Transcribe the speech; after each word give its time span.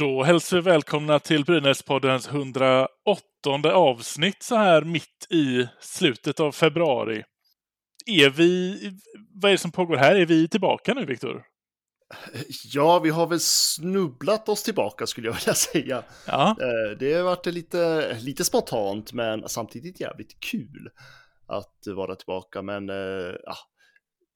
Då 0.00 0.22
hälsar 0.22 0.56
vi 0.56 0.62
välkomna 0.62 1.18
till 1.18 1.44
Brynäspoddens 1.44 2.28
108 2.28 2.88
avsnitt 3.72 4.42
så 4.42 4.56
här 4.56 4.82
mitt 4.82 5.26
i 5.30 5.68
slutet 5.80 6.40
av 6.40 6.52
februari. 6.52 7.24
Är 8.06 8.30
vi... 8.30 8.76
Vad 9.34 9.48
är 9.48 9.52
det 9.52 9.58
som 9.58 9.72
pågår 9.72 9.96
här? 9.96 10.14
Är 10.14 10.26
vi 10.26 10.48
tillbaka 10.48 10.94
nu, 10.94 11.04
Viktor? 11.06 11.42
Ja, 12.64 12.98
vi 12.98 13.10
har 13.10 13.26
väl 13.26 13.40
snubblat 13.40 14.48
oss 14.48 14.62
tillbaka 14.62 15.06
skulle 15.06 15.28
jag 15.28 15.34
vilja 15.34 15.54
säga. 15.54 16.02
Ja. 16.26 16.56
Eh, 16.60 16.98
Det 16.98 17.14
har 17.14 17.22
varit 17.22 17.46
lite, 17.46 18.14
lite 18.20 18.44
spontant, 18.44 19.12
men 19.12 19.48
samtidigt 19.48 20.00
jävligt 20.00 20.40
kul 20.40 20.90
att 21.46 21.86
vara 21.86 22.14
tillbaka. 22.14 22.62
Men 22.62 22.90
eh, 22.90 23.34
ja, 23.44 23.56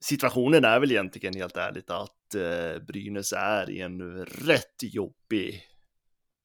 situationen 0.04 0.64
är 0.64 0.80
väl 0.80 0.90
egentligen 0.90 1.34
helt 1.34 1.56
ärligt 1.56 1.90
att 1.90 2.34
eh, 2.34 2.82
Brynäs 2.82 3.32
är 3.32 3.70
i 3.70 3.80
en 3.80 4.24
rätt 4.24 4.82
jobbig 4.82 5.62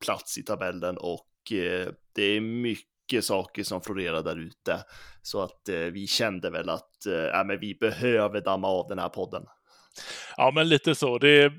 plats 0.05 0.37
i 0.37 0.43
tabellen 0.43 0.97
och 0.97 1.51
eh, 1.51 1.87
det 2.15 2.23
är 2.23 2.41
mycket 2.41 3.25
saker 3.25 3.63
som 3.63 3.81
florerar 3.81 4.23
där 4.23 4.39
ute. 4.39 4.83
Så 5.21 5.41
att 5.41 5.69
eh, 5.69 5.79
vi 5.79 6.07
kände 6.07 6.49
väl 6.49 6.69
att 6.69 7.05
eh, 7.05 7.45
men 7.45 7.59
vi 7.59 7.75
behöver 7.75 8.41
damma 8.41 8.67
av 8.67 8.87
den 8.87 8.99
här 8.99 9.09
podden. 9.09 9.43
Ja, 10.37 10.51
men 10.55 10.69
lite 10.69 10.95
så. 10.95 11.17
Det 11.17 11.29
är, 11.29 11.49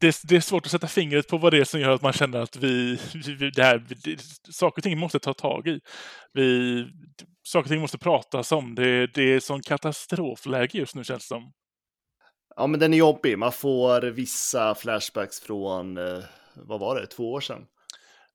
det, 0.00 0.20
det 0.24 0.36
är 0.36 0.40
svårt 0.40 0.66
att 0.66 0.72
sätta 0.72 0.88
fingret 0.88 1.28
på 1.28 1.38
vad 1.38 1.52
det 1.52 1.58
är 1.58 1.64
som 1.64 1.80
gör 1.80 1.90
att 1.90 2.02
man 2.02 2.12
känner 2.12 2.40
att 2.40 2.56
vi... 2.56 2.98
vi 3.38 3.50
det 3.50 3.62
här, 3.62 3.86
det, 4.04 4.20
saker 4.52 4.80
och 4.80 4.82
ting 4.82 4.98
måste 4.98 5.18
ta 5.18 5.34
tag 5.34 5.68
i. 5.68 5.80
Vi, 6.32 6.86
saker 7.48 7.64
och 7.64 7.70
ting 7.70 7.80
måste 7.80 7.98
pratas 7.98 8.52
om. 8.52 8.74
Det, 8.74 9.06
det 9.06 9.34
är 9.34 9.40
sån 9.40 9.62
katastrofläge 9.62 10.78
just 10.78 10.94
nu 10.94 11.04
känns 11.04 11.22
det 11.22 11.26
som. 11.26 11.52
Ja, 12.56 12.66
men 12.66 12.80
den 12.80 12.94
är 12.94 12.98
jobbig. 12.98 13.38
Man 13.38 13.52
får 13.52 14.00
vissa 14.02 14.74
flashbacks 14.74 15.40
från, 15.40 15.96
eh, 15.96 16.24
vad 16.54 16.80
var 16.80 17.00
det, 17.00 17.06
två 17.06 17.32
år 17.32 17.40
sedan? 17.40 17.66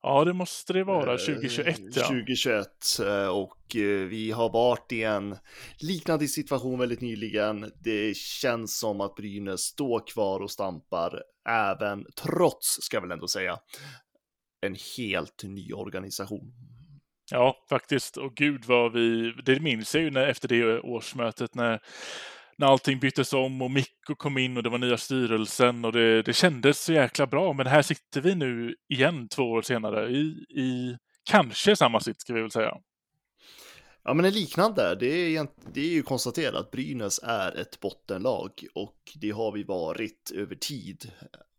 Ja, 0.02 0.24
det 0.24 0.32
måste 0.32 0.72
det 0.72 0.84
vara. 0.84 1.12
Eh, 1.12 1.18
2021, 1.18 1.80
ja. 1.96 2.06
2021 2.06 2.66
eh, 3.00 3.28
och 3.28 3.76
eh, 3.76 4.06
vi 4.08 4.30
har 4.30 4.52
varit 4.52 4.92
i 4.92 5.02
en 5.02 5.36
liknande 5.78 6.28
situation 6.28 6.78
väldigt 6.78 7.00
nyligen. 7.00 7.72
Det 7.84 8.16
känns 8.16 8.78
som 8.78 9.00
att 9.00 9.14
Brynäs 9.14 9.60
står 9.60 10.06
kvar 10.06 10.40
och 10.40 10.50
stampar 10.50 11.22
även 11.48 12.06
trots, 12.22 12.78
ska 12.80 12.96
jag 12.96 13.02
väl 13.02 13.10
ändå 13.10 13.28
säga, 13.28 13.58
en 14.60 14.76
helt 14.96 15.42
ny 15.42 15.72
organisation. 15.72 16.52
Ja, 17.30 17.56
faktiskt. 17.68 18.16
Och 18.16 18.34
gud 18.34 18.64
vad 18.64 18.92
vi... 18.92 19.34
Det 19.44 19.60
minns 19.60 19.94
jag 19.94 20.04
ju 20.04 20.10
när, 20.10 20.26
efter 20.26 20.48
det 20.48 20.80
årsmötet 20.80 21.54
när, 21.54 21.80
när 22.56 22.66
allting 22.66 22.98
byttes 22.98 23.32
om 23.32 23.62
och 23.62 23.70
Mikko 23.70 24.14
kom 24.16 24.38
in 24.38 24.56
och 24.56 24.62
det 24.62 24.70
var 24.70 24.78
nya 24.78 24.98
styrelsen 24.98 25.84
och 25.84 25.92
det, 25.92 26.22
det 26.22 26.32
kändes 26.32 26.84
så 26.84 26.92
jäkla 26.92 27.26
bra. 27.26 27.52
Men 27.52 27.66
här 27.66 27.82
sitter 27.82 28.20
vi 28.20 28.34
nu 28.34 28.74
igen 28.88 29.28
två 29.28 29.42
år 29.42 29.62
senare 29.62 30.10
i, 30.10 30.46
i 30.50 30.96
kanske 31.24 31.76
samma 31.76 32.00
sitt, 32.00 32.20
ska 32.20 32.34
vi 32.34 32.40
väl 32.40 32.50
säga. 32.50 32.74
Ja, 34.04 34.14
men 34.14 34.24
en 34.24 34.32
liknande. 34.32 34.96
Det 35.00 35.36
är, 35.36 35.48
det 35.74 35.80
är 35.80 35.90
ju 35.90 36.02
konstaterat 36.02 36.54
att 36.54 36.70
Brynäs 36.70 37.20
är 37.22 37.60
ett 37.60 37.80
bottenlag 37.80 38.50
och 38.74 38.96
det 39.14 39.30
har 39.30 39.52
vi 39.52 39.62
varit 39.62 40.30
över 40.34 40.54
tid. 40.54 41.10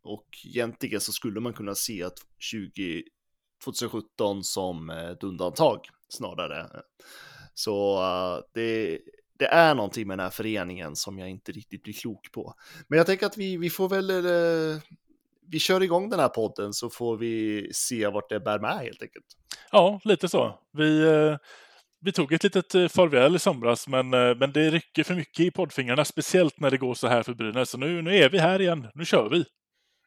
Och 0.03 0.25
egentligen 0.45 1.01
så 1.01 1.11
skulle 1.11 1.39
man 1.39 1.53
kunna 1.53 1.75
se 1.75 2.03
att 2.03 2.17
20, 2.39 3.03
2017 3.63 4.43
som 4.43 4.89
eh, 4.89 5.09
ett 5.09 5.23
undantag 5.23 5.79
snarare. 6.09 6.69
Så 7.53 8.01
eh, 8.01 8.43
det, 8.53 8.99
det 9.39 9.45
är 9.45 9.75
någonting 9.75 10.07
med 10.07 10.17
den 10.17 10.23
här 10.23 10.31
föreningen 10.31 10.95
som 10.95 11.19
jag 11.19 11.29
inte 11.29 11.51
riktigt 11.51 11.83
blir 11.83 11.93
klok 11.93 12.31
på. 12.31 12.53
Men 12.87 12.97
jag 12.97 13.05
tänker 13.05 13.25
att 13.25 13.37
vi, 13.37 13.57
vi 13.57 13.69
får 13.69 13.89
väl 13.89 14.09
eh, 14.09 14.81
vi 15.47 15.59
kör 15.59 15.83
igång 15.83 16.09
den 16.09 16.19
här 16.19 16.29
podden 16.29 16.73
så 16.73 16.89
får 16.89 17.17
vi 17.17 17.67
se 17.73 18.07
vart 18.07 18.29
det 18.29 18.39
bär 18.39 18.59
med 18.59 18.77
helt 18.77 19.01
enkelt. 19.01 19.25
Ja, 19.71 19.99
lite 20.03 20.29
så. 20.29 20.59
Vi, 20.73 21.03
vi 22.01 22.11
tog 22.11 22.33
ett 22.33 22.43
litet 22.43 22.91
farväl 22.91 23.35
i 23.35 23.39
somras, 23.39 23.87
men, 23.87 24.09
men 24.09 24.51
det 24.51 24.69
rycker 24.69 25.03
för 25.03 25.15
mycket 25.15 25.39
i 25.39 25.51
poddfingrarna, 25.51 26.05
speciellt 26.05 26.59
när 26.59 26.71
det 26.71 26.77
går 26.77 26.93
så 26.93 27.07
här 27.07 27.23
för 27.23 27.33
Brynäs. 27.33 27.69
Så 27.69 27.77
nu, 27.77 28.01
nu 28.01 28.17
är 28.17 28.29
vi 28.29 28.39
här 28.39 28.61
igen. 28.61 28.87
Nu 28.93 29.05
kör 29.05 29.29
vi. 29.29 29.45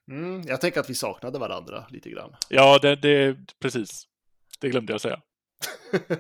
Mm, 0.09 0.43
jag 0.47 0.61
tänker 0.61 0.81
att 0.81 0.91
vi 0.91 0.95
saknade 0.95 1.39
varandra 1.39 1.87
lite 1.91 2.11
grann. 2.11 2.35
Ja, 2.49 2.79
det, 2.83 2.97
det 2.97 3.37
precis. 3.61 4.05
Det 4.61 4.69
glömde 4.69 4.93
jag 4.93 5.01
säga. 5.01 5.21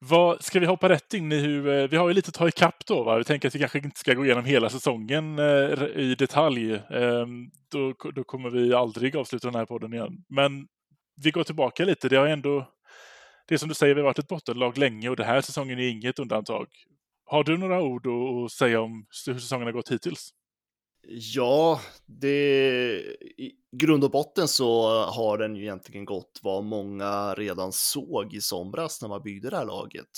Vad, 0.00 0.44
ska 0.44 0.60
vi 0.60 0.66
hoppa 0.66 0.88
rätt 0.88 1.14
in 1.14 1.32
i 1.32 1.36
hur... 1.38 1.68
eh, 1.68 1.88
Vi 1.88 1.96
har 1.96 2.08
ju 2.08 2.14
lite 2.14 2.28
att 2.28 2.34
ta 2.34 2.48
ikapp 2.48 2.86
då, 2.86 3.02
va? 3.02 3.18
Vi 3.18 3.24
tänker 3.24 3.48
att 3.48 3.54
vi 3.54 3.58
kanske 3.58 3.78
inte 3.78 4.00
ska 4.00 4.14
gå 4.14 4.24
igenom 4.24 4.44
hela 4.44 4.70
säsongen 4.70 5.38
eh, 5.38 5.82
i 5.96 6.14
detalj. 6.18 6.72
Eh, 6.74 7.26
då, 7.70 7.94
då 8.14 8.24
kommer 8.24 8.50
vi 8.50 8.74
aldrig 8.74 9.16
avsluta 9.16 9.48
den 9.48 9.54
här 9.54 9.66
podden 9.66 9.92
igen. 9.94 10.24
Men 10.28 10.66
vi 11.22 11.30
går 11.30 11.44
tillbaka 11.44 11.84
lite. 11.84 12.08
Det 12.08 12.16
har 12.16 12.26
ändå... 12.26 12.72
Det 13.48 13.54
är 13.54 13.58
som 13.58 13.68
du 13.68 13.74
säger, 13.74 13.94
vi 13.94 14.00
har 14.00 14.04
varit 14.06 14.18
ett 14.18 14.28
bottenlag 14.28 14.78
länge 14.78 15.08
och 15.08 15.16
den 15.16 15.26
här 15.26 15.40
säsongen 15.40 15.78
är 15.78 15.88
inget 15.88 16.18
undantag. 16.18 16.66
Har 17.24 17.44
du 17.44 17.56
några 17.56 17.82
ord 17.82 18.06
att 18.06 18.44
att 18.44 18.52
säga 18.52 18.80
om 18.80 19.06
hur 19.26 19.34
säsongen 19.38 19.66
har 19.66 19.72
gått 19.72 19.90
hittills? 19.92 20.30
Ja, 21.10 21.80
det, 22.06 22.96
i 23.36 23.52
grund 23.72 24.04
och 24.04 24.10
botten 24.10 24.48
så 24.48 24.88
har 25.04 25.38
den 25.38 25.56
ju 25.56 25.62
egentligen 25.62 26.04
gått 26.04 26.40
vad 26.42 26.64
många 26.64 27.34
redan 27.34 27.72
såg 27.72 28.34
i 28.34 28.40
somras 28.40 29.02
när 29.02 29.08
man 29.08 29.22
byggde 29.22 29.50
det 29.50 29.56
här 29.56 29.64
laget. 29.64 30.10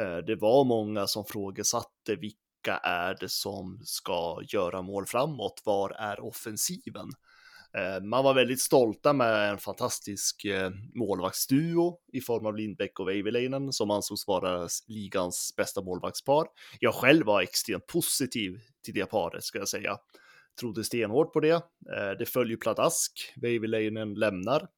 Eh, 0.00 0.16
det 0.16 0.36
var 0.36 0.64
många 0.64 1.06
som 1.06 1.24
frågesatte 1.24 2.16
vilka 2.16 2.76
är 2.82 3.16
det 3.20 3.28
som 3.28 3.80
ska 3.84 4.38
göra 4.52 4.82
mål 4.82 5.06
framåt? 5.06 5.62
Var 5.64 5.90
är 5.90 6.24
offensiven? 6.24 7.10
Eh, 7.76 8.02
man 8.02 8.24
var 8.24 8.34
väldigt 8.34 8.60
stolta 8.60 9.12
med 9.12 9.50
en 9.50 9.58
fantastisk 9.58 10.44
eh, 10.44 10.70
målvaktsduo 10.94 11.98
i 12.12 12.20
form 12.20 12.46
av 12.46 12.56
Lindbäck 12.56 13.00
och 13.00 13.08
Väiväläinen 13.08 13.72
som 13.72 13.90
ansågs 13.90 14.26
vara 14.26 14.68
ligans 14.86 15.54
bästa 15.56 15.82
målvaktspar. 15.82 16.46
Jag 16.80 16.94
själv 16.94 17.26
var 17.26 17.42
extremt 17.42 17.86
positiv 17.86 18.60
det 18.94 19.06
paret 19.06 19.44
ska 19.44 19.58
jag 19.58 19.68
säga. 19.68 19.96
Trodde 20.60 20.84
stenhårt 20.84 21.32
på 21.32 21.40
det. 21.40 21.50
Eh, 21.96 22.10
Det 22.18 22.26
följer 22.26 22.56
pladask. 22.56 23.32
Väiväläinen 23.36 24.14
lämnar. 24.14 24.68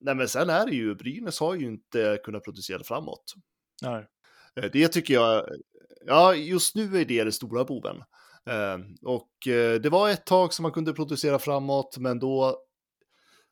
Nej, 0.00 0.14
men 0.14 0.28
sen 0.28 0.50
är 0.50 0.66
det 0.66 0.74
ju, 0.74 0.94
Brynäs 0.94 1.40
har 1.40 1.54
ju 1.54 1.66
inte 1.66 2.18
kunnat 2.24 2.44
producera 2.44 2.84
framåt. 2.84 3.34
Nej. 3.82 4.06
Eh, 4.60 4.70
Det 4.72 4.88
tycker 4.88 5.14
jag, 5.14 5.44
ja 6.06 6.34
just 6.34 6.74
nu 6.74 7.00
är 7.00 7.04
det 7.04 7.24
det 7.24 7.32
stora 7.32 7.64
boven. 7.64 7.96
Eh, 8.50 8.78
Och 9.02 9.30
det 9.82 9.92
var 9.92 10.08
ett 10.10 10.26
tag 10.26 10.52
som 10.52 10.62
man 10.62 10.72
kunde 10.72 10.92
producera 10.92 11.38
framåt, 11.38 11.96
men 11.98 12.18
då 12.18 12.60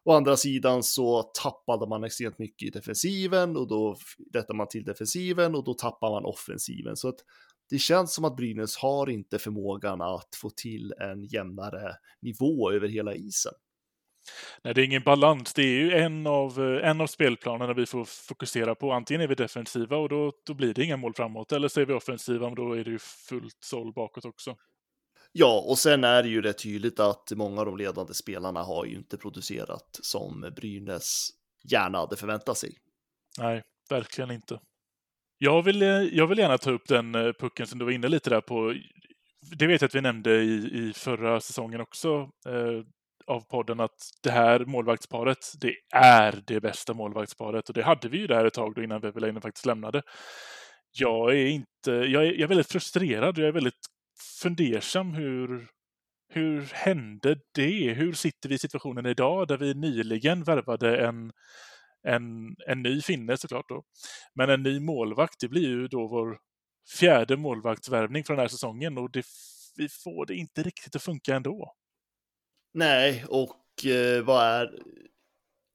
å 0.04 0.12
andra 0.12 0.36
sidan 0.36 0.82
så 0.82 1.22
tappade 1.22 1.86
man 1.88 2.04
extremt 2.04 2.38
mycket 2.38 2.68
i 2.68 2.70
defensiven 2.70 3.56
och 3.56 3.68
då 3.68 3.96
rättade 4.34 4.56
man 4.56 4.68
till 4.68 4.84
defensiven 4.84 5.54
och 5.54 5.64
då 5.64 5.74
tappar 5.74 6.10
man 6.10 6.24
offensiven. 6.24 6.96
Så 6.96 7.08
att 7.08 7.16
det 7.70 7.78
känns 7.78 8.14
som 8.14 8.24
att 8.24 8.36
Brynäs 8.36 8.76
har 8.76 9.10
inte 9.10 9.38
förmågan 9.38 10.00
att 10.00 10.28
få 10.36 10.50
till 10.50 10.92
en 11.00 11.24
jämnare 11.24 11.96
nivå 12.22 12.72
över 12.72 12.88
hela 12.88 13.14
isen. 13.14 13.52
Nej, 14.64 14.74
det 14.74 14.82
är 14.82 14.84
ingen 14.84 15.02
balans. 15.02 15.54
Det 15.54 15.62
är 15.62 15.80
ju 15.80 15.92
en 15.92 16.26
av, 16.26 16.60
eh, 16.60 16.88
en 16.88 17.00
av 17.00 17.06
spelplanerna 17.06 17.72
vi 17.72 17.86
får 17.86 18.04
fokusera 18.04 18.74
på. 18.74 18.92
Antingen 18.92 19.20
är 19.20 19.28
vi 19.28 19.34
defensiva 19.34 19.96
och 19.96 20.08
då, 20.08 20.32
då 20.46 20.54
blir 20.54 20.74
det 20.74 20.84
inga 20.84 20.96
mål 20.96 21.14
framåt. 21.14 21.52
Eller 21.52 21.68
så 21.68 21.80
är 21.80 21.86
vi 21.86 21.92
offensiva 21.92 22.46
och 22.46 22.56
då 22.56 22.72
är 22.72 22.84
det 22.84 22.90
ju 22.90 22.98
fullt 22.98 23.58
såll 23.60 23.92
bakåt 23.92 24.24
också. 24.24 24.56
Ja, 25.32 25.64
och 25.68 25.78
sen 25.78 26.04
är 26.04 26.22
det 26.22 26.28
ju 26.28 26.42
rätt 26.42 26.62
tydligt 26.62 27.00
att 27.00 27.32
många 27.34 27.60
av 27.60 27.66
de 27.66 27.76
ledande 27.76 28.14
spelarna 28.14 28.62
har 28.62 28.84
ju 28.84 28.94
inte 28.96 29.16
producerat 29.16 29.98
som 30.02 30.52
Brynäs 30.56 31.28
gärna 31.64 31.98
hade 31.98 32.16
förväntat 32.16 32.58
sig. 32.58 32.74
Nej, 33.38 33.62
verkligen 33.90 34.30
inte. 34.30 34.60
Jag 35.44 35.62
vill, 35.62 35.82
eh, 35.82 35.88
jag 35.88 36.26
vill 36.26 36.38
gärna 36.38 36.58
ta 36.58 36.70
upp 36.70 36.88
den 36.88 37.14
eh, 37.14 37.32
pucken 37.32 37.66
som 37.66 37.78
du 37.78 37.84
var 37.84 37.92
inne 37.92 38.08
lite 38.08 38.30
där 38.30 38.40
på. 38.40 38.74
Det 39.58 39.66
vet 39.66 39.80
jag 39.80 39.88
att 39.88 39.94
vi 39.94 40.00
nämnde 40.00 40.42
i, 40.42 40.54
i 40.54 40.92
förra 40.96 41.40
säsongen 41.40 41.80
också 41.80 42.30
eh, 42.48 42.84
av 43.26 43.40
podden 43.40 43.80
att 43.80 44.10
det 44.22 44.30
här 44.30 44.64
målvaktsparet, 44.64 45.38
det 45.60 45.74
är 45.94 46.42
det 46.46 46.60
bästa 46.60 46.94
målvaktsparet 46.94 47.68
och 47.68 47.74
det 47.74 47.82
hade 47.82 48.08
vi 48.08 48.18
ju 48.18 48.26
där 48.26 48.44
ett 48.44 48.54
tag 48.54 48.74
då 48.74 48.82
innan 48.82 49.00
Vevelainen 49.00 49.42
faktiskt 49.42 49.66
lämnade. 49.66 50.02
Jag 50.92 51.32
är 51.32 51.46
inte, 51.46 51.90
jag 51.90 52.26
är, 52.26 52.32
jag 52.32 52.40
är 52.40 52.46
väldigt 52.46 52.72
frustrerad 52.72 53.38
och 53.38 53.42
jag 53.42 53.48
är 53.48 53.52
väldigt 53.52 53.86
fundersam 54.42 55.14
hur, 55.14 55.66
Hur 56.34 56.68
hände 56.72 57.36
det? 57.54 57.92
Hur 57.92 58.12
sitter 58.12 58.48
vi 58.48 58.54
i 58.54 58.58
situationen 58.58 59.06
idag 59.06 59.48
där 59.48 59.56
vi 59.56 59.74
nyligen 59.74 60.44
värvade 60.44 61.06
en, 61.06 61.32
en, 62.08 62.56
en 62.66 62.82
ny 62.82 63.02
finne 63.02 63.36
såklart 63.36 63.68
då. 63.68 63.84
Men 64.34 64.50
en 64.50 64.62
ny 64.62 64.80
målvakt, 64.80 65.40
det 65.40 65.48
blir 65.48 65.68
ju 65.68 65.88
då 65.88 66.08
vår 66.08 66.38
fjärde 66.98 67.36
målvaktsvärvning 67.36 68.24
för 68.24 68.34
den 68.34 68.40
här 68.40 68.48
säsongen 68.48 68.98
och 68.98 69.10
det, 69.10 69.24
vi 69.76 69.88
får 69.88 70.26
det 70.26 70.34
inte 70.34 70.62
riktigt 70.62 70.96
att 70.96 71.02
funka 71.02 71.36
ändå. 71.36 71.74
Nej, 72.74 73.24
och 73.28 73.86
eh, 73.86 74.24
vad 74.24 74.46
är... 74.46 74.82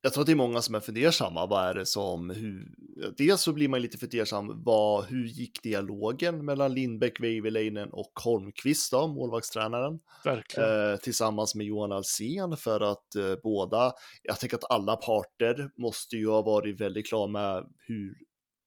Jag 0.02 0.14
tror 0.14 0.22
att 0.22 0.26
det 0.26 0.32
är 0.34 0.36
många 0.36 0.62
som 0.62 0.76
är 0.76 0.80
fundersamma. 0.80 1.46
Vad 1.46 1.70
är 1.70 1.74
det 1.74 1.86
som... 1.86 2.30
Hur... 2.30 2.74
Dels 3.18 3.42
så 3.42 3.54
blir 3.54 3.68
man 3.68 3.82
lite 3.82 3.98
fundersam. 3.98 4.64
Vad, 4.64 5.06
hur 5.06 5.26
gick 5.26 5.64
dialogen 5.64 6.46
mellan 6.46 6.74
Lindbäck, 6.74 7.20
Väiväläinen 7.20 7.90
och 7.92 8.12
Holmqvist, 8.24 8.92
då, 8.92 9.08
målvaktstränaren? 9.08 10.00
Verkligen. 10.24 10.92
Eh, 10.92 10.98
tillsammans 10.98 11.56
med 11.56 11.66
Johan 11.66 11.92
Alsen 11.92 12.58
för 12.58 12.92
att 12.92 13.16
eh, 13.16 13.36
båda... 13.44 13.94
Jag 14.24 14.40
tänker 14.40 14.58
att 14.58 14.72
alla 14.72 14.96
parter 14.96 15.70
måste 15.78 16.16
ju 16.16 16.28
ha 16.28 16.42
varit 16.42 16.82
väldigt 16.82 17.08
klara 17.08 17.28
med 17.28 17.66
hur, 17.88 18.16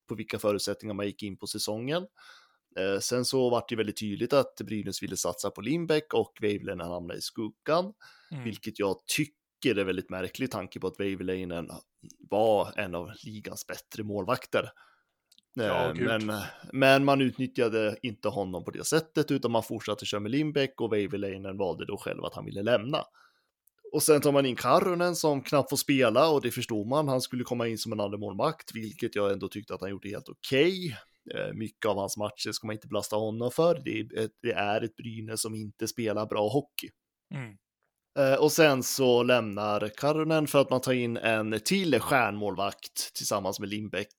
på 0.09 0.15
vilka 0.15 0.39
förutsättningar 0.39 0.95
man 0.95 1.07
gick 1.07 1.23
in 1.23 1.37
på 1.39 1.47
säsongen. 1.47 2.07
Eh, 2.79 3.01
sen 3.01 3.25
så 3.25 3.51
var 3.51 3.65
det 3.69 3.77
väldigt 3.77 4.01
tydligt 4.01 4.33
att 4.33 4.57
Brynäs 4.67 5.03
ville 5.03 5.17
satsa 5.17 5.51
på 5.51 5.61
Lindbäck 5.61 6.15
och 6.15 6.33
Väiväläinen 6.41 6.87
hamnade 6.87 7.19
i 7.19 7.23
skuggan, 7.23 7.93
Mm. 8.33 8.45
vilket 8.45 8.79
jag 8.79 8.97
tycker 9.17 9.40
är 9.69 9.85
väldigt 9.85 10.11
märkligt 10.11 10.51
tanke 10.51 10.81
på 10.81 10.87
att 10.87 11.01
Väiväläinen 11.01 11.71
var 12.31 12.73
en 12.77 12.95
av 12.95 13.11
ligans 13.25 13.67
bättre 13.67 14.03
målvakter. 14.03 14.71
Ja, 15.55 15.91
Eh, 15.91 15.95
men, 15.95 16.33
men 16.73 17.05
man 17.05 17.21
utnyttjade 17.21 17.97
inte 18.03 18.29
honom 18.29 18.65
på 18.65 18.71
det 18.71 18.85
sättet 18.85 19.31
utan 19.31 19.51
man 19.51 19.63
fortsatte 19.63 20.07
köra 20.07 20.21
med 20.21 20.31
Lindbäck 20.31 20.81
och 20.81 20.93
Väiväläinen 20.93 21.57
valde 21.57 21.87
då 21.87 21.97
själv 21.97 22.25
att 22.25 22.35
han 22.35 22.45
ville 22.45 22.63
lämna. 22.63 23.05
Och 23.93 24.03
sen 24.03 24.21
tar 24.21 24.33
man 24.33 24.47
in 24.47 24.57
Karronen 24.57 25.17
som 25.17 25.43
knappt 25.43 25.71
får 25.71 25.77
spela 25.77 26.31
och 26.31 26.41
det 26.41 26.51
förstår 26.51 26.85
man. 26.85 27.09
Han 27.09 27.21
skulle 27.21 27.45
komma 27.45 27.69
in 27.69 27.79
som 27.79 27.93
en 27.93 28.01
andra 28.01 28.19
målvakt, 28.19 28.75
vilket 28.75 29.15
jag 29.15 29.33
ändå 29.33 29.49
tyckte 29.49 29.75
att 29.75 29.81
han 29.81 29.91
gjorde 29.91 30.09
helt 30.09 30.29
okej. 30.29 30.97
Eh, 31.35 31.53
Mycket 31.55 31.87
av 31.87 31.97
hans 31.97 32.17
matcher 32.17 32.53
ska 32.53 32.67
man 32.67 32.75
inte 32.75 32.89
belasta 32.89 33.17
honom 33.17 33.51
för. 33.51 33.81
Det 33.85 33.91
är 33.91 34.25
ett, 34.25 34.31
det 34.43 34.53
är 34.53 34.81
ett 34.85 34.97
Brynäs 34.97 35.43
som 35.43 35.55
inte 35.55 35.89
spelar 35.89 36.27
bra 36.27 36.49
hockey. 36.49 36.89
Mm. 37.35 37.57
Eh, 38.19 38.35
Och 38.35 38.53
sen 38.53 38.83
så 38.83 39.23
lämnar 39.23 39.89
Karronen 39.97 40.47
för 40.47 40.61
att 40.61 40.71
man 40.71 40.81
tar 40.81 40.93
in 40.93 41.17
en 41.17 41.61
till 41.65 42.01
stjärnmålvakt 42.01 43.15
tillsammans 43.15 43.61
med 43.61 43.69
Lindbäck. 43.69 44.15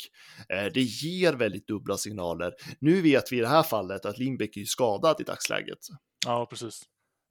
Eh, 0.50 0.66
Det 0.74 0.82
ger 0.82 1.34
väldigt 1.34 1.68
dubbla 1.68 1.98
signaler. 1.98 2.54
Nu 2.80 3.02
vet 3.02 3.32
vi 3.32 3.38
i 3.38 3.42
det 3.42 3.48
här 3.48 3.64
fallet 3.64 4.06
att 4.06 4.18
Lindbäck 4.18 4.58
är 4.58 4.66
skadad 4.66 5.22
i 5.22 5.24
dagsläget. 5.24 5.80
Ja, 6.26 6.48
precis. 6.50 6.82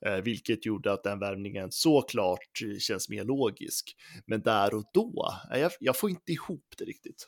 Eh, 0.07 0.17
vilket 0.17 0.67
gjorde 0.67 0.93
att 0.93 1.03
den 1.05 1.19
värvningen 1.19 1.69
såklart 1.71 2.39
känns 2.79 3.09
mer 3.09 3.25
logisk. 3.25 3.95
Men 4.27 4.43
där 4.43 4.75
och 4.75 4.85
då, 4.95 5.35
jag, 5.51 5.73
jag 5.81 5.97
får 5.97 6.11
inte 6.11 6.33
ihop 6.33 6.65
det 6.79 6.85
riktigt. 6.85 7.27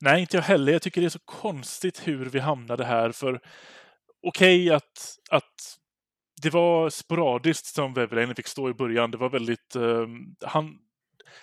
Nej, 0.00 0.20
inte 0.20 0.36
jag 0.36 0.42
heller. 0.42 0.72
Jag 0.72 0.82
tycker 0.82 1.00
det 1.00 1.06
är 1.06 1.08
så 1.08 1.18
konstigt 1.24 2.08
hur 2.08 2.24
vi 2.24 2.38
hamnade 2.38 2.84
här. 2.84 3.12
För 3.12 3.40
okej 4.26 4.70
att, 4.70 5.16
att 5.30 5.78
det 6.44 6.50
var 6.50 6.90
sporadiskt 6.90 7.66
som 7.66 7.94
Väveläinen 7.94 8.34
fick 8.34 8.46
stå 8.46 8.70
i 8.70 8.74
början. 8.74 9.10
Det 9.10 9.18
var 9.18 9.30
väldigt... 9.30 9.76
eh, 9.76 10.06
han, 10.44 10.78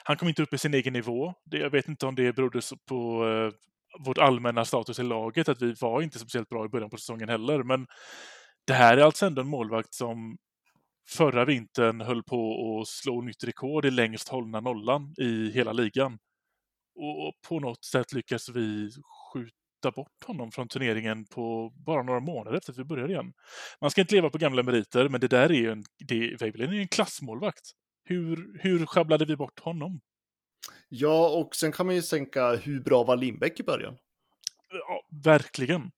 han 0.04 0.18
kom 0.18 0.28
inte 0.28 0.44
upp 0.44 0.54
i 0.54 0.58
sin 0.58 0.74
egen 0.74 0.94
nivå. 0.94 1.34
Det, 1.46 1.58
jag 1.58 1.70
vet 1.70 1.88
inte 1.88 2.06
om 2.06 2.16
det 2.16 2.36
berodde 2.36 2.62
på 2.88 3.28
eh, 3.28 3.54
vårt 4.06 4.18
allmänna 4.18 4.66
status 4.66 5.00
i 5.00 5.04
laget, 5.04 5.50
att 5.50 5.62
vi 5.62 5.74
var 5.82 6.02
inte 6.02 6.20
speciellt 6.20 6.50
bra 6.50 6.66
i 6.66 6.70
början 6.70 6.90
på 6.90 6.98
säsongen 6.98 7.30
heller. 7.30 7.64
Men 7.64 7.88
det 8.68 8.74
här 8.74 8.98
är 8.98 9.02
alltså 9.02 9.26
ändå 9.26 9.42
en 9.42 9.48
målvakt 9.48 9.94
som 9.94 10.38
förra 11.10 11.46
vintern 11.46 12.02
höll 12.02 12.24
på 12.24 12.80
att 12.82 12.88
slå 12.88 13.22
nytt 13.22 13.44
rekord 13.44 13.86
i 13.86 13.92
längst 13.92 14.30
hållna 14.30 14.60
nollan 14.60 15.14
i 15.18 15.52
hela 15.52 15.74
ligan. 15.74 16.20
Och 16.96 17.34
på 17.50 17.60
något 17.60 17.86
sätt 17.86 18.14
lyckas 18.14 18.50
vi 18.50 18.90
skjuta 19.34 19.61
bort 19.90 20.24
honom 20.26 20.52
från 20.52 20.68
turneringen 20.68 21.26
på 21.26 21.74
bara 21.86 22.04
några 22.04 22.20
månader 22.20 22.58
efter 22.58 22.72
att 22.72 22.80
vi 22.80 22.84
började 22.84 23.14
igen. 23.14 23.34
Man 23.82 23.92
ska 23.92 24.02
inte 24.02 24.16
leva 24.16 24.30
på 24.30 24.38
gamla 24.38 24.64
meriter, 24.64 25.10
men 25.10 25.22
det 25.22 25.28
där 25.28 25.50
är 25.50 25.54
ju 25.54 25.72
en, 25.72 25.84
det, 26.08 26.42
Väiväläinen 26.42 26.74
är 26.74 26.78
ju 26.78 26.82
en 26.82 26.88
klassmålvakt. 26.88 27.72
Hur, 28.04 28.60
hur 28.60 28.86
sjabblade 28.86 29.26
vi 29.26 29.36
bort 29.36 29.60
honom? 29.60 30.02
Ja, 30.90 31.30
och 31.30 31.56
sen 31.56 31.72
kan 31.72 31.86
man 31.86 31.96
ju 31.96 32.02
tänka 32.02 32.56
hur 32.56 32.80
bra 32.80 33.04
var 33.04 33.18
Lindbäck 33.18 33.60
i 33.60 33.64
början? 33.64 33.98
Ja, 34.70 35.02
verkligen. 35.24 35.92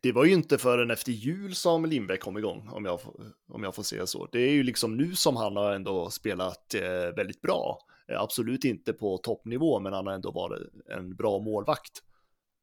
Det 0.00 0.12
var 0.12 0.24
ju 0.24 0.32
inte 0.32 0.58
förrän 0.58 0.90
efter 0.90 1.12
jul 1.12 1.54
som 1.54 1.84
Lindbäck 1.84 2.20
kom 2.20 2.38
igång, 2.38 2.68
om 2.72 2.84
jag, 2.84 3.00
om 3.48 3.62
jag 3.62 3.74
får 3.74 3.82
säga 3.82 4.06
så. 4.06 4.28
Det 4.32 4.38
är 4.38 4.52
ju 4.52 4.62
liksom 4.62 4.96
nu 4.96 5.14
som 5.14 5.36
han 5.36 5.56
har 5.56 5.72
ändå 5.72 6.10
spelat 6.10 6.74
eh, 6.74 7.16
väldigt 7.16 7.40
bra. 7.40 7.78
Eh, 8.08 8.20
absolut 8.20 8.64
inte 8.64 8.92
på 8.92 9.18
toppnivå, 9.18 9.80
men 9.80 9.92
han 9.92 10.06
har 10.06 10.14
ändå 10.14 10.30
varit 10.30 10.62
en 10.96 11.16
bra 11.16 11.38
målvakt. 11.38 12.02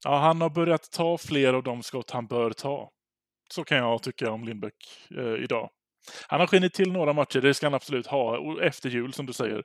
Ja, 0.04 0.20
han 0.20 0.42
har 0.42 0.50
börjat 0.50 0.92
ta 0.92 1.18
fler 1.18 1.54
av 1.54 1.64
de 1.64 1.84
skott 1.84 2.12
han 2.12 2.28
bör 2.28 2.52
ta. 2.52 2.90
Så 3.54 3.64
kan 3.64 3.78
jag 3.78 4.04
tycka 4.04 4.32
om 4.32 4.44
Lindbäck 4.44 4.76
eh, 5.18 5.44
idag. 5.44 5.70
Han 6.28 6.40
har 6.40 6.48
skinit 6.48 6.74
till 6.74 6.92
några 6.92 7.14
matcher, 7.14 7.42
det 7.42 7.54
ska 7.54 7.66
han 7.66 7.74
absolut 7.74 8.08
ha. 8.08 8.38
Och 8.38 8.64
efter 8.64 8.90
jul, 8.90 9.14
som 9.14 9.26
du 9.26 9.34
säger, 9.34 9.64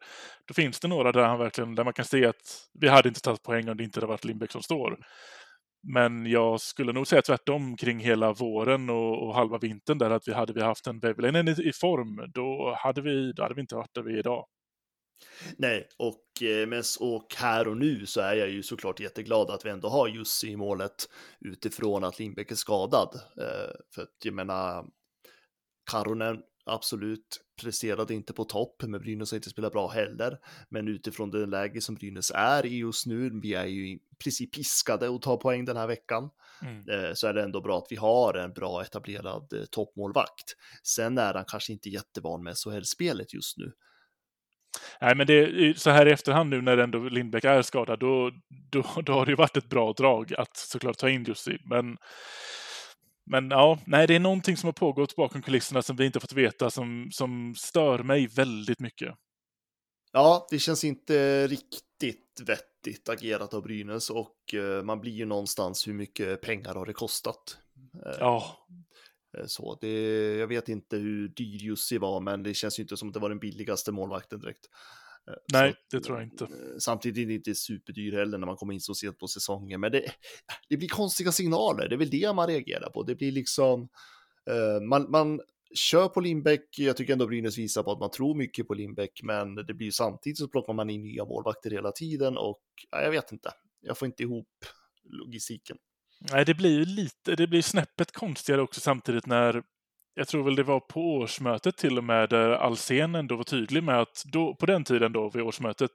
då 0.48 0.54
finns 0.54 0.80
det 0.80 0.88
några 0.88 1.12
där, 1.12 1.22
han 1.22 1.38
verkligen, 1.38 1.74
där 1.74 1.84
man 1.84 1.92
kan 1.92 2.04
se 2.04 2.26
att 2.26 2.68
vi 2.80 2.88
hade 2.88 3.08
inte 3.08 3.20
tagit 3.20 3.42
poäng 3.42 3.68
om 3.68 3.76
det 3.76 3.84
inte 3.84 4.00
hade 4.00 4.06
varit 4.06 4.24
Lindbäck 4.24 4.52
som 4.52 4.62
står. 4.62 4.98
Men 5.94 6.26
jag 6.26 6.60
skulle 6.60 6.92
nog 6.92 7.06
säga 7.06 7.22
tvärtom 7.22 7.76
kring 7.76 8.00
hela 8.00 8.32
våren 8.32 8.90
och, 8.90 9.26
och 9.26 9.34
halva 9.34 9.58
vintern 9.58 9.98
där, 9.98 10.10
att 10.10 10.28
vi 10.28 10.32
hade 10.32 10.52
vi 10.52 10.62
haft 10.62 10.86
en 10.86 11.00
Väveläinen 11.00 11.48
i, 11.48 11.50
i 11.68 11.72
form, 11.72 12.30
då 12.34 12.74
hade, 12.78 13.02
vi, 13.02 13.32
då 13.32 13.42
hade 13.42 13.54
vi 13.54 13.60
inte 13.60 13.74
varit 13.74 13.94
där 13.94 14.02
vi 14.02 14.14
är 14.14 14.18
idag. 14.18 14.44
Nej, 15.56 15.88
och, 15.96 16.42
eh, 16.42 16.66
men, 16.66 16.78
s- 16.78 16.96
och 17.00 17.34
här 17.36 17.68
och 17.68 17.76
nu 17.76 18.06
så 18.06 18.20
är 18.20 18.34
jag 18.34 18.50
ju 18.50 18.62
såklart 18.62 19.00
jätteglad 19.00 19.50
att 19.50 19.64
vi 19.66 19.70
ändå 19.70 19.88
har 19.88 20.08
Jussi 20.08 20.48
i 20.50 20.56
målet 20.56 21.08
utifrån 21.40 22.04
att 22.04 22.18
Lindbäck 22.18 22.50
är 22.50 22.54
skadad. 22.54 23.20
Eh, 23.40 23.74
för 23.94 24.02
att 24.02 24.14
jag 24.24 24.34
menar, 24.34 24.86
Karonen 25.90 26.36
absolut 26.66 27.44
presterade 27.62 28.14
inte 28.14 28.32
på 28.32 28.44
topp, 28.44 28.82
men 28.86 29.00
Brynäs 29.00 29.30
har 29.30 29.36
inte 29.36 29.50
spelat 29.50 29.72
bra 29.72 29.88
heller. 29.88 30.38
Men 30.68 30.88
utifrån 30.88 31.30
det 31.30 31.46
läge 31.46 31.80
som 31.80 31.94
Brynäs 31.94 32.32
är 32.34 32.66
i 32.66 32.78
just 32.78 33.06
nu, 33.06 33.40
vi 33.42 33.54
är 33.54 33.64
ju 33.66 33.88
i 33.88 33.98
princip 34.22 34.52
piskade 34.54 35.14
att 35.14 35.22
ta 35.22 35.36
poäng 35.36 35.64
den 35.64 35.76
här 35.76 35.86
veckan, 35.86 36.30
Mm. 36.62 36.88
eh, 36.88 37.14
så 37.14 37.26
är 37.26 37.34
det 37.34 37.42
ändå 37.42 37.60
bra 37.60 37.78
att 37.78 37.86
vi 37.90 37.96
har 37.96 38.34
en 38.34 38.52
bra 38.52 38.82
etablerad 38.82 39.52
toppmålvakt. 39.70 40.54
Sen 40.82 41.18
är 41.18 41.34
han 41.34 41.44
kanske 41.48 41.72
inte 41.72 41.88
jättevan 41.88 42.42
med 42.42 42.56
SHL-spelet 42.56 43.34
just 43.34 43.56
nu. 43.58 43.72
Nej, 45.00 45.14
men 45.14 45.26
det 45.26 45.78
så 45.78 45.90
här 45.90 46.06
i 46.06 46.12
efterhand 46.12 46.50
nu 46.50 46.62
när 46.62 46.78
ändå 46.78 46.98
Lindbäck 46.98 47.44
är 47.44 47.62
skadad, 47.62 47.98
då, 47.98 48.30
då, 48.70 48.82
då 49.02 49.12
har 49.12 49.26
det 49.26 49.32
ju 49.32 49.36
varit 49.36 49.56
ett 49.56 49.68
bra 49.68 49.92
drag 49.92 50.34
att 50.34 50.56
såklart 50.56 50.98
ta 50.98 51.08
in 51.08 51.24
Jussi. 51.24 51.58
Men, 51.64 51.96
men 53.30 53.50
ja, 53.50 53.78
nej, 53.86 54.06
det 54.06 54.14
är 54.14 54.20
någonting 54.20 54.56
som 54.56 54.66
har 54.66 54.72
pågått 54.72 55.16
bakom 55.16 55.42
kulisserna 55.42 55.82
som 55.82 55.96
vi 55.96 56.06
inte 56.06 56.20
fått 56.20 56.32
veta 56.32 56.70
som, 56.70 57.08
som 57.12 57.54
stör 57.56 57.98
mig 58.02 58.26
väldigt 58.26 58.80
mycket. 58.80 59.14
Ja, 60.12 60.46
det 60.50 60.58
känns 60.58 60.84
inte 60.84 61.46
riktigt 61.46 62.40
vettigt 62.46 63.08
agerat 63.08 63.54
av 63.54 63.62
Brynäs 63.62 64.10
och 64.10 64.54
eh, 64.54 64.82
man 64.82 65.00
blir 65.00 65.12
ju 65.12 65.24
någonstans 65.24 65.88
hur 65.88 65.92
mycket 65.92 66.42
pengar 66.42 66.74
har 66.74 66.86
det 66.86 66.92
kostat. 66.92 67.58
Eh, 68.06 68.16
Ja, 68.18 68.66
Så 69.46 69.78
det, 69.80 70.34
jag 70.36 70.46
vet 70.46 70.68
inte 70.68 70.96
hur 70.96 71.28
dyr 71.28 71.58
Jussi 71.58 71.98
var, 71.98 72.20
men 72.20 72.42
det 72.42 72.54
känns 72.54 72.78
ju 72.78 72.82
inte 72.82 72.96
som 72.96 73.08
att 73.08 73.14
det 73.14 73.20
var 73.20 73.28
den 73.28 73.38
billigaste 73.38 73.92
målvakten 73.92 74.40
direkt. 74.40 74.66
Eh, 75.28 75.34
nej, 75.52 75.74
så 75.90 75.96
det 75.96 76.02
tror 76.04 76.18
jag 76.18 76.26
inte. 76.26 76.44
Eh, 76.44 76.50
Samtidigt 76.78 77.22
är 77.22 77.26
det 77.26 77.34
inte 77.34 77.54
superdyr 77.54 78.12
heller 78.12 78.38
när 78.38 78.46
man 78.46 78.56
kommer 78.56 78.74
in 78.74 78.80
så 78.80 78.94
sent 78.94 79.18
på 79.18 79.28
säsongen, 79.28 79.80
men 79.80 79.92
det, 79.92 80.12
det 80.68 80.76
blir 80.76 80.88
konstiga 80.88 81.32
signaler. 81.32 81.88
Det 81.88 81.94
är 81.94 81.98
väl 81.98 82.10
det 82.10 82.32
man 82.32 82.46
reagerar 82.46 82.90
på. 82.90 83.02
Det 83.02 83.14
blir 83.14 83.32
liksom, 83.32 83.88
eh, 84.50 84.80
man, 84.80 85.10
man 85.10 85.40
kör 85.74 86.08
på 86.08 86.20
Lindbäck. 86.20 86.78
Jag 86.78 86.96
tycker 86.96 87.12
ändå 87.12 87.26
Brynäs 87.26 87.58
visar 87.58 87.82
på 87.82 87.92
att 87.92 88.00
man 88.00 88.10
tror 88.10 88.34
mycket 88.34 88.68
på 88.68 88.74
Lindbäck, 88.74 89.20
men 89.22 89.54
det 89.54 89.74
blir 89.74 89.86
ju 89.86 89.92
samtidigt 89.92 90.38
så 90.38 90.48
plockar 90.48 90.72
man 90.72 90.90
in 90.90 91.02
nya 91.02 91.24
målvakter 91.24 91.70
hela 91.70 91.92
tiden 91.92 92.36
och 92.38 92.62
ja, 92.90 93.02
jag 93.02 93.10
vet 93.10 93.32
inte. 93.32 93.50
Jag 93.80 93.98
får 93.98 94.06
inte 94.06 94.22
ihop 94.22 94.48
logistiken. 95.04 95.76
Nej, 96.20 96.44
det 96.44 96.54
blir 96.54 96.78
ju 96.78 96.84
lite, 96.84 97.36
det 97.36 97.46
blir 97.46 97.62
snäppet 97.62 98.12
konstigare 98.12 98.62
också 98.62 98.80
samtidigt 98.80 99.26
när 99.26 99.62
jag 100.14 100.28
tror 100.28 100.44
väl 100.44 100.56
det 100.56 100.62
var 100.62 100.80
på 100.80 101.00
årsmötet 101.00 101.76
till 101.76 101.98
och 101.98 102.04
med 102.04 102.28
där 102.28 102.50
Alsen 102.50 103.14
ändå 103.14 103.36
var 103.36 103.44
tydlig 103.44 103.82
med 103.82 104.00
att 104.00 104.22
då, 104.32 104.54
på 104.54 104.66
den 104.66 104.84
tiden 104.84 105.12
då 105.12 105.30
vid 105.30 105.42
årsmötet 105.42 105.90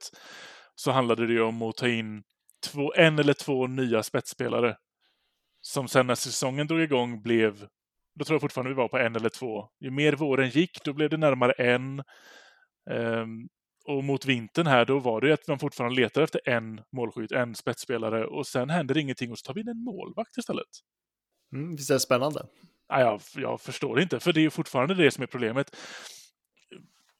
så 0.74 0.90
handlade 0.90 1.26
det 1.26 1.32
ju 1.32 1.42
om 1.42 1.62
att 1.62 1.76
ta 1.76 1.88
in 1.88 2.22
två, 2.66 2.94
en 2.94 3.18
eller 3.18 3.32
två 3.32 3.66
nya 3.66 4.02
spetsspelare. 4.02 4.76
Som 5.60 5.88
sen 5.88 6.06
när 6.06 6.14
säsongen 6.14 6.66
drog 6.66 6.80
igång 6.80 7.22
blev, 7.22 7.66
då 8.14 8.24
tror 8.24 8.34
jag 8.34 8.40
fortfarande 8.40 8.70
vi 8.70 8.76
var 8.76 8.88
på 8.88 8.98
en 8.98 9.16
eller 9.16 9.28
två. 9.28 9.68
Ju 9.80 9.90
mer 9.90 10.12
våren 10.12 10.48
gick, 10.48 10.84
då 10.84 10.92
blev 10.92 11.10
det 11.10 11.16
närmare 11.16 11.52
en. 11.52 12.02
Um, 12.90 13.48
och 13.84 14.04
mot 14.04 14.26
vintern 14.26 14.66
här, 14.66 14.84
då 14.84 14.98
var 14.98 15.20
det 15.20 15.26
ju 15.26 15.32
att 15.32 15.48
man 15.48 15.58
fortfarande 15.58 16.00
letar 16.00 16.22
efter 16.22 16.48
en 16.48 16.80
målskytt, 16.92 17.32
en 17.32 17.54
spetsspelare 17.54 18.26
och 18.26 18.46
sen 18.46 18.70
händer 18.70 18.98
ingenting 18.98 19.30
och 19.30 19.38
så 19.38 19.42
tar 19.46 19.54
vi 19.54 19.60
in 19.60 19.68
en 19.68 19.84
målvakt 19.84 20.38
istället. 20.38 20.68
Mm, 21.52 21.76
visst 21.76 21.90
är 21.90 21.94
det 21.94 22.00
spännande? 22.00 22.46
Nej, 22.90 23.00
jag, 23.00 23.20
jag 23.34 23.60
förstår 23.60 24.00
inte, 24.00 24.20
för 24.20 24.32
det 24.32 24.40
är 24.40 24.42
ju 24.42 24.50
fortfarande 24.50 24.94
det 24.94 25.10
som 25.10 25.22
är 25.22 25.26
problemet. 25.26 25.76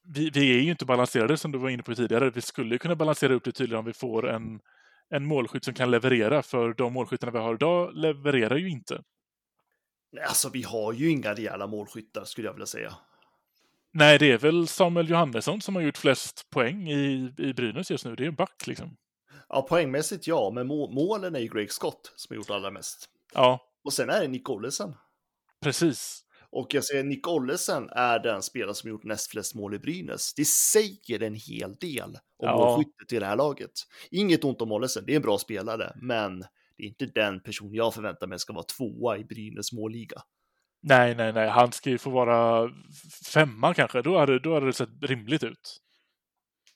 Vi, 0.03 0.29
vi 0.29 0.57
är 0.57 0.61
ju 0.61 0.71
inte 0.71 0.85
balanserade 0.85 1.37
som 1.37 1.51
du 1.51 1.57
var 1.57 1.69
inne 1.69 1.83
på 1.83 1.95
tidigare. 1.95 2.29
Vi 2.29 2.41
skulle 2.41 2.77
kunna 2.77 2.95
balansera 2.95 3.33
upp 3.33 3.43
det 3.43 3.51
tydligare 3.51 3.79
om 3.79 3.85
vi 3.85 3.93
får 3.93 4.29
en, 4.29 4.59
en 5.09 5.25
målskytt 5.25 5.63
som 5.65 5.73
kan 5.73 5.91
leverera, 5.91 6.43
för 6.43 6.73
de 6.73 6.93
målskyttarna 6.93 7.31
vi 7.31 7.37
har 7.37 7.53
idag 7.53 7.93
levererar 7.93 8.55
ju 8.55 8.69
inte. 8.69 9.03
Alltså, 10.27 10.49
vi 10.49 10.63
har 10.63 10.93
ju 10.93 11.09
inga 11.09 11.33
rejäla 11.33 11.67
målskyttar 11.67 12.23
skulle 12.25 12.47
jag 12.47 12.53
vilja 12.53 12.65
säga. 12.65 12.93
Nej, 13.97 14.19
det 14.19 14.31
är 14.31 14.37
väl 14.37 14.67
Samuel 14.67 15.09
Johannesson 15.09 15.61
som 15.61 15.75
har 15.75 15.81
gjort 15.81 15.97
flest 15.97 16.49
poäng 16.49 16.89
i, 16.89 17.33
i 17.37 17.53
Brynäs 17.53 17.91
just 17.91 18.05
nu. 18.05 18.15
Det 18.15 18.23
är 18.23 18.27
en 18.27 18.35
back 18.35 18.67
liksom. 18.67 18.95
Ja, 19.49 19.61
poängmässigt 19.61 20.27
ja, 20.27 20.51
men 20.53 20.67
må 20.67 20.91
målen 20.91 21.35
är 21.35 21.39
ju 21.39 21.47
Greg 21.47 21.71
Scott 21.71 22.13
som 22.15 22.33
har 22.33 22.35
gjort 22.35 22.49
allra 22.49 22.71
mest. 22.71 23.05
Ja, 23.33 23.59
Och 23.83 23.93
sen 23.93 24.09
är 24.09 24.21
det 24.21 24.27
Nick 24.27 24.49
Ollesen. 24.49 24.95
precis. 25.63 26.21
Och 26.51 26.73
jag 26.73 26.83
säger 26.83 27.03
Nick 27.03 27.27
Ollesen 27.27 27.89
är 27.89 28.19
den 28.19 28.41
spelare 28.41 28.75
som 28.75 28.89
gjort 28.89 29.03
näst 29.03 29.31
flest 29.31 29.55
mål 29.55 29.73
i 29.75 29.79
Brynäs. 29.79 30.33
Det 30.33 30.45
säger 30.45 31.23
en 31.23 31.35
hel 31.35 31.75
del 31.75 32.09
om 32.09 32.17
Ja. 32.37 32.55
målskyttet 32.57 33.13
i 33.13 33.19
det 33.19 33.25
här 33.25 33.35
laget. 33.35 33.71
Inget 34.11 34.43
ont 34.43 34.61
om 34.61 34.71
Ollesen, 34.71 35.03
det 35.05 35.11
är 35.11 35.15
en 35.15 35.21
bra 35.21 35.37
spelare, 35.37 35.93
men 36.01 36.39
det 36.77 36.83
är 36.83 36.87
inte 36.87 37.05
den 37.05 37.39
person 37.39 37.73
jag 37.73 37.93
förväntar 37.93 38.27
mig 38.27 38.39
ska 38.39 38.53
vara 38.53 38.63
tvåa 38.63 39.17
i 39.17 39.23
Brynäs 39.23 39.71
målliga. 39.73 40.21
Nej, 40.87 41.15
nej, 41.15 41.33
nej. 41.33 41.49
Han 41.49 41.71
ska 41.71 41.89
ju 41.89 41.97
få 41.97 42.09
vara 42.09 42.69
femma 43.33 43.73
kanske. 43.73 44.01
Då 44.01 44.17
hade, 44.17 44.39
då 44.39 44.53
hade 44.53 44.65
det 44.65 44.73
sett 44.73 44.89
rimligt 45.01 45.43
ut. 45.43 45.77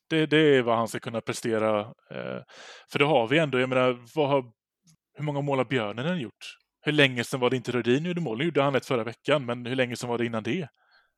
Det, 0.09 0.25
det 0.25 0.37
är 0.37 0.61
vad 0.61 0.77
han 0.77 0.87
ska 0.87 0.99
kunna 0.99 1.21
prestera. 1.21 1.79
Eh, 1.81 2.41
för 2.91 2.99
då 2.99 3.05
har 3.05 3.27
vi 3.27 3.37
ändå, 3.37 3.59
jag 3.59 3.69
menar, 3.69 3.99
vad 4.15 4.29
har, 4.29 4.45
hur 5.17 5.23
många 5.23 5.41
mål 5.41 5.57
har 5.57 5.65
Björnen 5.65 6.19
gjort? 6.19 6.57
Hur 6.81 6.91
länge 6.91 7.23
sedan 7.23 7.39
var 7.39 7.49
det 7.49 7.55
inte 7.55 7.71
Rödin 7.71 8.05
gjorde 8.05 8.21
mål? 8.21 8.37
Nu 8.37 8.43
gjorde 8.43 8.61
han 8.61 8.75
ett 8.75 8.85
förra 8.85 9.03
veckan, 9.03 9.45
men 9.45 9.65
hur 9.65 9.75
länge 9.75 9.95
sedan 9.95 10.09
var 10.09 10.17
det 10.17 10.25
innan 10.25 10.43
det? 10.43 10.67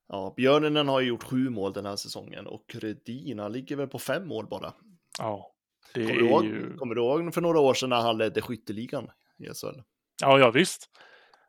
Ja, 0.08 0.34
Björnen 0.38 0.88
har 0.88 1.00
ju 1.00 1.08
gjort 1.08 1.24
sju 1.24 1.50
mål 1.50 1.74
den 1.74 1.86
här 1.86 1.96
säsongen 1.96 2.48
och 2.48 2.66
Redin, 2.74 3.40
han 3.40 3.52
ligger 3.52 3.76
väl 3.76 3.88
på 3.88 4.00
fem 4.00 4.28
mål 4.28 4.48
bara. 4.48 4.74
Ja, 5.20 5.52
det 5.94 6.06
Kommer 6.06 6.20
du, 6.20 6.26
är 6.26 6.30
ihåg, 6.30 6.46
ju... 6.46 6.78
kommer 6.78 6.96
du 6.96 7.02
ihåg 7.02 7.34
för 7.34 7.42
några 7.42 7.60
år 7.60 7.74
sedan 7.74 7.90
när 7.90 8.02
han 8.02 8.18
ledde 8.18 8.42
skytteligan 8.42 9.10
i 9.40 9.44
SHL? 9.44 9.82
Ja, 10.22 10.40
ja 10.40 10.52
visst. 10.52 10.90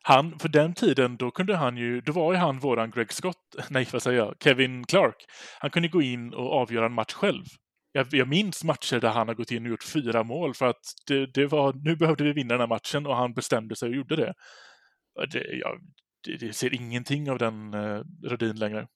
Han, 0.05 0.39
för 0.39 0.49
den 0.49 0.73
tiden, 0.73 1.17
då 1.17 1.31
kunde 1.31 1.55
han 1.55 1.77
ju, 1.77 2.01
då 2.01 2.11
var 2.11 2.33
ju 2.33 2.39
han 2.39 2.59
våran 2.59 2.91
Greg 2.91 3.13
Scott, 3.13 3.55
nej 3.69 3.87
vad 3.93 4.01
säger 4.03 4.17
jag, 4.17 4.35
Kevin 4.43 4.85
Clark. 4.85 5.15
Han 5.59 5.71
kunde 5.71 5.87
gå 5.87 6.01
in 6.01 6.33
och 6.33 6.53
avgöra 6.53 6.85
en 6.85 6.93
match 6.93 7.13
själv. 7.13 7.43
Jag, 7.91 8.07
jag 8.11 8.27
minns 8.27 8.63
matcher 8.63 8.99
där 8.99 9.09
han 9.09 9.27
har 9.27 9.35
gått 9.35 9.51
in 9.51 9.65
och 9.65 9.69
gjort 9.69 9.83
fyra 9.83 10.23
mål 10.23 10.53
för 10.53 10.65
att 10.65 10.81
det, 11.07 11.33
det 11.33 11.45
var, 11.45 11.73
nu 11.73 11.95
behövde 11.95 12.23
vi 12.23 12.33
vinna 12.33 12.53
den 12.53 12.59
här 12.59 12.67
matchen 12.67 13.05
och 13.05 13.15
han 13.15 13.33
bestämde 13.33 13.75
sig 13.75 13.89
och 13.89 13.95
gjorde 13.95 14.15
det. 14.15 14.33
Det, 15.31 15.57
jag, 15.57 15.79
det, 16.25 16.45
det 16.45 16.53
ser 16.53 16.73
ingenting 16.73 17.31
av 17.31 17.37
den 17.37 17.73
eh, 17.73 18.01
Rödin 18.23 18.55
längre. 18.55 18.87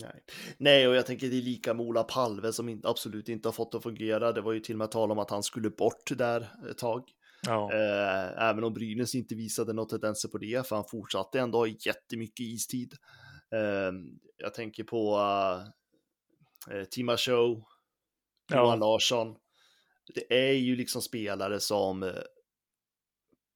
Nej. 0.00 0.20
Nej, 0.58 0.88
och 0.88 0.94
jag 0.94 1.06
tänker 1.06 1.28
det 1.28 1.38
är 1.38 1.42
lika 1.42 1.74
med 1.74 1.86
Ola 1.86 2.02
Palve 2.02 2.52
som 2.52 2.80
absolut 2.84 3.28
inte 3.28 3.48
har 3.48 3.52
fått 3.52 3.72
det 3.72 3.78
att 3.78 3.82
fungera. 3.82 4.32
Det 4.32 4.40
var 4.40 4.52
ju 4.52 4.60
till 4.60 4.74
och 4.74 4.78
med 4.78 4.90
tal 4.90 5.10
om 5.10 5.18
att 5.18 5.30
han 5.30 5.42
skulle 5.42 5.70
bort 5.70 6.10
där 6.10 6.48
ett 6.70 6.78
tag. 6.78 7.02
Ja, 7.46 7.72
Eh, 7.72 8.48
även 8.48 8.64
om 8.64 8.74
Brynäs 8.74 9.14
inte 9.14 9.34
visade 9.34 9.72
något 9.72 9.88
tendenser 9.88 10.28
på 10.28 10.38
det, 10.38 10.66
för 10.68 10.76
han 10.76 10.84
fortsatte 10.90 11.40
ändå 11.40 11.58
ha 11.58 11.66
jättemycket 11.66 12.40
istid. 12.40 12.94
Eh, 13.52 13.92
jag 14.36 14.54
tänker 14.54 14.84
på 14.84 15.18
uh, 16.70 16.84
Tima 16.84 17.16
Show, 17.16 17.64
Ja. 18.50 18.56
Johan 18.56 18.78
Larsson. 18.78 19.36
Det 20.14 20.48
är 20.48 20.52
ju 20.52 20.76
liksom 20.76 21.02
spelare 21.02 21.60
som 21.60 22.02
eh, 22.02 22.12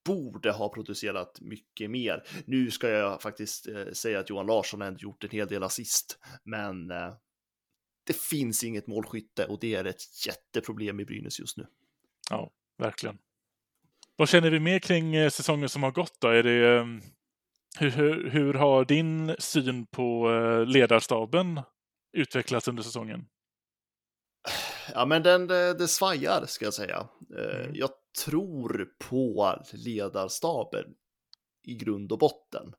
borde 0.04 0.52
ha 0.52 0.68
producerat 0.68 1.40
mycket 1.40 1.90
mer. 1.90 2.22
Nu 2.46 2.70
ska 2.70 2.88
jag 2.88 3.22
faktiskt 3.22 3.68
eh, 3.68 3.92
säga 3.92 4.20
att 4.20 4.30
Johan 4.30 4.46
Larsson 4.46 4.80
har 4.80 4.88
ändå 4.88 5.00
gjort 5.00 5.24
en 5.24 5.30
hel 5.30 5.48
del 5.48 5.62
assist, 5.62 6.18
men 6.44 6.90
eh, 6.90 7.14
det 8.06 8.16
finns 8.16 8.64
inget 8.64 8.86
målskytte 8.86 9.46
och 9.46 9.60
det 9.60 9.74
är 9.74 9.84
ett 9.84 10.26
jätteproblem 10.26 11.00
i 11.00 11.04
Brynäs 11.04 11.40
just 11.40 11.56
nu. 11.56 11.66
ja, 12.30 12.52
verkligen. 12.78 13.18
Vad 14.20 14.28
känner 14.28 14.50
vi 14.50 14.60
mer 14.60 14.78
kring 14.78 15.14
eh, 15.14 15.30
säsongen 15.30 15.68
som 15.68 15.82
har 15.82 15.90
gått 15.90 16.20
då? 16.20 16.28
Är 16.28 16.42
det, 16.42 16.76
eh, 16.76 16.84
hur, 17.78 17.90
hur, 17.90 18.30
hur 18.30 18.54
har 18.54 18.84
din 18.84 19.36
syn 19.38 19.86
på 19.86 20.30
eh, 20.30 20.66
ledarstaben 20.66 21.60
utvecklats 22.12 22.68
under 22.68 22.82
säsongen? 22.82 23.26
Ja, 24.94 25.06
men 25.06 25.22
den, 25.22 25.46
det, 25.46 25.74
det 25.74 25.88
svajar 25.88 26.46
ska 26.46 26.64
jag 26.64 26.74
säga. 26.74 27.08
Mm. 27.36 27.74
Jag 27.74 27.90
tror 28.24 28.88
på 28.98 29.56
ledarstaben 29.72 30.94
i 31.64 31.74
grund 31.74 32.12
och 32.12 32.18
botten. 32.18 32.72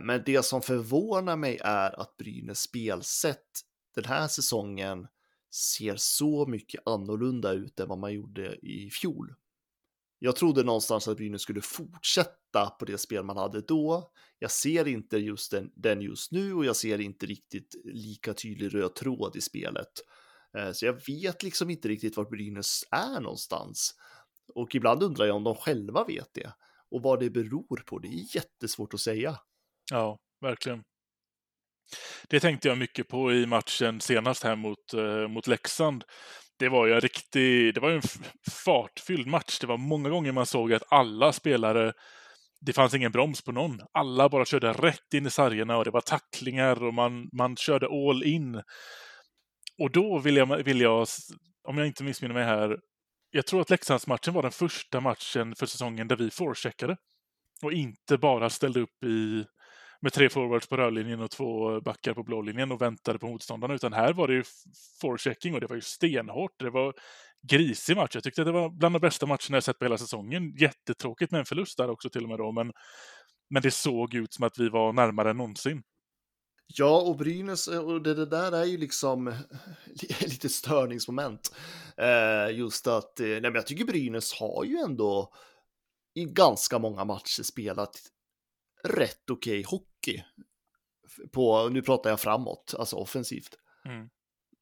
Men 0.00 0.22
det 0.26 0.44
som 0.44 0.62
förvånar 0.62 1.36
mig 1.36 1.58
är 1.64 2.00
att 2.00 2.16
Brynäs 2.16 2.60
spelsätt 2.60 3.60
den 3.94 4.04
här 4.04 4.28
säsongen 4.28 5.08
ser 5.54 5.96
så 5.96 6.46
mycket 6.46 6.86
annorlunda 6.86 7.52
ut 7.52 7.80
än 7.80 7.88
vad 7.88 7.98
man 7.98 8.12
gjorde 8.12 8.56
i 8.66 8.90
fjol. 8.90 9.34
Jag 10.18 10.36
trodde 10.36 10.62
någonstans 10.62 11.08
att 11.08 11.16
Brynäs 11.16 11.42
skulle 11.42 11.60
fortsätta 11.60 12.70
på 12.78 12.84
det 12.84 12.98
spel 12.98 13.24
man 13.24 13.36
hade 13.36 13.60
då. 13.60 14.10
Jag 14.38 14.50
ser 14.50 14.88
inte 14.88 15.18
just 15.18 15.50
den, 15.50 15.72
den 15.74 16.00
just 16.00 16.32
nu 16.32 16.54
och 16.54 16.64
jag 16.64 16.76
ser 16.76 17.00
inte 17.00 17.26
riktigt 17.26 17.74
lika 17.84 18.34
tydlig 18.34 18.74
röd 18.74 18.94
tråd 18.94 19.36
i 19.36 19.40
spelet. 19.40 19.88
Eh, 20.58 20.72
så 20.72 20.86
jag 20.86 21.06
vet 21.06 21.42
liksom 21.42 21.70
inte 21.70 21.88
riktigt 21.88 22.16
var 22.16 22.24
Brynäs 22.24 22.84
är 22.90 23.20
någonstans. 23.20 23.94
Och 24.54 24.74
ibland 24.74 25.02
undrar 25.02 25.26
jag 25.26 25.36
om 25.36 25.44
de 25.44 25.54
själva 25.54 26.04
vet 26.04 26.34
det. 26.34 26.52
Och 26.90 27.02
vad 27.02 27.20
det 27.20 27.30
beror 27.30 27.82
på, 27.86 27.98
det 27.98 28.08
är 28.08 28.36
jättesvårt 28.36 28.94
att 28.94 29.00
säga. 29.00 29.38
Ja, 29.90 30.18
verkligen. 30.40 30.82
Det 32.28 32.40
tänkte 32.40 32.68
jag 32.68 32.78
mycket 32.78 33.08
på 33.08 33.32
i 33.32 33.46
matchen 33.46 34.00
senast 34.00 34.42
här 34.42 34.56
mot, 34.56 34.94
eh, 34.94 35.28
mot 35.28 35.46
Leksand. 35.46 36.04
Det 36.58 36.68
var 36.68 36.86
ju 36.86 36.94
en 36.94 37.00
riktig, 37.00 37.74
det 37.74 37.80
var 37.80 37.90
ju 37.90 37.96
en 37.96 38.02
fartfylld 38.64 39.26
match. 39.26 39.58
Det 39.60 39.66
var 39.66 39.76
många 39.76 40.08
gånger 40.08 40.32
man 40.32 40.46
såg 40.46 40.72
att 40.72 40.82
alla 40.88 41.32
spelare, 41.32 41.92
det 42.60 42.72
fanns 42.72 42.94
ingen 42.94 43.12
broms 43.12 43.42
på 43.42 43.52
någon. 43.52 43.80
Alla 43.92 44.28
bara 44.28 44.44
körde 44.44 44.72
rätt 44.72 45.14
in 45.14 45.26
i 45.26 45.30
sargerna 45.30 45.76
och 45.76 45.84
det 45.84 45.90
var 45.90 46.00
tacklingar 46.00 46.84
och 46.84 46.94
man, 46.94 47.28
man 47.32 47.56
körde 47.56 47.86
all 47.86 48.24
in. 48.24 48.62
Och 49.78 49.92
då 49.92 50.18
vill 50.18 50.36
jag, 50.36 50.62
vill 50.64 50.80
jag, 50.80 51.06
om 51.68 51.78
jag 51.78 51.86
inte 51.86 52.04
missminner 52.04 52.34
mig 52.34 52.44
här, 52.44 52.78
jag 53.30 53.46
tror 53.46 53.60
att 53.60 53.70
Leksandsmatchen 53.70 54.34
var 54.34 54.42
den 54.42 54.52
första 54.52 55.00
matchen 55.00 55.54
för 55.54 55.66
säsongen 55.66 56.08
där 56.08 56.16
vi 56.16 56.30
forecheckade. 56.30 56.96
Och 57.62 57.72
inte 57.72 58.18
bara 58.18 58.50
ställde 58.50 58.80
upp 58.80 59.04
i, 59.04 59.44
med 60.00 60.12
tre 60.12 60.28
forwards 60.28 60.68
på 60.68 60.76
rödlinjen 60.76 61.20
och 61.20 61.30
två 61.30 61.80
backar 61.80 62.14
på 62.14 62.22
blålinjen 62.22 62.72
och 62.72 62.82
väntade 62.82 63.18
på 63.18 63.26
motståndarna. 63.26 63.74
Utan 63.74 63.92
här 63.92 64.12
var 64.12 64.28
det 64.28 64.34
ju 64.34 64.44
forechecking 65.00 65.54
och 65.54 65.60
det 65.60 65.66
var 65.66 65.76
ju 65.76 65.82
stenhårt. 65.82 66.52
Det 66.58 66.70
var 66.70 66.94
grisig 67.48 67.96
match. 67.96 68.10
Jag 68.14 68.22
tyckte 68.22 68.42
att 68.42 68.46
det 68.46 68.52
var 68.52 68.70
bland 68.70 68.94
de 68.94 68.98
bästa 68.98 69.26
matcherna 69.26 69.56
jag 69.56 69.64
sett 69.64 69.78
på 69.78 69.84
hela 69.84 69.98
säsongen. 69.98 70.54
Jättetråkigt 70.56 71.32
med 71.32 71.38
en 71.38 71.46
förlust 71.46 71.78
där 71.78 71.90
också 71.90 72.10
till 72.10 72.22
och 72.22 72.28
med 72.28 72.38
då, 72.38 72.52
men, 72.52 72.72
men 73.50 73.62
det 73.62 73.70
såg 73.70 74.14
ut 74.14 74.32
som 74.32 74.44
att 74.44 74.58
vi 74.58 74.68
var 74.68 74.92
närmare 74.92 75.30
än 75.30 75.36
någonsin. 75.36 75.82
Ja, 76.74 77.00
och 77.00 77.16
Brynäs, 77.16 77.68
och 77.68 78.02
det, 78.02 78.14
det 78.14 78.26
där 78.26 78.52
är 78.52 78.64
ju 78.64 78.76
liksom 78.76 79.26
lite 80.20 80.48
störningsmoment. 80.48 81.54
Eh, 81.96 82.56
just 82.56 82.86
att, 82.86 83.20
eh, 83.20 83.26
nej 83.26 83.40
men 83.40 83.54
jag 83.54 83.66
tycker 83.66 83.84
Brynäs 83.84 84.32
har 84.32 84.64
ju 84.64 84.76
ändå 84.76 85.32
i 86.14 86.24
ganska 86.24 86.78
många 86.78 87.04
matcher 87.04 87.42
spelat 87.42 88.02
rätt 88.84 89.30
okej 89.30 89.62
hockey. 89.62 90.22
På, 91.32 91.68
nu 91.68 91.82
pratar 91.82 92.10
jag 92.10 92.20
framåt, 92.20 92.74
alltså 92.78 92.96
offensivt. 92.96 93.58
Mm. 93.84 94.08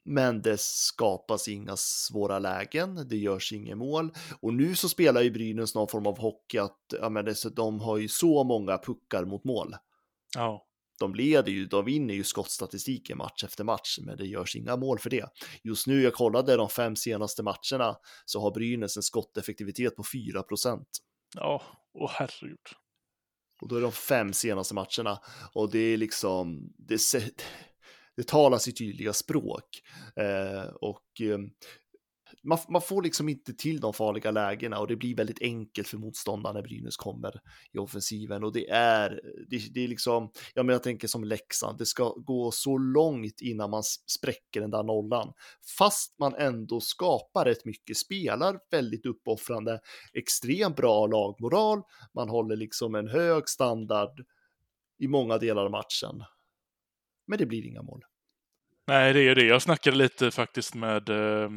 Men 0.05 0.43
det 0.43 0.61
skapas 0.61 1.49
inga 1.49 1.77
svåra 1.77 2.39
lägen, 2.39 3.09
det 3.09 3.17
görs 3.17 3.53
inget 3.53 3.79
mål. 3.79 4.13
Och 4.41 4.55
nu 4.55 4.77
så 4.77 4.89
spelar 4.89 5.23
ju 5.23 5.31
Brynäs 5.31 5.75
någon 5.75 5.89
form 5.89 6.07
av 6.07 6.19
hockey 6.19 6.59
att 6.59 6.81
ja, 7.01 7.09
men 7.09 7.25
det, 7.25 7.55
de 7.57 7.81
har 7.81 7.97
ju 7.97 8.09
så 8.09 8.45
många 8.45 8.79
puckar 8.79 9.25
mot 9.25 9.45
mål. 9.45 9.77
Ja, 10.35 10.67
De 10.99 11.15
leder 11.15 11.53
ju, 11.53 11.67
de 11.67 11.85
vinner 11.85 12.15
ju 12.15 12.25
skottstatistiken 12.25 13.19
match 13.19 13.45
efter 13.45 13.65
match, 13.65 13.99
men 14.03 14.17
det 14.17 14.27
görs 14.27 14.57
inga 14.57 14.77
mål 14.77 14.99
för 14.99 15.11
det. 15.11 15.27
Just 15.63 15.87
nu, 15.87 16.03
jag 16.03 16.15
kollade 16.15 16.57
de 16.57 16.69
fem 16.69 16.97
senaste 16.97 17.43
matcherna, 17.43 17.97
så 18.25 18.41
har 18.41 18.51
Brynäs 18.51 18.97
en 18.97 19.03
skotteffektivitet 19.03 19.97
på 19.97 20.03
4% 20.03 20.85
ja, 21.35 21.63
åh 21.95 22.11
herregud. 22.15 22.59
Och 23.61 23.69
då 23.69 23.77
är 23.77 23.81
de 23.81 23.93
fem 23.93 24.33
senaste 24.33 24.75
matcherna. 24.75 25.21
Och 25.53 25.71
det 25.71 25.79
är 25.79 25.97
liksom, 25.97 26.73
det, 26.79 27.01
det 28.17 28.27
talas 28.27 28.69
i 28.69 28.73
tydliga 28.73 29.13
språk. 29.13 29.83
Eh, 30.17 30.75
och 30.81 31.21
eh, 31.21 31.39
man, 32.43 32.59
man 32.69 32.83
får 32.83 33.03
liksom 33.03 33.29
inte 33.29 33.55
till 33.55 33.81
de 33.81 33.93
farliga 33.93 34.31
lägena 34.31 34.79
och 34.79 34.87
det 34.87 34.97
blir 34.97 35.17
väldigt 35.17 35.43
enkelt 35.43 35.89
för 35.89 35.99
motståndarna 35.99 36.53
när 36.53 36.63
Brynäs 36.63 36.97
kommer 36.97 37.41
i 37.73 37.79
offensiven. 37.79 38.45
Och 38.45 38.53
det 38.53 38.71
är, 38.71 39.21
det, 39.49 39.75
det 39.75 39.85
är 39.85 39.89
liksom, 39.89 40.31
ja 40.55 40.63
men 40.63 40.73
jag 40.73 40.83
tänker 40.83 41.09
som 41.09 41.25
Leksand, 41.25 41.79
det 41.79 41.87
ska 41.87 42.09
gå 42.09 42.51
så 42.51 42.79
långt 42.79 43.41
innan 43.41 43.71
man 43.71 43.83
spräcker 44.07 44.61
den 44.61 44.71
där 44.71 44.83
nollan. 44.83 45.33
Fast 45.79 46.19
man 46.19 46.35
ändå 46.35 46.81
skapar 46.81 47.45
rätt 47.45 47.65
mycket, 47.65 47.97
spelar 47.97 48.59
väldigt 48.71 49.07
uppoffrande, 49.07 49.81
extremt 50.13 50.77
bra 50.77 51.07
lagmoral, 51.07 51.83
man 52.15 52.29
håller 52.29 52.57
liksom 52.57 52.95
en 52.95 53.09
hög 53.09 53.49
standard 53.49 54.25
i 54.99 55.09
många 55.09 55.39
delar 55.39 55.65
av 55.65 55.71
matchen. 55.71 56.25
Men 57.27 57.39
det 57.39 57.47
blir 57.47 57.67
inga 57.67 57.83
mål. 57.83 58.05
Nej, 58.87 59.13
det 59.13 59.21
är 59.21 59.35
det. 59.35 59.45
Jag 59.45 59.63
snackade 59.63 59.97
lite 59.97 60.31
faktiskt 60.31 60.75
med, 60.75 61.09
eh, 61.09 61.51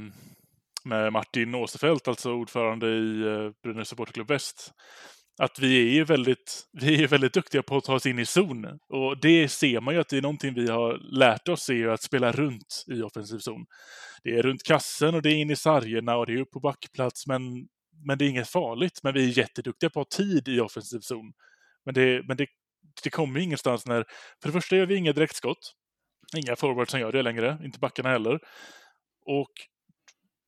med 0.89 1.13
Martin 1.13 1.55
Åsefelt, 1.55 2.07
alltså 2.07 2.33
ordförande 2.33 2.87
i 2.87 3.21
eh, 3.21 3.51
Brynäs 3.63 3.87
Supporterklubb 3.87 4.27
Väst. 4.27 4.71
Att 5.41 5.59
vi 5.59 5.89
är 5.89 5.93
ju 5.93 6.03
väldigt, 6.03 6.63
vi 6.81 7.03
är 7.03 7.07
väldigt 7.07 7.33
duktiga 7.33 7.63
på 7.63 7.77
att 7.77 7.83
ta 7.83 7.95
oss 7.95 8.05
in 8.05 8.19
i 8.19 8.25
zon. 8.25 8.65
Och 8.89 9.21
det 9.21 9.49
ser 9.49 9.81
man 9.81 9.93
ju 9.93 9.99
att 9.99 10.09
det 10.09 10.17
är 10.17 10.21
någonting 10.21 10.53
vi 10.53 10.69
har 10.69 10.97
lärt 11.19 11.47
oss 11.47 11.69
är 11.69 11.73
ju 11.73 11.91
att 11.91 12.03
spela 12.03 12.31
runt 12.31 12.85
i 12.87 13.01
offensiv 13.01 13.37
zon. 13.37 13.65
Det 14.23 14.29
är 14.29 14.41
runt 14.41 14.63
kassen 14.63 15.15
och 15.15 15.21
det 15.21 15.29
är 15.29 15.35
in 15.35 15.51
i 15.51 15.55
sargerna 15.55 16.17
och 16.17 16.25
det 16.25 16.33
är 16.33 16.41
upp 16.41 16.51
på 16.51 16.59
backplats, 16.59 17.27
men, 17.27 17.41
men 18.05 18.17
det 18.17 18.25
är 18.25 18.29
inget 18.29 18.49
farligt. 18.49 18.99
Men 19.03 19.13
vi 19.13 19.23
är 19.29 19.37
jätteduktiga 19.37 19.89
på 19.89 20.01
att 20.01 20.13
ha 20.13 20.17
tid 20.17 20.47
i 20.47 20.59
offensiv 20.59 20.99
zon. 20.99 21.33
Men 21.85 21.93
det, 21.93 22.27
men 22.27 22.37
det, 22.37 22.47
det 23.03 23.09
kommer 23.09 23.39
ingenstans 23.39 23.85
när... 23.85 24.05
För 24.41 24.49
det 24.49 24.53
första 24.53 24.75
gör 24.75 24.85
vi 24.85 24.95
inga 24.95 25.13
direktskott. 25.13 25.73
Inga 26.37 26.55
forwards 26.55 26.91
som 26.91 26.99
gör 26.99 27.11
det 27.11 27.21
längre, 27.21 27.59
inte 27.63 27.79
backarna 27.79 28.09
heller. 28.09 28.39
Och 29.25 29.51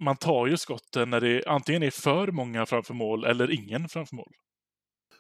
man 0.02 0.18
tar 0.18 0.48
ju 0.48 0.58
skotten 0.58 1.10
när 1.10 1.22
det 1.22 1.46
antingen 1.48 1.84
är 1.84 1.92
för 1.92 2.28
många 2.32 2.66
framför 2.66 2.94
mål 2.94 3.26
eller 3.26 3.52
ingen 3.52 3.90
framför 3.90 4.16
mål. 4.16 4.34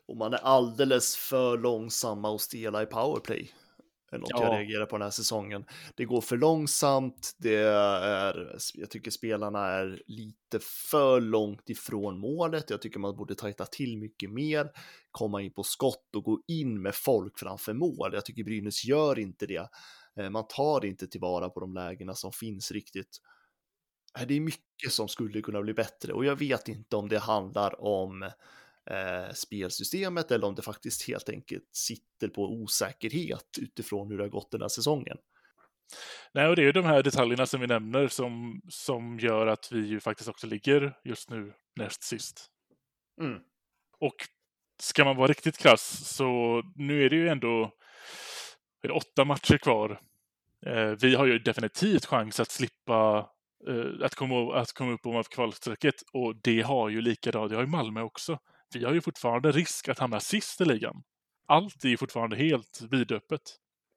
Och 0.07 0.17
man 0.17 0.33
är 0.33 0.37
alldeles 0.37 1.15
för 1.15 1.57
långsamma 1.57 2.29
och 2.29 2.41
stela 2.41 2.83
i 2.83 2.85
powerplay. 2.85 3.51
Är 4.11 4.17
något 4.17 4.29
Ja. 4.29 4.43
jag 4.43 4.59
reagerar 4.59 4.85
på 4.85 4.97
den 4.97 5.03
här 5.03 5.11
säsongen. 5.11 5.65
Det 5.95 6.05
går 6.05 6.21
för 6.21 6.37
långsamt, 6.37 7.35
det 7.37 7.55
är, 7.55 8.57
jag 8.73 8.89
tycker 8.89 9.11
spelarna 9.11 9.65
är 9.65 10.01
lite 10.07 10.59
för 10.91 11.21
långt 11.21 11.69
ifrån 11.69 12.19
målet. 12.19 12.69
Jag 12.69 12.81
tycker 12.81 12.99
man 12.99 13.15
borde 13.15 13.35
tajta 13.35 13.65
till 13.65 13.97
mycket 13.97 14.31
mer, 14.31 14.69
komma 15.11 15.41
in 15.41 15.53
på 15.53 15.63
skott 15.63 16.15
och 16.15 16.23
gå 16.23 16.41
in 16.47 16.81
med 16.81 16.95
folk 16.95 17.39
framför 17.39 17.73
mål. 17.73 18.13
Jag 18.13 18.25
tycker 18.25 18.43
Brynäs 18.43 18.85
gör 18.85 19.19
inte 19.19 19.45
det. 19.45 19.69
Eh, 20.19 20.29
Man 20.29 20.47
tar 20.47 20.85
inte 20.85 21.07
tillvara 21.07 21.49
på 21.49 21.59
de 21.59 21.73
lägena 21.73 22.13
som 22.13 22.31
finns 22.31 22.71
riktigt. 22.71 23.17
Eh, 24.19 24.27
Det 24.27 24.33
är 24.33 24.39
mycket 24.39 24.91
som 24.91 25.07
skulle 25.07 25.41
kunna 25.41 25.61
bli 25.61 25.73
bättre 25.73 26.13
och 26.13 26.25
jag 26.25 26.35
vet 26.35 26.67
inte 26.67 26.95
om 26.95 27.09
det 27.09 27.19
handlar 27.19 27.81
om 27.81 28.23
eh, 28.85 29.33
spelsystemet 29.33 30.31
eller 30.31 30.47
om 30.47 30.55
det 30.55 30.61
faktiskt 30.61 31.07
helt 31.07 31.29
enkelt 31.29 31.69
sitter 31.71 32.27
på 32.27 32.41
osäkerhet 32.43 33.57
utifrån 33.57 34.09
hur 34.11 34.17
det 34.17 34.23
har 34.23 34.29
gått 34.29 34.51
den 34.51 34.61
här 34.61 34.69
säsongen. 34.69 35.17
Nej, 36.33 36.47
och 36.47 36.55
det 36.55 36.61
är 36.61 36.65
ju 36.65 36.71
de 36.71 36.85
här 36.85 37.03
detaljerna 37.03 37.45
som 37.45 37.61
vi 37.61 37.67
nämner 37.67 38.07
som, 38.07 38.61
som 38.69 39.19
gör 39.19 39.47
att 39.47 39.71
vi 39.71 39.79
ju 39.87 39.99
faktiskt 39.99 40.29
också 40.29 40.47
ligger 40.47 40.97
just 41.03 41.29
nu 41.29 41.53
näst 41.75 42.03
sist. 42.03 42.47
Mm. 43.21 43.39
Och 43.99 44.15
ska 44.81 45.05
man 45.05 45.15
vara 45.15 45.27
riktigt 45.27 45.57
krass 45.57 46.15
så 46.15 46.61
nu 46.75 47.05
är 47.05 47.09
det 47.09 47.15
ju 47.15 47.27
ändå 47.27 47.71
är 48.83 48.91
åtta 48.91 49.25
matcher 49.25 49.57
kvar. 49.57 50.01
Eh, 50.65 50.89
vi 51.01 51.15
har 51.15 51.25
ju 51.25 51.39
definitivt 51.39 52.05
chans 52.05 52.39
att 52.39 52.51
slippa 52.51 53.29
att, 54.03 54.15
komma, 54.15 54.55
att 54.55 54.73
komma 54.73 54.91
upp 54.91 55.05
ovanför 55.05 55.31
kvalstrecket 55.31 55.95
och 56.13 56.35
det 56.43 56.61
har 56.61 56.89
ju 56.89 57.01
likadant, 57.01 57.49
det 57.49 57.55
har 57.55 57.63
ju 57.63 57.69
Malmö 57.69 58.01
också. 58.01 58.39
Vi 58.73 58.85
har 58.85 58.93
ju 58.93 59.01
fortfarande 59.01 59.51
risk 59.51 59.89
att 59.89 59.99
hamna 59.99 60.19
sist 60.19 60.61
i 60.61 60.65
ligan. 60.65 61.03
Allt 61.47 61.83
är 61.83 61.89
ju 61.89 61.97
fortfarande 61.97 62.35
helt 62.35 62.81
vidöppet. 62.91 63.41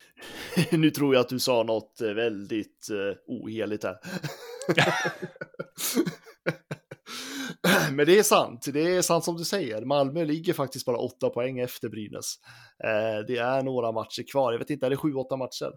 nu 0.70 0.90
tror 0.90 1.14
jag 1.14 1.20
att 1.20 1.28
du 1.28 1.40
sa 1.40 1.62
något 1.62 2.00
eh, 2.00 2.10
väldigt 2.10 2.88
eh, 2.90 3.16
oheligt 3.26 3.84
här. 3.84 3.96
Men 7.92 8.06
det 8.06 8.18
är 8.18 8.22
sant, 8.22 8.66
det 8.72 8.96
är 8.96 9.02
sant 9.02 9.24
som 9.24 9.36
du 9.36 9.44
säger. 9.44 9.84
Malmö 9.84 10.24
ligger 10.24 10.52
faktiskt 10.52 10.86
bara 10.86 10.96
åtta 10.96 11.30
poäng 11.30 11.58
efter 11.58 11.88
Brynäs. 11.88 12.34
Eh, 12.84 13.26
det 13.26 13.36
är 13.36 13.62
några 13.62 13.92
matcher 13.92 14.24
kvar, 14.32 14.52
jag 14.52 14.58
vet 14.58 14.70
inte, 14.70 14.86
är 14.86 14.90
det 14.90 14.96
sju, 14.96 15.14
åtta 15.14 15.36
matcher? 15.36 15.72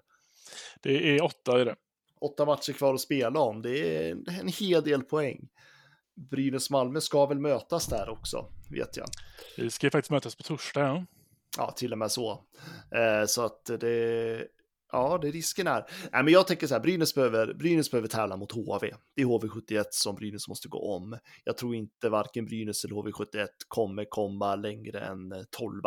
Det 0.81 1.15
är 1.15 1.23
åtta 1.23 1.61
i 1.61 1.63
det. 1.63 1.75
Åtta 2.21 2.45
matcher 2.45 2.73
kvar 2.73 2.93
att 2.93 3.01
spela 3.01 3.39
om, 3.39 3.61
det 3.61 4.07
är 4.07 4.11
en 4.11 4.47
hel 4.47 4.83
del 4.83 5.03
poäng. 5.03 5.47
Brynäs-Malmö 6.31 7.01
ska 7.01 7.25
väl 7.25 7.39
mötas 7.39 7.87
där 7.87 8.09
också, 8.09 8.45
vet 8.71 8.97
jag. 8.97 9.07
Vi 9.57 9.69
ska 9.69 9.87
ju 9.87 9.91
faktiskt 9.91 10.11
mötas 10.11 10.35
på 10.35 10.43
torsdag, 10.43 10.81
ja. 10.81 11.05
Ja, 11.57 11.71
till 11.71 11.91
och 11.91 11.97
med 11.97 12.11
så. 12.11 12.31
Eh, 12.95 13.25
så 13.27 13.45
att 13.45 13.65
det, 13.79 14.47
ja, 14.91 15.19
det 15.21 15.31
risken 15.31 15.67
är. 15.67 15.85
Nej, 16.11 16.23
men 16.23 16.33
jag 16.33 16.47
tänker 16.47 16.67
så 16.67 16.73
här, 16.73 16.81
Brynäs 16.81 17.15
behöver, 17.15 17.53
Brynäs 17.53 17.91
behöver 17.91 18.07
tävla 18.07 18.37
mot 18.37 18.51
HV. 18.51 18.91
Det 19.15 19.21
är 19.21 19.25
HV71 19.25 19.83
som 19.89 20.15
Brynäs 20.15 20.47
måste 20.47 20.67
gå 20.67 20.95
om. 20.95 21.17
Jag 21.43 21.57
tror 21.57 21.75
inte 21.75 22.09
varken 22.09 22.45
Brynäs 22.45 22.85
eller 22.85 22.95
HV71 22.95 23.47
kommer 23.67 24.05
komma 24.09 24.55
längre 24.55 24.99
än 24.99 25.45
12 25.51 25.81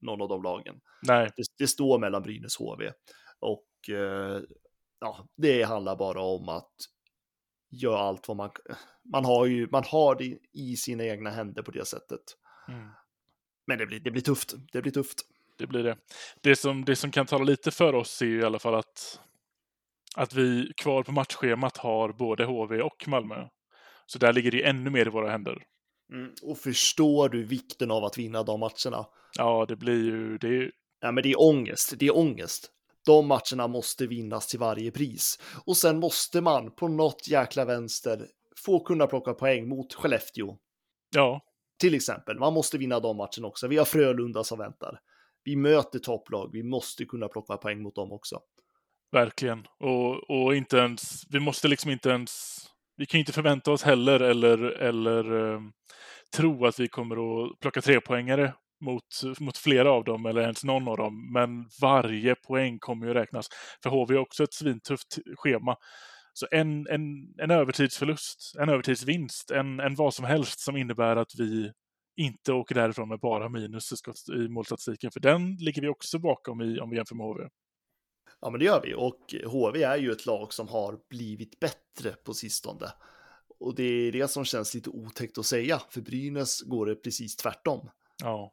någon 0.00 0.22
av 0.22 0.28
de 0.28 0.42
lagen. 0.42 0.74
Nej, 1.02 1.30
Det, 1.36 1.42
det 1.58 1.68
står 1.68 1.98
mellan 1.98 2.22
Brynäs 2.22 2.56
och 2.60 2.66
HV. 2.66 2.92
Och 3.40 3.94
eh, 3.94 4.40
ja, 5.00 5.26
det 5.36 5.62
handlar 5.62 5.96
bara 5.96 6.20
om 6.20 6.48
att 6.48 6.72
göra 7.70 7.98
allt 7.98 8.28
vad 8.28 8.36
man... 8.36 8.50
Man 9.12 9.24
har 9.24 9.46
ju 9.46 9.68
man 9.70 9.84
har 9.86 10.14
det 10.14 10.38
i 10.52 10.76
sina 10.76 11.04
egna 11.04 11.30
händer 11.30 11.62
på 11.62 11.70
det 11.70 11.84
sättet. 11.84 12.20
mm. 12.68 12.88
Men 13.66 13.78
det 13.78 13.86
blir, 13.86 14.00
det 14.00 14.10
blir 14.10 14.22
tufft. 14.22 14.54
Det 14.72 14.82
blir 14.82 14.92
tufft. 14.92 15.18
det 15.58 15.66
blir 15.66 15.82
det. 15.82 15.96
Det 16.40 16.56
som, 16.56 16.84
det 16.84 16.96
som 16.96 17.10
kan 17.10 17.26
tala 17.26 17.44
lite 17.44 17.70
för 17.70 17.94
oss 17.94 18.22
är 18.22 18.26
ju 18.26 18.40
i 18.40 18.44
alla 18.44 18.58
fall 18.58 18.74
att, 18.74 19.20
att 20.16 20.34
vi 20.34 20.72
kvar 20.76 21.02
på 21.02 21.12
matchschemat 21.12 21.76
har 21.76 22.12
både 22.12 22.44
HV 22.44 22.82
och 22.82 23.08
Malmö. 23.08 23.48
Så 24.06 24.18
där 24.18 24.32
ligger 24.32 24.50
det 24.50 24.66
ännu 24.66 24.90
mer 24.90 25.06
i 25.06 25.10
våra 25.10 25.30
händer. 25.30 25.64
Mm. 26.12 26.34
Och 26.42 26.58
förstår 26.58 27.28
du 27.28 27.44
vikten 27.44 27.90
av 27.90 28.04
att 28.04 28.18
vinna 28.18 28.42
de 28.42 28.60
matcherna? 28.60 29.06
Ja, 29.38 29.66
det 29.68 29.76
blir 29.76 30.04
ju... 30.04 30.38
Det 30.38 30.48
är, 30.48 30.70
Ja, 31.00 31.12
men 31.12 31.22
det 31.22 31.30
är 31.30 31.40
ångest. 31.40 31.94
Det 31.98 32.06
är 32.06 32.16
ångest. 32.16 32.70
De 33.08 33.26
matcherna 33.26 33.68
måste 33.68 34.06
vinnas 34.06 34.46
till 34.46 34.58
varje 34.58 34.90
pris. 34.90 35.38
Och 35.66 35.76
sen 35.76 35.98
måste 36.00 36.40
man 36.40 36.70
på 36.70 36.88
något 36.88 37.28
jäkla 37.28 37.64
vänster 37.64 38.26
få 38.64 38.80
kunna 38.80 39.06
plocka 39.06 39.34
poäng 39.34 39.68
mot 39.68 39.94
Skellefteå. 39.94 40.56
ja, 41.14 41.40
Till 41.80 41.94
exempel. 41.94 42.38
Man 42.38 42.52
måste 42.52 42.78
vinna 42.78 43.00
de 43.00 43.16
matcherna 43.16 43.46
också. 43.46 43.68
Vi 43.68 43.76
har 43.76 43.84
Frölunda 43.84 44.44
som 44.44 44.58
väntar. 44.58 45.00
Vi 45.44 45.56
möter 45.56 45.98
topplag. 45.98 46.50
Vi 46.52 46.62
måste 46.62 47.04
kunna 47.04 47.28
plocka 47.28 47.56
poäng 47.56 47.82
mot 47.82 47.94
dem 47.94 48.12
också. 48.12 48.40
verkligen. 49.12 49.66
Och, 49.80 50.30
och 50.30 50.56
inte 50.56 50.76
ens... 50.76 51.24
Vi 51.30 51.40
måste 51.40 51.68
liksom 51.68 51.90
inte 51.90 52.08
ens... 52.08 52.58
Vi 52.96 53.06
kan 53.06 53.18
ju 53.18 53.22
inte 53.22 53.32
förvänta 53.32 53.72
oss 53.72 53.82
heller 53.82 54.20
eller, 54.20 54.58
eller 54.58 55.54
eh, 55.54 55.60
tro 56.36 56.66
att 56.66 56.80
vi 56.80 56.88
kommer 56.88 57.16
att 57.16 57.60
plocka 57.60 57.80
trepoängare 57.80 58.54
mot, 58.80 59.22
mot 59.40 59.56
flera 59.56 59.90
av 59.90 60.04
dem 60.04 60.26
eller 60.26 60.40
ens 60.40 60.64
någon 60.64 60.88
av 60.88 60.96
dem. 60.96 61.32
Men 61.32 61.68
varje 61.80 62.34
poäng 62.34 62.78
kommer 62.78 63.06
ju 63.06 63.14
räknas. 63.14 63.48
För 63.82 63.90
HV 63.90 64.14
har 64.14 64.22
också 64.22 64.44
ett 64.44 64.54
svintufft 64.54 65.18
schema. 65.36 65.76
Så 66.32 66.46
en, 66.50 66.86
en, 66.86 67.34
en 67.38 67.50
övertidsförlust, 67.50 68.54
en 68.58 68.68
övertidsvinst, 68.68 69.50
en, 69.50 69.80
en 69.80 69.94
vad 69.94 70.14
som 70.14 70.24
helst 70.24 70.60
som 70.60 70.76
innebär 70.76 71.16
att 71.16 71.32
vi 71.38 71.72
inte 72.16 72.52
åker 72.52 72.74
därifrån 72.74 73.08
med 73.08 73.20
bara 73.20 73.48
minus 73.48 73.92
i, 74.34 74.48
målstatistiken. 74.48 75.10
För 75.10 75.20
den 75.20 75.56
ligger 75.56 75.82
vi 75.82 75.88
också 75.88 76.18
bakom 76.18 76.60
i, 76.60 76.80
om 76.80 76.90
vi 76.90 76.96
jämför 76.96 77.14
med 77.14 77.26
HV. 77.26 77.48
Ja, 78.40 78.50
men 78.50 78.58
det 78.58 78.64
gör 78.64 78.82
vi. 78.84 78.94
Och 78.94 79.34
HV 79.52 79.82
är 79.82 79.96
ju 79.96 80.12
ett 80.12 80.26
lag 80.26 80.52
som 80.52 80.68
har 80.68 80.98
blivit 81.10 81.60
bättre 81.60 82.10
på 82.24 82.34
sistone. 82.34 82.86
Och 83.60 83.74
det 83.74 83.82
är 83.82 84.12
det 84.12 84.28
som 84.28 84.44
känns 84.44 84.74
lite 84.74 84.90
otäckt 84.90 85.38
att 85.38 85.46
säga. 85.46 85.80
För 85.90 86.00
Brynäs 86.00 86.62
går 86.62 86.86
det 86.86 86.94
precis 86.94 87.36
tvärtom. 87.36 87.90
Ja, 88.22 88.52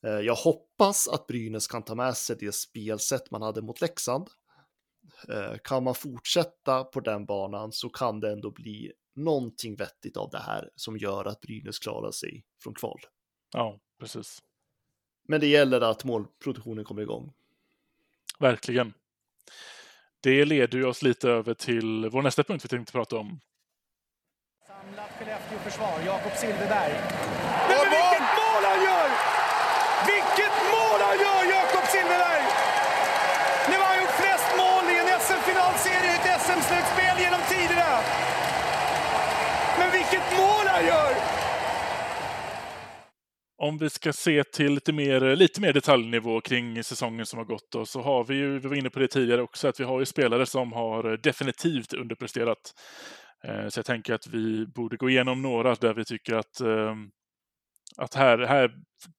Jag 0.00 0.34
hoppas 0.34 1.08
att 1.08 1.26
Brynäs 1.26 1.66
kan 1.66 1.82
ta 1.82 1.94
med 1.94 2.16
sig 2.16 2.36
det 2.40 2.52
spelsätt 2.54 3.30
man 3.30 3.42
hade 3.42 3.62
mot 3.62 3.80
Leksand. 3.80 4.28
Eh, 5.28 5.58
Kan 5.64 5.84
man 5.84 5.94
fortsätta 5.94 6.84
på 6.84 7.00
den 7.00 7.26
banan 7.26 7.72
så 7.72 7.88
kan 7.88 8.20
det 8.20 8.32
ändå 8.32 8.50
bli 8.50 8.92
någonting 9.14 9.76
vettigt 9.76 10.16
av 10.16 10.30
det 10.30 10.38
här 10.38 10.70
som 10.76 10.96
gör 10.96 11.24
att 11.24 11.40
Brynäs 11.40 11.78
klarar 11.78 12.10
sig 12.10 12.44
från 12.62 12.74
kval. 12.74 13.00
ja 13.52 13.78
precis. 14.00 14.42
Men 15.28 15.40
det 15.40 15.46
gäller 15.46 15.80
att 15.80 16.04
målproduktionen 16.04 16.84
kommer 16.84 17.02
igång. 17.02 17.32
Verkligen. 18.38 18.94
Det 20.20 20.44
leder 20.44 20.78
ju 20.78 20.84
oss 20.86 21.02
lite 21.02 21.30
över 21.30 21.54
till 21.54 22.08
vår 22.12 22.22
nästa 22.22 22.42
punkt 22.44 22.64
vi 22.64 22.68
tänkte 22.68 22.92
prata 22.92 23.16
om. 23.16 23.40
Samlat 24.66 25.10
Skellefteå-försvar, 25.18 26.00
Jakob 26.06 26.32
Silfverberg. 26.32 26.92
Men 27.68 27.84
vilket 27.90 28.28
mål 28.38 28.62
han 28.70 28.84
gör! 28.84 29.10
Vilket 30.12 30.56
mål 30.74 30.98
han 31.08 31.16
gör, 31.24 31.42
Jakob 31.56 31.86
Silfverberg! 31.92 32.44
Nu 33.68 33.74
har 33.80 33.88
han 33.92 33.98
gjort 34.02 34.16
flest 34.22 34.48
mål 34.62 34.84
i 34.92 34.96
en 35.02 35.08
SM-finalserie 35.26 36.10
i 36.12 36.16
ett 36.16 36.40
SM-slutspel 36.46 37.16
genom 37.24 37.42
tiderna. 37.52 37.92
Men 39.78 39.88
vilket 39.96 40.26
mål 40.40 40.66
han 40.74 40.84
gör! 40.86 41.12
Om 43.58 43.78
vi 43.78 43.90
ska 43.90 44.12
se 44.12 44.44
till 44.44 44.72
lite 44.74 44.92
mer, 44.92 45.36
lite 45.36 45.60
mer 45.60 45.72
detaljnivå 45.72 46.40
kring 46.40 46.84
säsongen 46.84 47.26
som 47.26 47.38
har 47.38 47.44
gått 47.44 47.70
då, 47.72 47.86
så 47.86 48.02
har 48.02 48.24
vi 48.24 48.34
ju, 48.34 48.58
vi 48.58 48.68
var 48.68 48.76
inne 48.76 48.90
på 48.90 48.98
det 48.98 49.08
tidigare 49.08 49.42
också, 49.42 49.68
att 49.68 49.80
vi 49.80 49.84
har 49.84 50.00
ju 50.00 50.06
spelare 50.06 50.46
som 50.46 50.72
har 50.72 51.16
definitivt 51.16 51.92
underpresterat. 51.92 52.74
Eh, 53.44 53.68
så 53.68 53.78
jag 53.78 53.86
tänker 53.86 54.14
att 54.14 54.26
vi 54.26 54.66
borde 54.66 54.96
gå 54.96 55.10
igenom 55.10 55.42
några 55.42 55.74
där 55.74 55.94
vi 55.94 56.04
tycker 56.04 56.34
att, 56.34 56.60
eh, 56.60 56.94
att 57.98 58.14
här, 58.14 58.38
här 58.38 58.70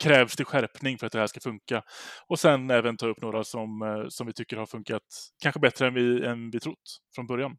krävs 0.04 0.36
det 0.36 0.46
skärpning 0.46 0.98
för 0.98 1.06
att 1.06 1.12
det 1.12 1.20
här 1.20 1.28
ska 1.28 1.40
funka. 1.40 1.84
Och 2.28 2.40
sen 2.40 2.72
även 2.72 2.98
ta 2.98 3.08
upp 3.08 3.22
några 3.22 3.44
som, 3.44 3.82
eh, 3.82 4.08
som 4.10 4.28
vi 4.28 4.34
tycker 4.34 4.58
har 4.58 4.66
funkat 4.66 5.04
kanske 5.44 5.60
bättre 5.60 5.88
än 5.88 5.94
vi, 5.94 6.26
än 6.26 6.52
vi 6.52 6.60
trott 6.60 7.00
från 7.16 7.28
början. 7.28 7.58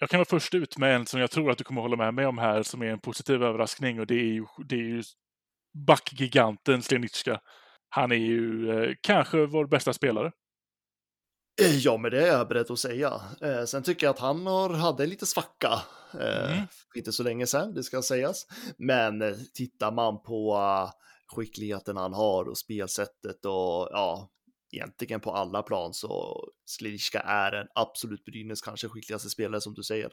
Jag 0.00 0.10
kan 0.10 0.18
vara 0.18 0.28
först 0.28 0.54
ut 0.54 0.78
med 0.78 0.96
en 0.96 1.06
som 1.06 1.20
jag 1.20 1.30
tror 1.30 1.50
att 1.50 1.58
du 1.58 1.64
kommer 1.64 1.82
hålla 1.82 1.96
med 1.96 2.14
mig 2.14 2.26
om 2.26 2.38
här, 2.38 2.62
som 2.62 2.82
är 2.82 2.86
en 2.86 3.00
positiv 3.00 3.42
överraskning 3.42 4.00
och 4.00 4.06
det 4.06 4.14
är 4.14 4.32
ju, 4.32 4.44
det 4.68 4.74
är 4.74 4.78
ju 4.78 5.02
backgiganten 5.86 6.82
Slenitska. 6.82 7.40
Han 7.88 8.12
är 8.12 8.16
ju 8.16 8.70
eh, 8.70 8.94
kanske 9.00 9.46
vår 9.46 9.66
bästa 9.66 9.92
spelare. 9.92 10.32
Eh, 11.62 11.76
Ja, 11.76 11.96
men 11.96 12.10
det 12.10 12.22
är 12.22 12.26
jag 12.26 12.48
beredd 12.48 12.70
att 12.70 12.78
säga. 12.78 13.20
Eh, 13.40 13.64
sen 13.64 13.82
tycker 13.82 14.06
jag 14.06 14.14
att 14.14 14.18
han 14.18 14.46
har, 14.46 14.70
hade 14.70 15.06
lite 15.06 15.26
svacka. 15.26 15.82
Eh, 16.20 16.52
Mm. 16.52 16.66
Inte 16.94 17.12
så 17.12 17.22
länge 17.22 17.46
sedan, 17.46 17.74
det 17.74 17.82
ska 17.82 18.02
sägas. 18.02 18.46
Men 18.78 19.22
eh, 19.22 19.34
tittar 19.54 19.92
man 19.92 20.22
på 20.22 20.54
uh, 20.56 20.90
skickligheten 21.36 21.96
han 21.96 22.12
har 22.12 22.48
och 22.48 22.58
spelsättet 22.58 23.44
och 23.44 23.88
ja, 23.92 24.30
egentligen 24.72 25.20
på 25.20 25.32
alla 25.32 25.62
plan 25.62 25.94
så 25.94 26.44
Slidicka 26.66 27.20
är 27.20 27.52
en 27.52 27.66
absolut 27.74 28.24
Brynäs 28.24 28.60
kanske 28.62 28.88
skickligaste 28.88 29.30
spelare 29.30 29.60
som 29.60 29.74
du 29.74 29.82
säger. 29.82 30.10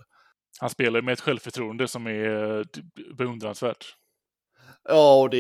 Han 0.60 0.70
spelar 0.70 1.02
med 1.02 1.14
ett 1.14 1.22
självförtroende 1.22 1.88
som 1.88 2.08
är 2.08 2.60
eh, 2.60 2.66
beundransvärt. 3.18 3.96
Ja, 4.84 5.22
och 5.22 5.30
det 5.30 5.38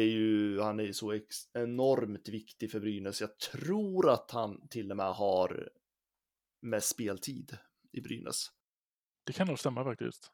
är 0.00 0.04
ju, 0.04 0.60
han 0.60 0.80
är 0.80 0.84
ju 0.84 0.92
så 0.92 1.12
ex- 1.12 1.54
enormt 1.54 2.28
viktig 2.28 2.70
för 2.70 2.80
Brynäs. 2.80 3.20
Jag 3.20 3.38
tror 3.38 4.10
att 4.10 4.30
han 4.30 4.68
till 4.68 4.90
och 4.90 4.96
med 4.96 5.14
har 5.14 5.68
mest 6.62 6.88
speltid 6.88 7.56
i 7.92 8.00
Brynäs. 8.00 8.46
Det 9.26 9.32
kan 9.32 9.46
nog 9.46 9.58
stämma 9.58 9.84
faktiskt. 9.84 10.30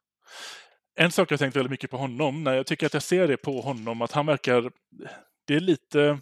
En 0.94 1.12
sak 1.12 1.32
jag 1.32 1.38
tänkt 1.38 1.56
väldigt 1.56 1.70
mycket 1.70 1.90
på 1.90 1.96
honom, 1.96 2.44
när 2.44 2.54
jag 2.54 2.66
tycker 2.66 2.86
att 2.86 2.94
jag 2.94 3.02
ser 3.02 3.28
det 3.28 3.36
på 3.36 3.60
honom, 3.60 4.02
att 4.02 4.12
han 4.12 4.26
verkar... 4.26 4.72
Det 5.46 5.54
är 5.54 5.60
lite... 5.60 6.20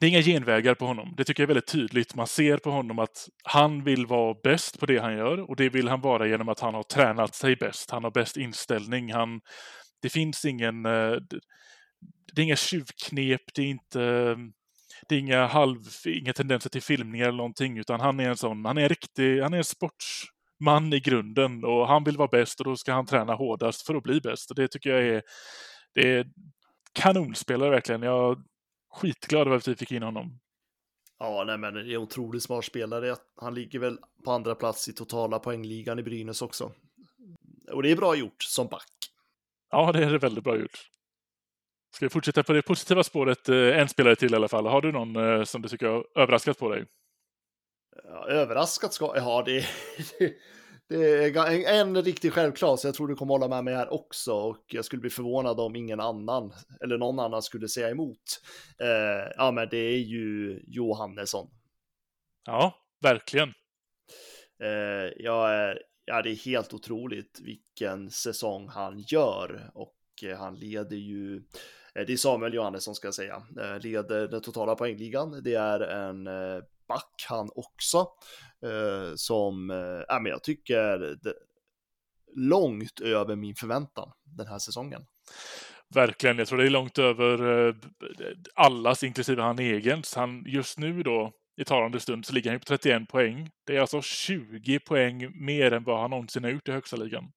Det 0.00 0.06
är 0.06 0.10
inga 0.10 0.22
genvägar 0.22 0.74
på 0.74 0.86
honom. 0.86 1.14
Det 1.16 1.24
tycker 1.24 1.42
jag 1.42 1.44
är 1.50 1.54
väldigt 1.54 1.72
tydligt. 1.72 2.14
Man 2.14 2.26
ser 2.26 2.58
på 2.58 2.70
honom 2.70 2.98
att 2.98 3.28
han 3.44 3.84
vill 3.84 4.06
vara 4.06 4.36
bäst 4.42 4.80
på 4.80 4.86
det 4.86 4.98
han 4.98 5.16
gör 5.16 5.50
och 5.50 5.56
det 5.56 5.68
vill 5.68 5.88
han 5.88 6.00
vara 6.00 6.26
genom 6.26 6.48
att 6.48 6.60
han 6.60 6.74
har 6.74 6.82
tränat 6.82 7.34
sig 7.34 7.56
bäst. 7.56 7.90
Han 7.90 8.04
har 8.04 8.10
bäst 8.10 8.36
inställning. 8.36 9.12
Han, 9.12 9.40
det 10.02 10.08
finns 10.08 10.44
ingen... 10.44 10.86
Eh, 10.86 11.10
det 11.10 11.40
det 12.34 12.42
är 12.42 12.44
inga 12.44 12.56
tjuvknep, 12.56 13.40
det 13.54 13.62
är 13.62 13.66
inte... 13.66 14.02
Ehm, 14.02 14.52
det 15.08 15.14
är 15.14 15.18
inga, 15.18 15.46
halv, 15.46 15.78
inga 16.06 16.32
tendenser 16.32 16.70
till 16.70 16.82
filmningar 16.82 17.28
eller 17.28 17.36
någonting, 17.36 17.78
utan 17.78 18.00
han 18.00 18.20
är 18.20 18.28
en 18.28 18.36
sån, 18.36 18.64
han 18.64 18.78
är 18.78 18.82
en 18.82 18.88
riktig, 18.88 19.40
han 19.40 19.54
är 19.54 19.58
en 19.58 19.64
sportsman 19.64 20.92
i 20.92 21.00
grunden 21.00 21.64
och 21.64 21.88
han 21.88 22.04
vill 22.04 22.16
vara 22.16 22.28
bäst 22.28 22.60
och 22.60 22.64
då 22.64 22.76
ska 22.76 22.92
han 22.92 23.06
träna 23.06 23.34
hårdast 23.34 23.86
för 23.86 23.94
att 23.94 24.02
bli 24.02 24.20
bäst. 24.20 24.50
Och 24.50 24.56
det 24.56 24.68
tycker 24.68 24.90
jag 24.90 25.02
är, 25.02 25.22
det 25.94 26.12
är 26.12 26.26
kanonspelare 26.92 27.70
verkligen. 27.70 28.02
Jag 28.02 28.32
är 28.32 28.42
skitglad 28.94 29.46
över 29.46 29.56
att 29.56 29.68
vi 29.68 29.76
fick 29.76 29.92
in 29.92 30.02
honom. 30.02 30.38
Ja, 31.18 31.44
nej, 31.46 31.58
men 31.58 31.74
det 31.74 31.80
är 31.80 31.94
en 31.94 31.96
otroligt 31.96 32.42
smart 32.42 32.64
spelare. 32.64 33.16
Han 33.36 33.54
ligger 33.54 33.78
väl 33.78 33.98
på 34.24 34.32
andra 34.32 34.54
plats 34.54 34.88
i 34.88 34.92
totala 34.92 35.38
poängligan 35.38 35.98
i 35.98 36.02
Brynäs 36.02 36.42
också. 36.42 36.72
Och 37.72 37.82
det 37.82 37.90
är 37.90 37.96
bra 37.96 38.16
gjort 38.16 38.42
som 38.42 38.66
back. 38.66 39.07
Ja, 39.70 39.92
det 39.92 40.04
är 40.04 40.18
väldigt 40.18 40.44
bra 40.44 40.56
gjort. 40.56 40.88
Ska 41.94 42.04
vi 42.04 42.10
fortsätta 42.10 42.42
på 42.42 42.52
det 42.52 42.62
positiva 42.62 43.02
spåret? 43.02 43.48
eh, 43.48 43.78
En 43.80 43.88
spelare 43.88 44.16
till 44.16 44.32
i 44.32 44.36
alla 44.36 44.48
fall. 44.48 44.66
Har 44.66 44.82
du 44.82 44.92
någon 44.92 45.16
eh, 45.16 45.44
som 45.44 45.62
du 45.62 45.68
tycker 45.68 45.86
har 45.86 46.04
överraskat 46.14 46.58
på 46.58 46.68
dig? 46.68 46.84
Ja, 48.04 48.26
överraskat 48.28 48.92
ska 48.92 49.12
ja, 49.16 49.42
det, 49.46 49.64
det, 50.18 50.34
det 50.88 51.36
är 51.38 51.50
en, 51.70 51.96
en 51.96 52.04
riktig 52.04 52.32
självklar, 52.32 52.76
så 52.76 52.86
jag 52.88 52.94
tror 52.94 53.08
du 53.08 53.14
kommer 53.14 53.34
hålla 53.34 53.48
med 53.48 53.64
mig 53.64 53.74
här 53.74 53.92
också. 53.92 54.32
Och 54.32 54.64
jag 54.66 54.84
skulle 54.84 55.00
bli 55.00 55.10
förvånad 55.10 55.60
om 55.60 55.76
ingen 55.76 56.00
annan 56.00 56.52
eller 56.80 56.98
någon 56.98 57.18
annan 57.20 57.42
skulle 57.42 57.68
säga 57.68 57.90
emot. 57.90 58.22
Eh, 58.80 59.32
ja, 59.36 59.50
men 59.50 59.68
det 59.70 59.76
är 59.76 59.98
ju 59.98 60.60
Johannesson. 60.66 61.50
Ja, 62.46 62.74
verkligen. 63.02 63.48
Eh, 64.62 65.12
jag 65.16 65.54
är, 65.54 65.82
ja, 66.08 66.22
det 66.22 66.30
är 66.30 66.34
helt 66.34 66.74
otroligt 66.74 67.40
vilken 67.42 68.10
säsong 68.10 68.68
han 68.68 68.98
gör 68.98 69.70
och 69.74 69.96
eh, 70.22 70.38
han 70.38 70.54
leder 70.54 70.96
ju, 70.96 71.36
eh, 71.94 72.06
det 72.06 72.12
är 72.12 72.16
Samuel 72.16 72.54
Johannesson 72.54 72.94
ska 72.94 73.06
jag 73.06 73.14
säga, 73.14 73.42
eh, 73.60 73.80
leder 73.80 74.28
den 74.28 74.40
totala 74.40 74.74
poängligan. 74.74 75.42
Det 75.42 75.54
är 75.54 75.80
en 75.80 76.24
back 76.88 77.26
han 77.28 77.50
också 77.54 78.06
som, 79.16 79.70
ja, 80.08 80.20
men 80.20 80.30
jag 80.30 80.42
tycker 80.42 80.98
det, 80.98 81.34
långt 82.36 83.00
över 83.00 83.36
min 83.36 83.54
förväntan 83.54 84.12
den 84.24 84.46
här 84.46 84.58
säsongen. 84.58 85.02
Verkligen. 85.94 86.38
Jag 86.38 86.48
tror 86.48 86.58
det 86.58 86.66
är 86.66 86.70
långt 86.70 86.98
över 86.98 87.74
allas, 88.54 89.02
inklusive 89.02 89.42
han 89.42 89.58
egen. 89.58 90.02
Han, 90.16 90.44
just 90.46 90.78
nu 90.78 91.02
då, 91.02 91.32
i 91.58 91.64
talande 91.64 92.00
stund, 92.00 92.26
så 92.26 92.32
ligger 92.32 92.50
han 92.50 92.54
ju 92.54 92.58
på 92.58 92.64
31 92.64 93.08
poäng. 93.08 93.50
Det 93.64 93.76
är 93.76 93.80
alltså 93.80 94.02
20 94.02 94.78
poäng 94.80 95.44
mer 95.44 95.72
än 95.72 95.84
vad 95.84 96.00
han 96.00 96.10
någonsin 96.10 96.44
har 96.44 96.50
gjort 96.50 96.68
i 96.68 96.72
högsta 96.72 96.96
ligan. 96.96 97.32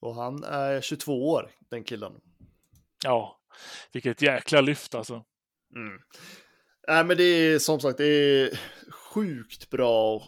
Och 0.00 0.14
han 0.14 0.44
är 0.44 0.80
22 0.80 1.30
år, 1.30 1.50
den 1.70 1.84
killen. 1.84 2.12
Ja, 3.04 3.40
vilket 3.92 4.22
jäkla 4.22 4.60
lyft 4.60 4.94
alltså. 4.94 5.14
Mm. 5.74 5.98
Nej, 6.88 7.04
men 7.04 7.16
det 7.16 7.22
är 7.24 7.58
som 7.58 7.80
sagt, 7.80 7.98
det 7.98 8.04
är 8.06 8.60
sjukt 8.90 9.70
bra 9.70 10.22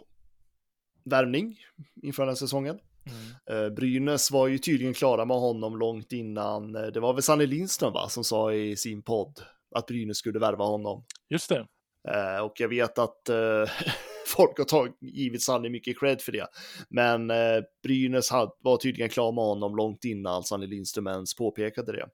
värvning 1.05 1.57
inför 2.03 2.23
den 2.23 2.29
här 2.29 2.37
säsongen. 2.37 2.79
Mm. 3.07 3.65
Eh, 3.65 3.71
Brynäs 3.71 4.31
var 4.31 4.47
ju 4.49 4.59
tydligen 4.59 4.95
klara 4.95 5.25
med 5.25 5.37
honom 5.37 5.77
långt 5.79 6.13
innan. 6.13 6.77
eh, 6.77 6.83
Det 6.87 7.01
var 7.01 7.13
väl 7.13 7.23
Sanne 7.23 7.47
Lindström 7.47 7.93
va, 7.93 8.09
som 8.09 8.25
sa 8.25 8.53
i 8.53 8.77
sin 8.77 9.03
podd 9.03 9.41
att 9.75 9.87
Brynäs 9.87 10.17
skulle 10.19 10.39
värva 10.39 10.65
honom. 10.65 11.05
Just 11.29 11.49
det. 11.49 11.67
Eh, 12.09 12.45
och 12.45 12.53
jag 12.61 12.69
vet 12.69 12.99
att 12.99 13.29
eh, 13.29 13.71
folk 14.27 14.59
har 14.59 14.65
tagit, 14.65 14.97
givit 15.01 15.43
Sanny 15.43 15.69
mycket 15.69 15.99
cred 15.99 16.21
för 16.21 16.33
det. 16.33 16.47
Men 16.89 17.31
eh, 17.31 17.63
Brynäs 17.83 18.31
had, 18.31 18.53
var 18.61 18.77
tydligen 18.77 19.11
klar 19.11 19.33
med 19.33 19.45
honom 19.45 19.77
långt 19.77 20.05
innan 20.05 20.43
Sanny 20.43 20.67
Lindström 20.67 21.07
ens 21.07 21.37
påpekade 21.37 21.93
det. 21.93 22.07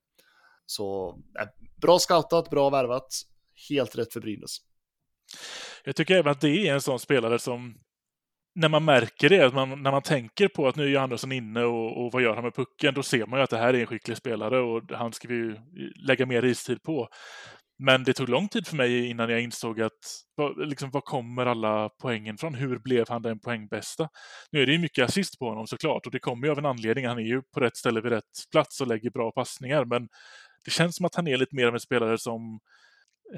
Så 0.67 1.09
eh, 1.41 1.47
bra 1.83 1.99
scoutat, 1.99 2.51
bra 2.51 2.71
värvat, 2.71 3.09
helt 3.69 3.99
rätt 3.99 4.13
för 4.13 4.21
Brynäs. 4.21 4.57
Jag 5.85 5.97
tycker 5.97 6.15
även 6.15 6.33
att 6.33 6.41
det 6.41 6.69
är 6.69 6.75
en 6.75 6.81
sån 6.81 6.99
spelare 6.99 7.39
som 7.39 7.75
när 8.55 8.69
man 8.69 8.85
märker 8.85 9.29
det, 9.29 9.47
att 9.47 9.55
man, 9.55 9.83
när 9.83 9.91
man 9.91 10.03
tänker 10.03 10.49
på 10.49 10.69
att 10.69 10.77
nu 10.77 10.85
är 10.85 10.89
Johannesson 10.89 11.33
inne 11.33 11.65
och, 11.65 12.05
och 12.05 12.13
vad 12.13 12.23
gör 12.23 12.35
han 12.35 12.45
med 12.45 12.55
pucken, 12.55 12.95
då 12.95 13.03
ser 13.03 13.27
man 13.27 13.39
ju 13.39 13.43
att 13.43 13.51
det 13.51 13.59
här 13.59 13.75
är 13.75 13.81
en 13.81 13.87
skicklig 13.87 14.17
spelare 14.17 14.61
och 14.61 14.83
han 14.91 15.13
ska 15.13 15.29
vi 15.29 15.35
ju 15.35 15.57
lägga 16.07 16.27
mer 16.27 16.45
istid 16.45 16.83
på. 16.83 17.09
Men 17.87 18.05
det 18.05 18.13
tog 18.13 18.29
lång 18.29 18.49
tid 18.49 18.67
för 18.67 18.77
mig 18.77 19.07
innan 19.07 19.31
jag 19.31 19.41
insåg 19.41 19.81
att 19.81 20.23
vad, 20.35 20.69
liksom, 20.69 20.91
var 20.91 21.01
kommer 21.01 21.47
alla 21.47 21.89
poängen 21.89 22.39
från? 22.39 22.55
Hur 22.55 22.79
blev 22.79 23.09
han 23.09 23.23
den 23.23 23.41
poängbästa? 23.41 24.09
Nu 24.53 24.63
är 24.63 24.67
det 24.67 24.73
ju 24.73 24.79
mycket 24.79 25.05
assist 25.05 25.39
på 25.39 25.49
honom 25.49 25.67
såklart 25.67 26.07
och 26.07 26.13
det 26.13 26.19
kommer 26.19 26.47
ju 26.47 26.51
av 26.51 26.59
en 26.59 26.67
anledning. 26.67 27.07
Han 27.07 27.19
är 27.19 27.23
ju 27.23 27.43
på 27.43 27.61
rätt 27.61 27.77
ställe 27.77 28.01
vid 28.01 28.13
rätt 28.13 28.25
plats 28.53 28.81
och 28.81 28.87
lägger 28.87 29.11
bra 29.11 29.33
passningar. 29.33 29.85
Men 29.85 30.09
det 30.65 30.71
känns 30.71 30.97
som 30.97 31.07
att 31.07 31.15
han 31.15 31.29
är 31.29 31.37
lite 31.37 31.57
mer 31.57 31.67
av 31.67 31.75
en 31.75 31.81
spelare 31.81 32.19
som 32.19 32.59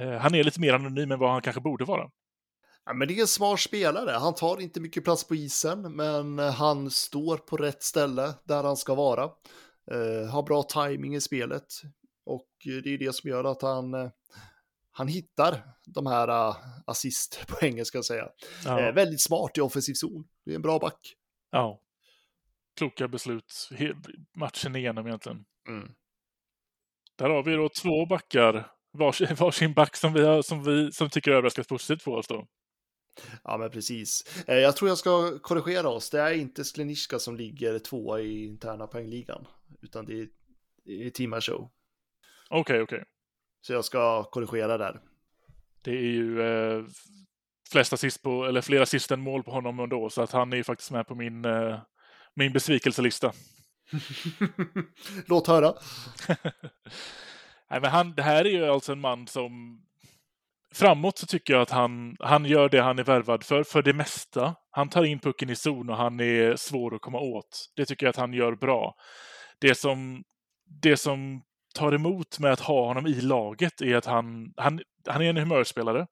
eh, 0.00 0.12
han 0.12 0.35
är 0.35 0.44
lite 0.44 0.61
mer 0.61 0.72
anonym 0.72 1.12
än 1.12 1.18
vad 1.18 1.30
han 1.30 1.42
kanske 1.42 1.61
borde 1.61 1.85
vara. 1.85 2.11
Ja, 2.85 2.94
men 2.94 3.09
det 3.09 3.14
är 3.14 3.20
en 3.20 3.26
smart 3.26 3.61
spelare. 3.61 4.11
Han 4.11 4.35
tar 4.35 4.61
inte 4.61 4.80
mycket 4.80 5.04
plats 5.04 5.28
på 5.28 5.35
isen, 5.35 5.96
men 5.96 6.38
han 6.38 6.90
står 6.90 7.37
på 7.37 7.56
rätt 7.56 7.82
ställe 7.82 8.35
där 8.44 8.62
han 8.62 8.76
ska 8.76 8.94
vara. 8.94 9.24
Uh, 9.92 10.30
har 10.30 10.42
bra 10.42 10.62
timing 10.62 11.14
i 11.14 11.20
spelet 11.20 11.64
och 12.26 12.48
det 12.64 12.94
är 12.94 12.98
det 12.98 13.14
som 13.14 13.30
gör 13.30 13.44
att 13.44 13.62
han, 13.62 13.94
eh, 13.94 14.10
han 14.90 15.08
hittar 15.08 15.62
de 15.86 16.06
här 16.06 16.48
uh, 16.48 16.56
assistpoängen 16.86 17.84
ska 17.84 17.98
jag 17.98 18.04
säga. 18.04 18.28
Ja. 18.64 18.80
Eh, 18.80 18.94
väldigt 18.94 19.22
smart 19.22 19.58
i 19.58 19.60
offensiv 19.60 19.94
zon. 19.94 20.28
Det 20.44 20.50
är 20.50 20.54
en 20.54 20.62
bra 20.62 20.78
back. 20.78 21.14
Ja. 21.50 21.80
Kloka 22.78 23.08
beslut 23.08 23.68
he- 23.70 24.24
matchen 24.34 24.76
igenom 24.76 25.06
egentligen. 25.06 25.44
Mm. 25.68 25.94
Där 27.16 27.30
har 27.30 27.42
vi 27.42 27.54
då 27.54 27.68
två 27.68 28.06
backar, 28.06 28.70
varsin, 28.92 29.34
varsin 29.38 29.74
back 29.74 29.96
som 29.96 30.12
vi, 30.12 30.24
har, 30.24 30.42
som 30.42 30.64
vi 30.64 30.92
som 30.92 31.10
tycker 31.10 31.30
överraskat 31.30 31.68
positivt 31.68 32.04
på 32.04 32.12
oss 32.12 32.26
då. 32.26 32.46
Ja, 33.44 33.58
men 33.58 33.70
precis. 33.70 34.44
Eh, 34.46 34.56
jag 34.56 34.76
tror 34.76 34.88
jag 34.88 34.98
ska 34.98 35.38
korrigera 35.38 35.88
oss. 35.88 36.10
Det 36.10 36.20
är 36.20 36.32
inte 36.32 36.64
Skleniska 36.64 37.18
som 37.18 37.36
ligger 37.36 37.78
tvåa 37.78 38.20
i 38.20 38.44
interna 38.44 38.86
poängligan, 38.86 39.46
utan 39.82 40.06
det 40.06 40.20
är, 40.20 40.28
det 40.84 41.06
är 41.06 41.10
Tima 41.10 41.40
Show. 41.40 41.70
Okej, 42.50 42.82
okej. 42.82 43.04
Så 43.61 43.72
jag 43.72 43.85
ska 43.85 44.24
korrigera 44.24 44.78
där. 44.78 45.00
Det 45.82 45.90
är 45.90 46.11
ju 46.11 46.42
eh, 46.42 46.85
flest 47.72 47.92
assist 47.92 48.22
på, 48.22 48.44
eller 48.44 48.61
fler 48.61 48.80
assist 48.80 49.11
än 49.11 49.20
mål 49.20 49.42
på 49.42 49.50
honom 49.50 49.80
ändå, 49.80 50.11
så 50.11 50.22
att 50.22 50.32
han 50.32 50.52
är 50.52 50.56
ju 50.56 50.64
faktiskt 50.64 50.90
med 50.90 51.06
på 51.06 51.14
min, 51.14 51.44
eh, 51.44 51.78
min 52.35 52.52
besvikelselista. 52.52 53.32
Låt 55.26 55.46
höra. 55.46 55.74
Nej, 57.70 57.80
men 57.80 57.90
han, 57.90 58.14
det 58.14 58.22
här 58.22 58.44
är 58.44 58.50
ju 58.50 58.66
alltså 58.66 58.92
en 58.92 59.00
man 59.00 59.26
som 59.26 59.82
framåt 60.74 61.18
så 61.18 61.26
tycker 61.26 61.52
jag 61.52 61.62
att 61.62 61.70
han, 61.70 62.16
han 62.20 62.44
gör 62.44 62.68
det 62.68 62.82
han 62.82 62.98
är 62.98 63.04
värvad 63.04 63.44
för, 63.44 63.62
för 63.62 63.82
det 63.82 63.92
mesta. 63.92 64.54
Han 64.70 64.88
tar 64.88 65.04
in 65.04 65.18
pucken 65.18 65.50
i 65.50 65.56
zon 65.56 65.90
och 65.90 65.96
han 65.96 66.20
är 66.20 66.56
svår 66.56 66.94
att 66.94 67.00
komma 67.00 67.18
åt. 67.18 67.72
Det 67.76 67.85
tycker 67.85 68.06
jag 68.06 68.11
att 68.11 68.16
han 68.16 68.32
gör 68.32 68.54
bra. 68.54 68.94
Det 69.59 69.74
som, 69.74 70.24
det 70.82 70.96
som 70.96 71.42
tar 71.76 71.92
emot 71.92 72.38
med 72.38 72.52
att 72.52 72.60
ha 72.60 72.86
honom 72.86 73.06
i 73.06 73.20
laget 73.20 73.80
är 73.80 73.96
att 73.96 74.06
han, 74.06 74.52
han, 74.56 74.80
han 75.06 75.22
är 75.22 75.30
en 75.30 75.36
humörspelare. 75.36 76.06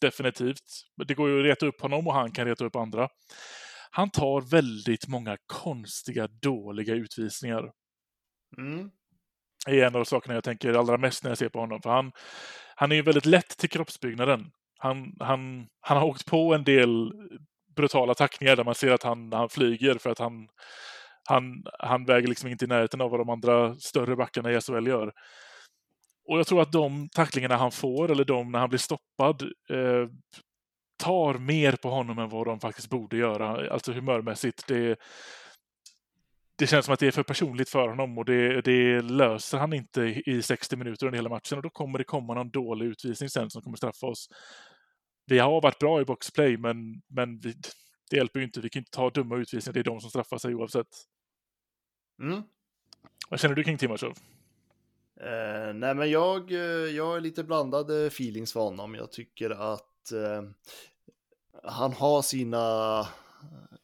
Definitivt. 0.00 0.64
Det 1.06 1.14
går 1.14 1.28
ju 1.28 1.38
att 1.38 1.44
reta 1.44 1.66
upp 1.66 1.80
honom 1.80 2.06
och 2.06 2.14
han 2.14 2.32
kan 2.32 2.46
reta 2.46 2.64
upp 2.64 2.76
andra. 2.76 3.08
Han 3.90 4.10
tar 4.10 4.40
väldigt 4.40 5.08
många 5.08 5.36
konstiga, 5.46 6.28
dåliga 6.42 6.94
utvisningar. 6.94 7.72
Mm. 8.58 8.90
Det 9.66 9.80
är 9.80 9.86
en 9.86 9.96
av 9.96 10.04
sakerna 10.04 10.34
jag 10.34 10.44
tänker 10.44 10.74
allra 10.74 10.98
mest 10.98 11.24
när 11.24 11.30
jag 11.30 11.38
ser 11.38 11.48
på 11.48 11.60
honom. 11.60 11.82
För 11.82 11.90
han, 11.90 12.12
han 12.74 12.92
är 12.92 12.96
ju 12.96 13.02
väldigt 13.02 13.26
lätt 13.26 13.58
till 13.58 13.70
kroppsbyggnaden. 13.70 14.50
Han, 14.78 15.16
han, 15.20 15.66
han 15.80 15.96
har 15.96 16.06
åkt 16.06 16.26
på 16.26 16.54
en 16.54 16.64
del 16.64 17.12
brutala 17.76 18.14
tackningar 18.14 18.56
där 18.56 18.64
man 18.64 18.74
ser 18.74 18.92
att 18.92 19.02
han, 19.02 19.32
han 19.32 19.48
flyger 19.48 19.94
för 19.94 20.10
att 20.10 20.18
han, 20.18 20.48
han, 21.30 21.64
han 21.78 22.04
väger 22.04 22.28
liksom 22.28 22.48
inte 22.48 22.64
i 22.64 22.68
närheten 22.68 23.00
av 23.00 23.10
vad 23.10 23.20
de 23.20 23.28
andra 23.30 23.74
större 23.74 24.16
backarna 24.16 24.52
i 24.52 24.60
SHL 24.60 24.86
gör. 24.86 25.12
Och 26.28 26.38
jag 26.38 26.46
tror 26.46 26.62
att 26.62 26.72
de 26.72 27.08
tacklingarna 27.08 27.56
han 27.56 27.72
får, 27.72 28.10
eller 28.10 28.24
de 28.24 28.52
när 28.52 28.58
han 28.58 28.68
blir 28.68 28.78
stoppad, 28.78 29.42
eh, 29.70 30.08
tar 31.02 31.34
mer 31.34 31.72
på 31.72 31.90
honom 31.90 32.18
än 32.18 32.28
vad 32.28 32.46
de 32.46 32.60
faktiskt 32.60 32.90
borde 32.90 33.16
göra, 33.16 33.72
alltså 33.72 33.92
humörmässigt. 33.92 34.66
Det, 34.66 34.98
det 36.58 36.66
känns 36.66 36.84
som 36.84 36.94
att 36.94 37.00
det 37.00 37.06
är 37.06 37.10
för 37.10 37.22
personligt 37.22 37.68
för 37.68 37.88
honom 37.88 38.18
och 38.18 38.24
det, 38.24 38.60
det 38.60 39.02
löser 39.02 39.58
han 39.58 39.72
inte 39.72 40.02
i 40.02 40.42
60 40.42 40.76
minuter 40.76 41.06
under 41.06 41.18
hela 41.18 41.28
matchen 41.28 41.56
och 41.58 41.62
då 41.62 41.70
kommer 41.70 41.98
det 41.98 42.04
komma 42.04 42.34
någon 42.34 42.50
dålig 42.50 42.86
utvisning 42.86 43.28
sen 43.28 43.50
som 43.50 43.62
kommer 43.62 43.76
straffa 43.76 44.06
oss. 44.06 44.28
Vi 45.26 45.38
har 45.38 45.60
varit 45.60 45.78
bra 45.78 46.00
i 46.00 46.04
boxplay, 46.04 46.56
men, 46.56 47.02
men 47.08 47.38
vi, 47.38 47.54
det 48.10 48.16
hjälper 48.16 48.40
ju 48.40 48.46
inte. 48.46 48.60
Vi 48.60 48.70
kan 48.70 48.80
inte 48.80 48.90
ta 48.90 49.10
dumma 49.10 49.36
utvisningar. 49.36 49.74
Det 49.74 49.80
är 49.80 49.84
de 49.84 50.00
som 50.00 50.10
straffar 50.10 50.38
sig 50.38 50.54
oavsett. 50.54 50.86
Mm. 52.20 52.42
Vad 53.28 53.40
känner 53.40 53.54
du 53.54 53.64
kring 53.64 53.78
Timashov? 53.78 54.14
Eh, 55.20 55.74
nej, 55.74 55.94
men 55.94 56.10
jag, 56.10 56.52
eh, 56.52 56.96
jag 56.96 57.06
har 57.06 57.20
lite 57.20 57.44
blandade 57.44 58.06
feelings 58.06 58.52
för 58.52 58.60
honom. 58.60 58.94
Jag 58.94 59.12
tycker 59.12 59.50
att 59.50 60.12
eh, 60.12 60.42
han 61.62 61.92
har 61.92 62.22
sina 62.22 63.06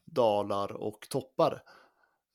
dalar 0.05 0.73
och 0.73 1.07
toppar. 1.11 1.63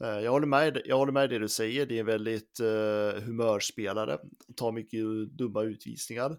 Eh, 0.04 0.20
jag 0.20 0.32
håller, 0.32 0.48
med, 0.48 0.82
jag 0.86 0.98
håller 0.98 1.12
med 1.12 1.30
det 1.30 1.40
du 1.40 1.50
säger, 1.50 1.86
det 1.86 1.96
är 1.96 2.00
en 2.00 2.06
väldigt 2.06 2.60
eh, 2.60 3.24
humörspelare, 3.24 4.18
tar 4.56 4.72
mycket 4.72 5.00
dumma 5.38 5.62
utvisningar. 5.62 6.38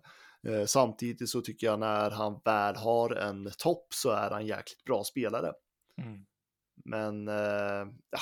Eh, 0.49 0.65
samtidigt 0.65 1.29
så 1.29 1.41
tycker 1.41 1.67
jag 1.67 1.81
när 1.81 2.11
han 2.11 2.41
väl 2.45 2.77
har 2.77 3.11
en 3.11 3.51
topp 3.59 3.87
så 3.95 4.11
är 4.11 4.31
han 4.31 4.47
jäkligt 4.47 4.85
bra 4.85 5.05
spelare. 5.05 5.53
Mm. 6.03 6.25
Men 6.85 7.29
eh, 7.29 7.93
ja, 8.11 8.21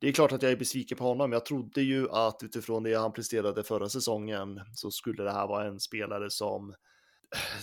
det 0.00 0.08
är 0.08 0.12
klart 0.12 0.32
att 0.32 0.42
jag 0.42 0.52
är 0.52 0.56
besviken 0.56 0.98
på 0.98 1.04
honom. 1.04 1.32
Jag 1.32 1.44
trodde 1.44 1.82
ju 1.82 2.10
att 2.10 2.42
utifrån 2.42 2.82
det 2.82 2.94
han 2.94 3.12
presterade 3.12 3.64
förra 3.64 3.88
säsongen 3.88 4.60
så 4.74 4.90
skulle 4.90 5.22
det 5.22 5.32
här 5.32 5.46
vara 5.46 5.66
en 5.66 5.80
spelare 5.80 6.30
som 6.30 6.70
eh, 6.70 6.76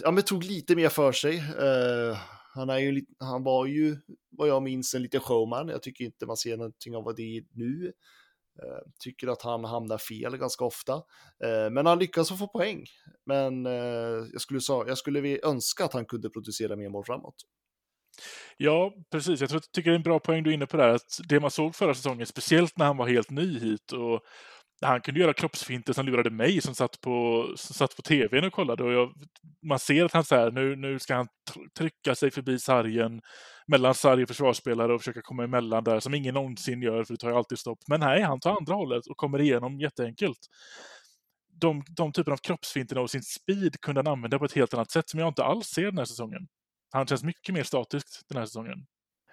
ja, 0.01 0.11
men 0.11 0.23
tog 0.23 0.43
lite 0.43 0.75
mer 0.75 0.89
för 0.89 1.11
sig. 1.11 1.37
Uh, 1.37 2.17
han, 2.53 2.69
är 2.69 2.77
ju, 2.77 3.05
han 3.19 3.43
var 3.43 3.65
ju, 3.65 3.97
vad 4.29 4.47
jag 4.47 4.63
minns, 4.63 4.93
en 4.93 5.01
liten 5.01 5.19
showman. 5.19 5.67
Jag 5.67 5.83
tycker 5.83 6.05
inte 6.05 6.25
man 6.25 6.37
ser 6.37 6.57
någonting 6.57 6.95
av 6.95 7.15
det 7.15 7.43
nu. 7.51 7.93
Uh, 8.63 8.91
tycker 8.99 9.27
att 9.27 9.41
han 9.41 9.65
hamnar 9.65 9.97
fel 9.97 10.37
ganska 10.37 10.65
ofta. 10.65 10.95
Uh, 10.95 11.69
men 11.71 11.85
han 11.85 11.99
lyckas 11.99 12.29
få 12.29 12.47
poäng. 12.47 12.85
Men 13.25 13.65
jag, 13.65 14.41
skulle, 14.41 14.59
jag 14.67 14.97
skulle 14.97 15.39
önska 15.43 15.85
att 15.85 15.93
han 15.93 16.05
kunde 16.05 16.29
producera 16.29 16.75
mer 16.75 16.89
mål 16.89 17.05
framåt. 17.05 17.35
Ja, 18.57 18.93
precis. 19.11 19.41
Jag 19.41 19.49
tror, 19.49 19.59
tycker 19.59 19.89
det 19.89 19.93
är 19.93 19.97
en 19.97 20.03
bra 20.03 20.19
poäng 20.19 20.43
du 20.43 20.49
är 20.49 20.53
inne 20.53 20.65
på 20.65 20.77
där. 20.77 20.89
Att 20.89 21.19
det 21.29 21.39
man 21.39 21.51
såg 21.51 21.75
förra 21.75 21.93
säsongen, 21.93 22.25
speciellt 22.25 22.77
när 22.77 22.85
han 22.85 22.97
var 22.97 23.07
helt 23.07 23.29
ny 23.29 23.59
hit 23.59 23.91
och 23.91 24.21
han 24.81 25.01
kunde 25.01 25.19
göra 25.19 25.33
kroppsfinter 25.33 25.93
som 25.93 26.05
lurade 26.05 26.29
mig 26.29 26.61
som 26.61 26.75
satt 26.75 27.01
på, 27.01 27.45
som 27.57 27.73
satt 27.73 27.95
på 27.95 28.01
tvn 28.01 28.43
och 28.43 28.53
kollade. 28.53 28.83
Och 28.83 28.93
jag, 28.93 29.13
man 29.67 29.79
ser 29.79 30.05
att 30.05 30.13
han 30.13 30.23
så 30.23 30.35
här, 30.35 30.51
nu, 30.51 30.75
nu 30.75 30.99
ska 30.99 31.15
han 31.15 31.27
trycka 31.77 32.15
sig 32.15 32.31
förbi 32.31 32.59
sargen 32.59 33.21
mellan 33.67 33.95
sarg 33.95 34.23
och 34.23 34.27
försvarsspelare 34.27 34.93
och 34.93 35.01
försöka 35.01 35.21
komma 35.21 35.43
emellan 35.43 35.83
där 35.83 35.99
som 35.99 36.13
ingen 36.13 36.33
någonsin 36.33 36.81
gör 36.81 37.03
för 37.03 37.13
det 37.13 37.17
tar 37.17 37.29
ju 37.29 37.35
alltid 37.35 37.59
stopp. 37.59 37.79
Men 37.87 37.99
nej, 37.99 38.21
han 38.21 38.39
tar 38.39 38.57
andra 38.57 38.75
hållet 38.75 39.07
och 39.07 39.17
kommer 39.17 39.41
igenom 39.41 39.79
jätteenkelt. 39.79 40.39
De, 41.61 41.83
de 41.87 42.11
typen 42.11 42.33
av 42.33 42.37
kroppsfinterna 42.37 43.01
och 43.01 43.11
sin 43.11 43.23
speed 43.23 43.81
kunde 43.81 43.99
han 43.99 44.07
använda 44.07 44.39
på 44.39 44.45
ett 44.45 44.53
helt 44.55 44.73
annat 44.73 44.91
sätt 44.91 45.09
som 45.09 45.19
jag 45.19 45.29
inte 45.29 45.43
alls 45.43 45.67
ser 45.67 45.85
den 45.85 45.97
här 45.97 46.05
säsongen. 46.05 46.47
Han 46.95 47.07
känns 47.07 47.23
mycket 47.23 47.53
mer 47.53 47.63
statisk 47.63 48.07
den 48.27 48.37
här 48.37 48.45
säsongen. 48.45 48.85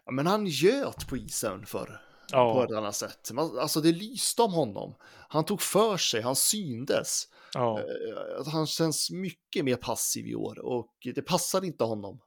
Ja, 0.04 0.12
men 0.12 0.26
han 0.26 0.46
göt 0.46 1.08
på 1.08 1.16
isen 1.16 1.66
för 1.66 2.00
ja. 2.32 2.54
på 2.54 2.62
ett 2.62 2.78
annat 2.78 2.94
sätt. 2.94 3.30
Alltså 3.60 3.80
det 3.80 3.92
lyste 3.92 4.42
om 4.42 4.52
honom. 4.52 4.94
Han 5.28 5.44
tog 5.44 5.62
för 5.62 5.96
sig, 5.96 6.22
han 6.22 6.36
syndes. 6.36 7.24
Ja. 7.54 7.78
Eh, 7.78 8.46
han 8.52 8.66
känns 8.66 9.10
mycket 9.10 9.64
mer 9.64 9.76
passiv 9.76 10.26
i 10.26 10.34
år 10.34 10.58
och 10.58 10.92
det 11.14 11.22
passar 11.22 11.64
inte 11.64 11.84
honom. 11.84 12.20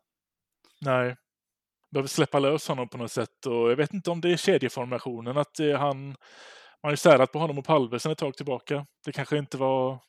Nej. 0.82 1.16
Behöver 1.92 2.08
släppa 2.08 2.40
lös 2.40 2.68
honom 2.68 2.90
på 2.90 2.98
något 2.98 3.12
sätt 3.12 3.46
och 3.46 3.72
jag 3.72 3.76
vet 3.76 3.94
inte 3.94 4.12
om 4.12 4.22
det 4.22 4.34
är 4.34 4.38
kedjeformationen 4.38 5.38
att 5.38 5.58
han 5.78 6.08
man 6.08 6.18
har 6.84 6.92
ju 6.92 6.98
särat 6.98 7.32
på 7.32 7.40
honom 7.40 7.58
och 7.58 7.66
Palve 7.66 8.00
sen 8.00 8.12
ett 8.12 8.18
tag 8.18 8.38
tillbaka. 8.38 8.86
Det 9.06 9.12
kanske 9.12 9.38
inte 9.38 9.58
var 9.58 10.00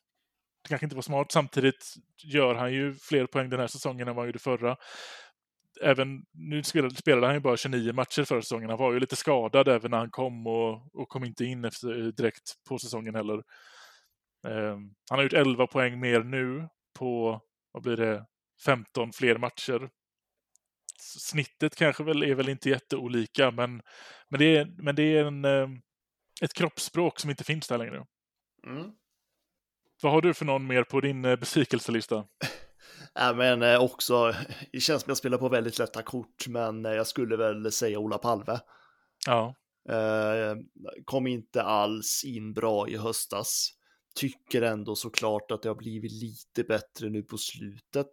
kanske 0.67 0.85
inte 0.85 0.95
var 0.95 1.01
smart. 1.01 1.31
Samtidigt 1.31 1.93
gör 2.23 2.55
han 2.55 2.73
ju 2.73 2.93
fler 2.93 3.25
poäng 3.25 3.49
den 3.49 3.59
här 3.59 3.67
säsongen 3.67 4.07
än 4.07 4.15
vad 4.15 4.23
han 4.23 4.27
gjorde 4.27 4.39
förra. 4.39 4.77
Även, 5.81 6.25
nu 6.33 6.63
spelade, 6.63 6.95
spelade 6.95 7.27
han 7.27 7.35
ju 7.35 7.39
bara 7.39 7.57
29 7.57 7.93
matcher 7.93 8.23
förra 8.23 8.41
säsongen. 8.41 8.69
Han 8.69 8.79
var 8.79 8.93
ju 8.93 8.99
lite 8.99 9.15
skadad 9.15 9.67
även 9.67 9.91
när 9.91 9.97
han 9.97 10.09
kom 10.09 10.47
och, 10.47 10.95
och 10.95 11.09
kom 11.09 11.23
inte 11.23 11.45
in 11.45 11.65
efter, 11.65 12.01
eh, 12.01 12.07
direkt 12.07 12.63
på 12.69 12.79
säsongen 12.79 13.15
heller. 13.15 13.43
Eh, 14.47 14.77
han 15.09 15.19
har 15.19 15.23
gjort 15.23 15.33
11 15.33 15.67
poäng 15.67 15.99
mer 15.99 16.23
nu 16.23 16.69
på, 16.99 17.41
vad 17.71 17.83
blir 17.83 17.97
det, 17.97 18.25
15 18.65 19.13
fler 19.13 19.37
matcher. 19.37 19.89
Snittet 20.99 21.75
kanske 21.75 22.03
väl 22.03 22.23
är 22.23 22.35
väl 22.35 22.49
inte 22.49 22.69
jätteolika, 22.69 23.51
men, 23.51 23.81
men 24.29 24.39
det 24.39 24.57
är, 24.57 24.65
men 24.77 24.95
det 24.95 25.03
är 25.03 25.25
en, 25.25 25.45
ehm, 25.45 25.81
ett 26.41 26.53
kroppsspråk 26.53 27.19
som 27.19 27.29
inte 27.29 27.43
finns 27.43 27.67
där 27.67 27.77
längre. 27.77 28.05
Mm. 28.65 28.91
Vad 30.01 30.11
har 30.11 30.21
du 30.21 30.33
för 30.33 30.45
någon 30.45 30.67
mer 30.67 30.83
på 30.83 31.01
din 31.01 31.25
eh, 31.25 31.35
besvikelselista? 31.35 32.25
Ja, 33.13 33.33
men 33.33 33.61
eh, 33.61 33.83
också, 33.83 34.33
det 34.71 34.79
känns 34.79 35.01
som 35.01 35.09
jag 35.09 35.17
spelar 35.17 35.37
på 35.37 35.49
väldigt 35.49 35.79
lätta 35.79 36.01
kort, 36.01 36.47
men 36.47 36.85
eh, 36.85 36.91
jag 36.91 37.07
skulle 37.07 37.37
väl 37.37 37.71
säga 37.71 37.99
Ola 37.99 38.17
Palve. 38.17 38.59
Ja. 39.25 39.55
kom 41.05 41.27
inte 41.27 41.63
alls 41.63 42.23
in 42.25 42.53
bra 42.53 42.87
i 42.87 42.97
höstas. 42.97 43.69
Tycker 44.15 44.61
ändå 44.61 44.95
såklart 44.95 45.51
att 45.51 45.61
det 45.61 45.69
har 45.69 45.75
blivit 45.75 46.11
lite 46.11 46.63
bättre 46.63 47.09
nu 47.09 47.23
på 47.23 47.37
slutet. 47.37 48.11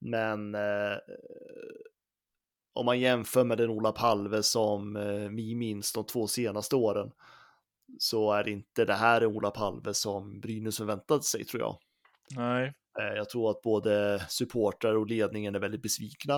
Men 0.00 0.56
om 2.74 2.86
man 2.86 3.00
jämför 3.00 3.44
med 3.44 3.58
den 3.58 3.70
Ola 3.70 3.92
Palve 3.92 4.42
som 4.42 4.94
vi 5.36 5.54
minns 5.54 5.92
de 5.92 6.06
två 6.06 6.26
senaste 6.26 6.76
åren 6.76 7.10
så 7.98 8.32
är 8.32 8.48
inte 8.48 8.84
det 8.84 8.94
här 8.94 9.26
Ola 9.26 9.50
Palve 9.50 9.94
som 9.94 10.40
Brynäs 10.40 10.76
förväntade 10.76 11.22
sig 11.22 11.44
tror 11.44 11.62
jag. 11.62 11.78
Nej. 12.36 12.72
Eh, 12.98 13.16
jag 13.16 13.28
tror 13.28 13.50
att 13.50 13.62
både 13.62 14.24
supportrar 14.28 14.94
och 14.94 15.06
ledningen 15.06 15.54
är 15.54 15.58
väldigt 15.58 15.82
besvikna. 15.82 16.34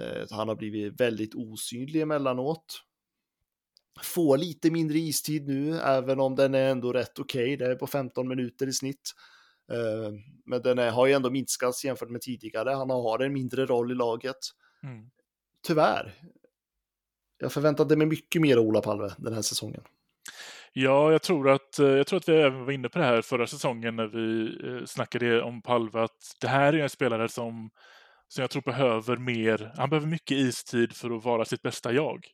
Eh, 0.00 0.26
han 0.30 0.48
har 0.48 0.56
blivit 0.56 1.00
väldigt 1.00 1.34
osynlig 1.34 2.00
emellanåt. 2.00 2.84
Får 4.02 4.38
lite 4.38 4.70
mindre 4.70 4.98
istid 4.98 5.46
nu, 5.46 5.80
även 5.80 6.20
om 6.20 6.34
den 6.34 6.54
är 6.54 6.70
ändå 6.70 6.92
rätt 6.92 7.18
okej. 7.18 7.54
Okay. 7.54 7.56
Det 7.56 7.72
är 7.72 7.76
på 7.76 7.86
15 7.86 8.28
minuter 8.28 8.66
i 8.66 8.72
snitt. 8.72 9.12
Eh, 9.72 10.12
men 10.44 10.62
den 10.62 10.78
är, 10.78 10.90
har 10.90 11.06
ju 11.06 11.12
ändå 11.12 11.30
minskats 11.30 11.84
jämfört 11.84 12.10
med 12.10 12.20
tidigare. 12.20 12.70
Han 12.70 12.90
har 12.90 13.18
en 13.18 13.32
mindre 13.32 13.66
roll 13.66 13.92
i 13.92 13.94
laget. 13.94 14.38
Mm. 14.82 15.10
Tyvärr. 15.66 16.14
Jag 17.38 17.52
förväntade 17.52 17.96
mig 17.96 18.06
mycket 18.06 18.42
mer 18.42 18.56
av 18.56 18.64
Ola 18.64 18.80
Palve 18.80 19.14
den 19.18 19.34
här 19.34 19.42
säsongen. 19.42 19.82
Ja, 20.72 21.12
jag 21.12 21.22
tror, 21.22 21.50
att, 21.50 21.78
eh, 21.78 21.86
jag 21.86 22.06
tror 22.06 22.16
att 22.16 22.28
vi 22.28 22.36
även 22.36 22.64
var 22.64 22.72
inne 22.72 22.88
på 22.88 22.98
det 22.98 23.04
här 23.04 23.22
förra 23.22 23.46
säsongen 23.46 23.96
när 23.96 24.06
vi 24.06 24.58
eh, 24.68 24.84
snackade 24.84 25.42
om 25.42 25.62
Palve, 25.62 26.02
att 26.02 26.36
det 26.40 26.48
här 26.48 26.72
är 26.72 26.78
en 26.78 26.90
spelare 26.90 27.28
som, 27.28 27.70
som 28.28 28.42
jag 28.42 28.50
tror 28.50 28.62
behöver 28.62 29.16
mer, 29.16 29.72
han 29.76 29.90
behöver 29.90 30.06
mycket 30.06 30.36
istid 30.36 30.92
för 30.96 31.16
att 31.16 31.24
vara 31.24 31.44
sitt 31.44 31.62
bästa 31.62 31.92
jag. 31.92 32.26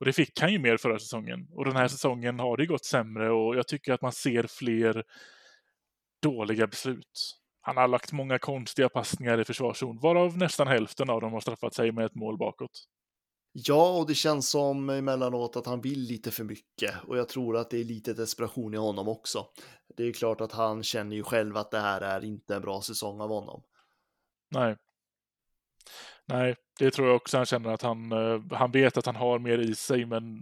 Och 0.00 0.06
det 0.06 0.12
fick 0.12 0.40
han 0.40 0.52
ju 0.52 0.58
mer 0.58 0.76
förra 0.76 0.98
säsongen. 0.98 1.48
Och 1.52 1.64
den 1.64 1.76
här 1.76 1.88
säsongen 1.88 2.38
har 2.38 2.56
det 2.56 2.66
gått 2.66 2.84
sämre 2.84 3.30
och 3.30 3.56
jag 3.56 3.68
tycker 3.68 3.92
att 3.92 4.02
man 4.02 4.12
ser 4.12 4.46
fler 4.48 5.04
dåliga 6.22 6.66
beslut. 6.66 7.36
Han 7.60 7.76
har 7.76 7.88
lagt 7.88 8.12
många 8.12 8.38
konstiga 8.38 8.88
passningar 8.88 9.40
i 9.40 9.44
försvarszon, 9.44 9.98
varav 9.98 10.36
nästan 10.38 10.66
hälften 10.66 11.10
av 11.10 11.20
dem 11.20 11.32
har 11.32 11.40
straffat 11.40 11.74
sig 11.74 11.92
med 11.92 12.04
ett 12.04 12.14
mål 12.14 12.38
bakåt. 12.38 12.84
Ja, 13.52 13.98
och 13.98 14.06
det 14.06 14.14
känns 14.14 14.50
som 14.50 14.90
emellanåt 14.90 15.56
att 15.56 15.66
han 15.66 15.80
vill 15.80 16.00
lite 16.00 16.30
för 16.30 16.44
mycket 16.44 16.94
och 17.06 17.18
jag 17.18 17.28
tror 17.28 17.56
att 17.56 17.70
det 17.70 17.80
är 17.80 17.84
lite 17.84 18.14
desperation 18.14 18.74
i 18.74 18.76
honom 18.76 19.08
också. 19.08 19.46
Det 19.96 20.04
är 20.04 20.12
klart 20.12 20.40
att 20.40 20.52
han 20.52 20.82
känner 20.82 21.16
ju 21.16 21.22
själv 21.22 21.56
att 21.56 21.70
det 21.70 21.80
här 21.80 22.00
är 22.00 22.24
inte 22.24 22.54
en 22.54 22.62
bra 22.62 22.80
säsong 22.80 23.20
av 23.20 23.28
honom. 23.28 23.62
Nej. 24.50 24.76
Nej, 26.26 26.56
det 26.78 26.90
tror 26.90 27.08
jag 27.08 27.16
också 27.16 27.36
han 27.36 27.46
känner 27.46 27.70
att 27.70 27.82
han, 27.82 28.12
eh, 28.12 28.40
han 28.50 28.70
vet 28.70 28.96
att 28.96 29.06
han 29.06 29.16
har 29.16 29.38
mer 29.38 29.58
i 29.58 29.74
sig 29.74 30.06
men 30.06 30.38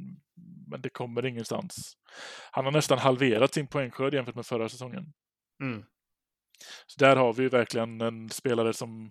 men 0.71 0.81
det 0.81 0.89
kommer 0.89 1.27
ingenstans. 1.27 1.97
Han 2.51 2.65
har 2.65 2.73
nästan 2.73 2.99
halverat 2.99 3.55
sin 3.55 3.67
poängskörd 3.67 4.15
jämfört 4.15 4.35
med 4.35 4.47
förra 4.47 4.69
säsongen. 4.69 5.13
Mm. 5.63 5.85
Så 6.87 6.99
där 6.99 7.17
har 7.17 7.33
vi 7.33 7.43
ju 7.43 7.49
verkligen 7.49 8.01
en 8.01 8.31
spelare 8.31 8.73
som, 8.73 9.11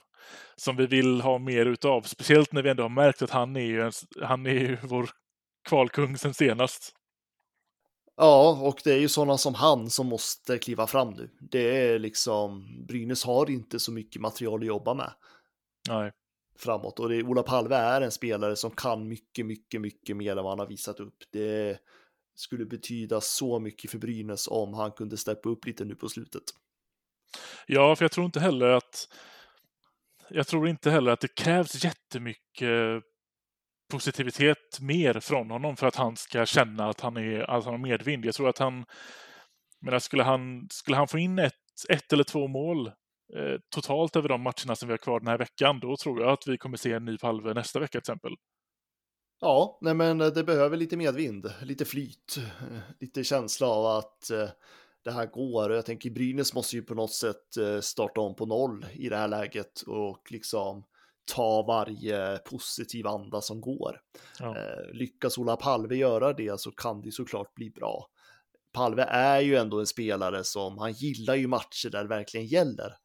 som 0.55 0.75
vi 0.75 0.85
vill 0.85 1.21
ha 1.21 1.37
mer 1.37 1.65
utav. 1.65 2.01
Speciellt 2.01 2.51
när 2.51 2.61
vi 2.61 2.69
ändå 2.69 2.83
har 2.83 2.89
märkt 2.89 3.21
att 3.21 3.29
han 3.29 3.55
är 3.55 3.61
ju, 3.61 3.91
han 4.21 4.45
är 4.45 4.51
ju 4.51 4.77
vår 4.83 5.09
kvalkung 5.69 6.17
sen 6.17 6.33
senast. 6.33 6.93
Ja, 8.19 8.59
och 8.61 8.81
det 8.83 8.93
är 8.93 8.99
ju 8.99 9.07
sådana 9.07 9.37
som 9.37 9.53
han 9.53 9.89
som 9.89 10.07
måste 10.07 10.57
kliva 10.57 10.87
fram 10.87 11.09
nu. 11.09 11.29
Det 11.39 11.77
är 11.77 11.99
liksom, 11.99 12.67
Brynäs 12.87 13.23
har 13.23 13.49
inte 13.49 13.79
så 13.79 13.91
mycket 13.91 14.21
material 14.21 14.59
att 14.59 14.67
jobba 14.67 14.93
med 14.93 15.13
Nej. 15.89 16.11
framåt. 16.59 16.99
Och 16.99 17.09
det, 17.09 17.23
Ola 17.23 17.43
Palve 17.43 17.75
är 17.75 18.01
en 18.01 18.11
spelare 18.11 18.55
som 18.55 18.71
kan 18.71 19.07
mycket, 19.07 19.45
mycket, 19.45 19.81
mycket 19.81 20.17
mer 20.17 20.31
än 20.31 20.43
vad 20.43 20.51
han 20.51 20.59
har 20.59 20.67
visat 20.67 20.99
upp. 20.99 21.15
Det 21.31 21.79
skulle 22.35 22.65
betyda 22.65 23.21
så 23.21 23.59
mycket 23.59 23.91
för 23.91 23.97
Brynäs 23.97 24.47
om 24.47 24.73
han 24.73 24.91
kunde 24.91 25.17
steppa 25.17 25.49
upp 25.49 25.65
lite 25.65 25.85
nu 25.85 25.95
på 25.95 26.09
slutet. 26.09 26.43
Ja, 27.67 27.95
för 27.95 28.03
jag 28.03 28.11
tror 28.11 28.25
inte 28.25 28.39
heller 28.39 28.69
att 28.69 29.07
jag 30.29 30.47
tror 30.47 30.67
inte 30.67 30.91
heller 30.91 31.11
att 31.11 31.19
det 31.19 31.35
krävs 31.35 31.83
jättemycket 31.83 33.03
positivitet 33.91 34.79
mer 34.81 35.19
från 35.19 35.51
honom 35.51 35.77
för 35.77 35.87
att 35.87 35.95
han 35.95 36.15
ska 36.15 36.45
känna 36.45 36.89
att 36.89 37.01
han, 37.01 37.17
är, 37.17 37.39
att 37.39 37.65
han 37.65 37.73
har 37.73 37.77
medvind. 37.77 38.25
Jag 38.25 38.35
tror 38.35 38.49
att 38.49 38.57
han, 38.57 38.85
Men 39.81 40.01
skulle 40.01 40.23
han, 40.23 40.67
skulle 40.71 40.97
han 40.97 41.07
få 41.07 41.17
in 41.17 41.39
ett, 41.39 41.53
ett 41.89 42.13
eller 42.13 42.23
två 42.23 42.47
mål 42.47 42.87
eh, 43.35 43.55
totalt 43.75 44.15
över 44.15 44.29
de 44.29 44.41
matcherna 44.41 44.75
som 44.75 44.87
vi 44.87 44.93
har 44.93 44.97
kvar 44.97 45.19
den 45.19 45.27
här 45.27 45.37
veckan, 45.37 45.79
då 45.79 45.97
tror 45.97 46.21
jag 46.21 46.31
att 46.31 46.47
vi 46.47 46.57
kommer 46.57 46.77
se 46.77 46.93
en 46.93 47.05
ny 47.05 47.17
Palve 47.17 47.53
nästa 47.53 47.79
vecka 47.79 47.91
till 47.91 47.99
exempel. 47.99 48.31
Ja, 49.39 49.77
nej 49.81 49.93
men 49.93 50.21
eh, 50.21 50.27
det 50.27 50.43
behöver 50.43 50.77
lite 50.77 50.97
medvind, 50.97 51.53
lite 51.61 51.85
flyt, 51.85 52.37
eh, 52.37 52.79
lite 52.99 53.23
känsla 53.23 53.67
av 53.67 53.85
att 53.85 54.29
eh, 54.29 54.49
det 55.07 55.13
här 55.13 55.25
går. 55.25 55.73
Jag 55.73 55.85
tänker 55.85 56.09
Brynäs 56.09 56.53
måste 56.53 56.75
ju 56.75 56.81
på 56.81 56.93
något 56.93 57.13
sätt 57.13 57.57
eh, 57.57 57.79
starta 57.79 58.21
om 58.21 58.35
på 58.35 58.45
noll 58.45 58.85
i 58.93 59.09
det 59.09 59.17
här 59.17 59.27
läget 59.27 59.81
och 59.81 60.31
liksom 60.31 60.83
ta 61.33 61.61
varje 61.61 62.37
positiv 62.37 63.07
anda 63.07 63.41
som 63.41 63.61
går. 63.61 64.01
Ja. 64.39 64.57
Eh, 64.57 64.93
lyckas 64.93 65.37
Ola 65.37 65.55
Palve 65.55 65.95
göra 65.95 66.33
det 66.33 66.59
så 66.59 66.71
kan 66.71 67.01
det 67.01 67.11
såklart 67.11 67.55
bli 67.55 67.69
bra. 67.69 68.07
Palve 68.73 69.03
är 69.03 69.41
ju 69.41 69.55
ändå 69.55 69.79
en 69.79 69.87
spelare 69.87 70.43
som, 70.43 70.77
han 70.77 70.93
gillar 70.93 71.35
ju 71.35 71.47
matcher 71.47 71.89
där 71.89 72.03
det 72.03 72.09
verkligen 72.09 72.45
gäller. 72.45 72.97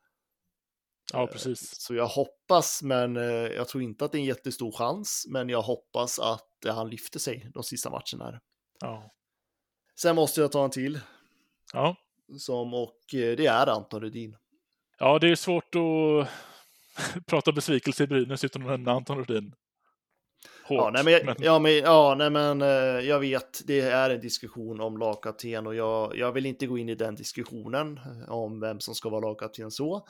Ja, 1.13 1.27
precis. 1.27 1.81
Så 1.81 1.95
jag 1.95 2.07
hoppas, 2.07 2.83
men 2.83 3.17
eh, 3.17 3.25
jag 3.33 3.69
tror 3.69 3.83
inte 3.83 4.05
att 4.05 4.13
det 4.13 4.19
är 4.19 4.21
en 4.21 4.27
jättestor 4.27 4.73
chans, 4.73 5.27
men 5.29 5.49
jag 5.49 5.63
hoppas 5.63 6.19
att 6.19 6.65
eh, 6.65 6.75
han 6.75 6.91
lyfter 6.91 7.19
sig 7.19 7.51
de 7.55 7.63
sista 7.63 7.91
matcherna. 7.91 8.25
Här. 8.25 8.41
Ja. 8.81 9.13
Sen 10.01 10.17
måste 10.17 10.41
jag 10.41 10.53
ta 10.53 10.65
en 10.65 10.71
till, 10.71 11.01
Ja. 11.73 11.97
som, 12.39 12.75
och 12.75 13.15
eh, 13.15 13.37
det 13.37 13.47
är 13.47 13.67
Anton 13.67 14.01
Rudin. 14.01 14.37
ja, 14.99 15.19
det 15.19 15.29
är 15.29 15.35
svårt 15.37 15.75
att 15.75 16.29
prata 17.27 17.53
besvikelse 17.53 18.05
i 18.05 18.07
Brynäs 18.07 18.45
utan 18.45 18.63
att 18.63 18.69
nämna 18.69 18.93
Anton 18.93 19.19
Rudin. 19.25 19.55
Hårt, 20.65 20.79
Ja, 20.79 20.91
nej, 20.91 21.05
men, 21.05 21.13
jag- 21.13 21.37
ja, 21.41 21.59
men, 21.59 21.73
ja, 21.77 22.15
nej, 22.19 22.31
men 22.31 22.63
eh, 22.63 22.69
jag 23.09 23.21
vet, 23.21 23.67
det 23.67 23.81
är 23.81 24.11
en 24.11 24.21
diskussion 24.21 24.81
om 24.81 24.99
lagkapten 24.99 25.67
och 25.67 25.75
jag, 25.75 26.17
jag 26.17 26.33
vill 26.33 26.47
inte 26.47 26.67
gå 26.67 26.79
in 26.79 26.89
i 26.89 26.95
den 26.95 27.15
diskussionen 27.15 27.97
eh, 27.99 28.31
om 28.33 28.61
vem 28.61 28.81
som 28.81 28.95
ska 28.95 29.09
vara 29.09 29.21
lagkapten 29.29 29.71
så. 29.71 30.07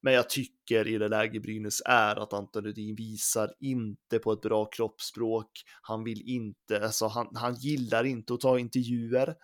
Men 0.00 0.12
jag 0.14 0.30
tycker 0.30 0.88
i 0.88 0.98
det 0.98 1.08
läge 1.08 1.40
Brynäs 1.40 1.82
är 1.84 2.16
att 2.16 2.32
Anton 2.32 2.64
Rudin 2.64 2.94
visar 2.96 3.50
inte 3.60 4.18
på 4.18 4.32
ett 4.32 4.40
bra 4.40 4.64
kroppsspråk. 4.64 5.50
Han 5.82 6.04
vill 6.04 6.22
inte, 6.28 6.80
alltså 6.84 7.06
han, 7.06 7.28
han 7.34 7.54
gillar 7.54 8.04
inte 8.04 8.34
att 8.34 8.40
ta 8.40 8.58
intervjuer. 8.58 9.34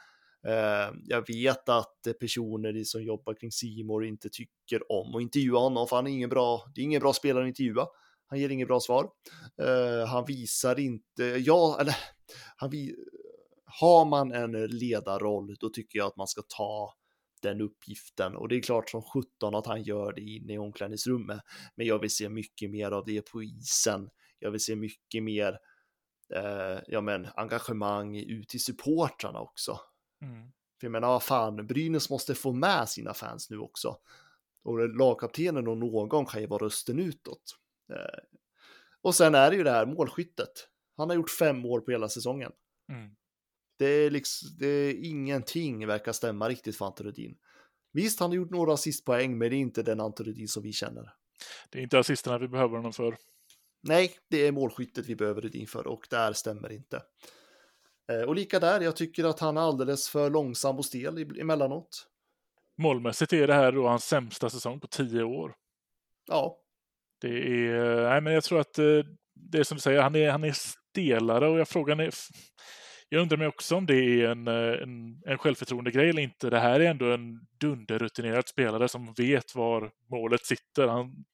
Eh, 0.47 0.95
jag 1.05 1.27
vet 1.27 1.69
att 1.69 2.07
personer 2.21 2.85
som 2.85 3.03
jobbar 3.03 3.35
kring 3.35 3.53
Simor 3.53 4.05
inte 4.05 4.29
tycker 4.29 4.93
om 4.93 5.15
att 5.15 5.23
intervjua 5.23 5.59
honom, 5.59 5.89
för 5.89 5.97
han 5.97 6.07
är 6.07 6.11
ingen 6.11 6.31
bra, 6.31 6.63
det 6.75 6.81
är 6.81 6.85
ingen 6.85 7.01
bra 7.01 7.13
spelare 7.13 7.45
att 7.45 7.49
intervjua. 7.49 7.87
Han 8.27 8.41
ger 8.41 8.49
inget 8.49 8.69
bra 8.69 8.81
svar. 8.81 9.11
Eh, 9.63 10.09
han 10.09 10.25
visar 10.25 10.79
inte, 10.79 11.25
ja, 11.25 11.77
eller 11.81 11.97
han 12.57 12.71
vi, 12.71 12.95
har 13.81 14.05
man 14.05 14.33
en 14.33 14.53
ledarroll, 14.67 15.57
då 15.61 15.69
tycker 15.69 15.99
jag 15.99 16.07
att 16.07 16.17
man 16.17 16.27
ska 16.27 16.43
ta 16.57 16.95
den 17.43 17.61
uppgiften 17.61 18.37
och 18.37 18.49
det 18.49 18.57
är 18.57 18.63
klart 18.63 18.91
som 18.91 19.03
17 19.03 19.55
att 19.55 19.67
han 19.67 19.83
gör 19.83 20.13
det 20.13 20.21
inne 20.21 20.55
i 20.55 20.59
omklädningsrummet. 20.59 21.41
Men 21.75 21.87
jag 21.87 21.99
vill 21.99 22.11
se 22.11 22.29
mycket 22.29 22.71
mer 22.71 22.91
av 22.91 23.05
det 23.05 23.31
på 23.31 23.43
isen. 23.43 24.11
Jag 24.39 24.51
vill 24.51 24.61
se 24.61 24.77
mycket 24.77 25.23
mer 25.23 25.59
eh, 26.35 26.79
ja, 26.87 27.01
men, 27.01 27.29
engagemang 27.35 28.17
ut 28.17 28.49
till 28.49 28.63
supportrarna 28.63 29.41
också. 29.41 29.81
Mm. 30.23 30.53
För 30.81 30.87
jag 30.87 30.93
menar, 30.93 31.09
vad 31.09 31.23
fan, 31.23 31.67
Brynäs 31.67 32.11
måste 32.11 32.35
få 32.35 32.53
med 32.53 32.89
sina 32.89 33.15
fans 33.15 33.51
nu 33.51 33.59
också. 33.59 33.97
Och 34.65 34.97
lagkaptenen 34.97 35.69
och 35.69 35.79
någon 35.79 36.27
kan 36.27 36.41
ju 36.41 36.47
vara 36.47 36.65
rösten 36.65 36.99
utåt. 36.99 37.59
Eh, 37.93 38.41
och 39.03 39.15
sen 39.15 39.35
är 39.35 39.51
det 39.51 39.57
ju 39.57 39.63
det 39.63 39.71
här 39.71 39.87
målskyttet. 39.87 40.69
Han 40.97 41.09
har 41.09 41.17
gjort 41.17 41.31
fem 41.31 41.59
mål 41.59 41.81
på 41.81 41.91
hela 41.91 42.09
säsongen. 42.09 42.53
Mm. 42.89 43.11
Det 43.79 43.87
är 43.87 44.11
liksom, 44.11 44.49
det 44.59 44.67
är 44.67 45.05
ingenting 45.05 45.87
verkar 45.87 46.13
stämma 46.13 46.49
riktigt 46.49 46.77
för 46.77 46.87
Ante 46.87 47.05
Rudin. 47.05 47.37
Visst, 47.93 48.21
han 48.21 48.31
har 48.31 48.37
gjort 48.37 48.51
några 48.51 48.75
assistpoäng, 48.75 49.39
men 49.39 49.51
det 49.51 49.57
är 49.57 49.59
inte 49.59 49.83
den 49.83 50.01
Ante 50.01 50.23
Rudin 50.23 50.49
som 50.49 50.63
vi 50.63 50.73
känner. 50.73 51.15
Det 51.71 51.79
är 51.79 51.83
inte 51.83 51.99
assisterna 51.99 52.39
vi 52.39 52.49
behöver 52.49 52.77
honom 52.77 52.93
för. 52.93 53.17
Nej, 53.83 54.19
det 54.29 54.47
är 54.47 54.53
målskyttet 54.53 55.07
vi 55.07 55.17
behöver 55.17 55.41
Rudin 55.41 55.67
för 55.67 55.87
och 55.87 56.07
där 56.11 56.33
stämmer 56.33 56.73
inte. 56.73 57.03
Eh, 58.13 58.29
Och 58.29 58.35
lika 58.35 58.59
där, 58.61 58.81
jag 58.81 58.97
tycker 58.97 59.25
att 59.25 59.41
han 59.41 59.57
är 59.57 59.61
alldeles 59.61 60.09
för 60.09 60.31
långsam 60.31 60.77
och 60.79 60.85
stel 60.85 61.41
emellanåt. 61.41 62.07
Målmässigt 62.79 63.33
är 63.33 63.47
det 63.47 63.55
här 63.55 63.73
då 63.73 63.89
hans 63.89 64.05
sämsta 64.05 64.51
säsong 64.51 64.81
på 64.81 64.87
tio 64.87 65.23
år. 65.23 65.55
Ja, 66.29 66.59
Det 67.21 67.29
är, 67.69 68.09
nej 68.09 68.21
men 68.21 68.33
jag 68.33 68.45
tror 68.45 68.61
att 68.61 68.79
eh, 68.79 68.85
det 69.35 69.59
är 69.59 69.65
som 69.65 69.77
du 69.77 69.81
säger, 69.81 70.03
han 70.03 70.15
är, 70.17 70.31
han 70.31 70.45
är 70.45 70.53
stelare 70.53 71.49
och 71.49 71.59
jag 71.59 71.69
frågar 71.69 72.01
är, 72.01 72.11
jag 73.09 73.23
undrar 73.23 73.37
mig 73.39 73.47
också 73.47 73.77
om 73.77 73.87
det 73.87 73.95
är 73.95 74.29
en, 74.29 74.49
eh, 74.49 74.83
en, 74.83 75.23
en 75.27 75.39
självförtroende-grej 75.39 76.09
eller 76.11 76.23
inte. 76.23 76.51
Det 76.51 76.59
här 76.59 76.81
är 76.81 76.91
ändå 76.91 77.13
en 77.13 77.41
dunderrutinerad 77.61 78.49
spelare 78.49 78.89
som 78.89 79.15
vet 79.17 79.55
var 79.55 79.91
målet 80.11 80.47
sitter. 80.47 80.89
Han, 80.89 81.25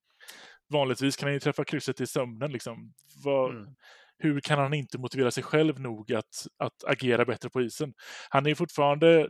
vanligtvis 0.70 1.16
kan 1.16 1.26
han 1.26 1.35
ju 1.35 1.40
träffa 1.40 1.64
krysset 1.64 2.00
i 2.00 2.07
sömnen 2.07 2.52
liksom. 2.52 2.92
Vad, 3.24 3.50
Mm. 3.50 3.74
Hur 4.18 4.40
kan 4.40 4.59
han 4.59 4.74
inte 4.74 4.98
motivera 4.98 5.31
sig 5.31 5.42
själv 5.42 5.81
nog 5.81 6.12
att, 6.12 6.46
att 6.59 6.85
agera 6.85 7.24
bättre 7.24 7.50
på 7.50 7.62
isen? 7.62 7.94
Han 8.31 8.46
är 8.46 8.54
fortfarande, 8.54 9.28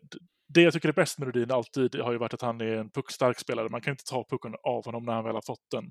det 0.49 0.63
jag 0.63 0.73
tycker 0.73 0.89
är 0.89 0.93
bäst 0.93 1.19
med 1.19 1.27
Rudin 1.27 1.51
alltid 1.51 1.95
har 1.95 2.13
ju 2.13 2.19
varit 2.19 2.35
att 2.35 2.43
han 2.43 2.61
är 2.61 2.77
en 2.77 2.91
puckstark 2.91 3.39
spelare. 3.39 3.69
Man 3.69 3.81
kan 3.81 3.91
inte 3.91 4.05
ta 4.05 4.25
pucken 4.31 4.55
av 4.63 4.85
honom 4.85 5.05
när 5.05 5.13
han 5.13 5.25
väl 5.25 5.35
har 5.35 5.43
fått 5.47 5.71
den. 5.71 5.91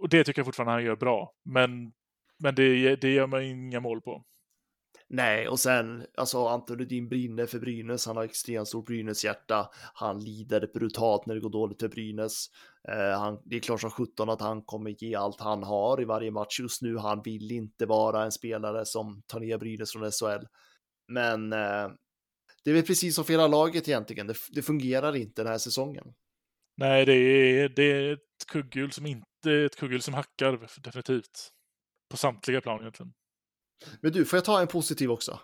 Och 0.00 0.08
det 0.08 0.24
tycker 0.24 0.38
jag 0.38 0.46
fortfarande 0.46 0.72
han 0.72 0.84
gör 0.84 0.96
bra. 0.96 1.32
Men, 1.44 1.92
men 2.38 2.54
det, 2.54 2.96
det 2.96 3.12
gör 3.12 3.26
man 3.26 3.42
inga 3.42 3.80
mål 3.80 4.00
på. 4.00 4.24
Nej, 5.08 5.48
och 5.48 5.60
sen, 5.60 6.06
alltså 6.16 6.46
Anton 6.46 6.78
Rudin 6.78 7.08
brinner 7.08 7.46
för 7.46 7.58
Brynäs, 7.58 8.06
han 8.06 8.16
har 8.16 8.24
extremt 8.24 8.68
stort 8.68 8.86
Brynäs-hjärta, 8.86 9.70
han 9.94 10.20
lider 10.20 10.70
brutalt 10.74 11.26
när 11.26 11.34
det 11.34 11.40
går 11.40 11.50
dåligt 11.50 11.80
för 11.80 11.88
Brynäs. 11.88 12.46
Eh, 12.88 13.18
han, 13.18 13.38
det 13.44 13.56
är 13.56 13.60
klart 13.60 13.80
som 13.80 13.90
17 13.90 14.30
att 14.30 14.40
han 14.40 14.62
kommer 14.62 15.04
ge 15.04 15.14
allt 15.14 15.40
han 15.40 15.62
har 15.62 16.02
i 16.02 16.04
varje 16.04 16.30
match 16.30 16.60
just 16.60 16.82
nu, 16.82 16.96
han 16.98 17.22
vill 17.22 17.52
inte 17.52 17.86
vara 17.86 18.24
en 18.24 18.32
spelare 18.32 18.84
som 18.84 19.22
tar 19.26 19.40
ner 19.40 19.58
Brynäs 19.58 19.92
från 19.92 20.10
SHL. 20.10 20.46
Men 21.08 21.52
eh, 21.52 21.88
det 22.64 22.70
är 22.70 22.74
väl 22.74 22.82
precis 22.82 23.14
som 23.14 23.24
för 23.24 23.32
hela 23.32 23.48
laget 23.48 23.88
egentligen, 23.88 24.26
det, 24.26 24.34
det 24.50 24.62
fungerar 24.62 25.16
inte 25.16 25.42
den 25.42 25.50
här 25.50 25.58
säsongen. 25.58 26.14
Nej, 26.76 27.06
det 27.06 27.14
är, 27.14 27.68
det 27.68 27.82
är 27.82 28.12
ett 28.12 28.46
kugghjul 28.52 28.92
som 28.92 29.06
inte 29.06 29.50
är 29.50 29.66
ett 29.66 29.76
kugghjul 29.76 30.02
som 30.02 30.14
hackar 30.14 30.68
definitivt. 30.82 31.50
På 32.10 32.16
samtliga 32.16 32.60
plan 32.60 32.80
egentligen. 32.80 33.12
Men 34.00 34.12
du, 34.12 34.24
får 34.24 34.36
jag 34.36 34.44
ta 34.44 34.60
en 34.60 34.66
positiv 34.66 35.10
också? 35.10 35.40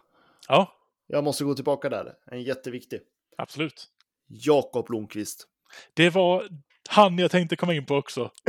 Ja, 0.48 0.72
Jag 1.06 1.24
måste 1.24 1.44
gå 1.44 1.54
tillbaka 1.54 1.88
där, 1.88 2.14
en 2.30 2.42
jätteviktig. 2.42 3.00
absolut. 3.36 3.88
Jakob 4.28 4.86
Blomqvist. 4.86 5.46
Det 5.94 6.10
var 6.10 6.48
han 6.88 7.18
jag 7.18 7.30
tänkte 7.30 7.56
komma 7.56 7.74
in 7.74 7.86
på 7.86 7.96
också. 7.96 8.30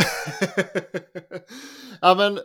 ja, 2.02 2.16
men 2.16 2.40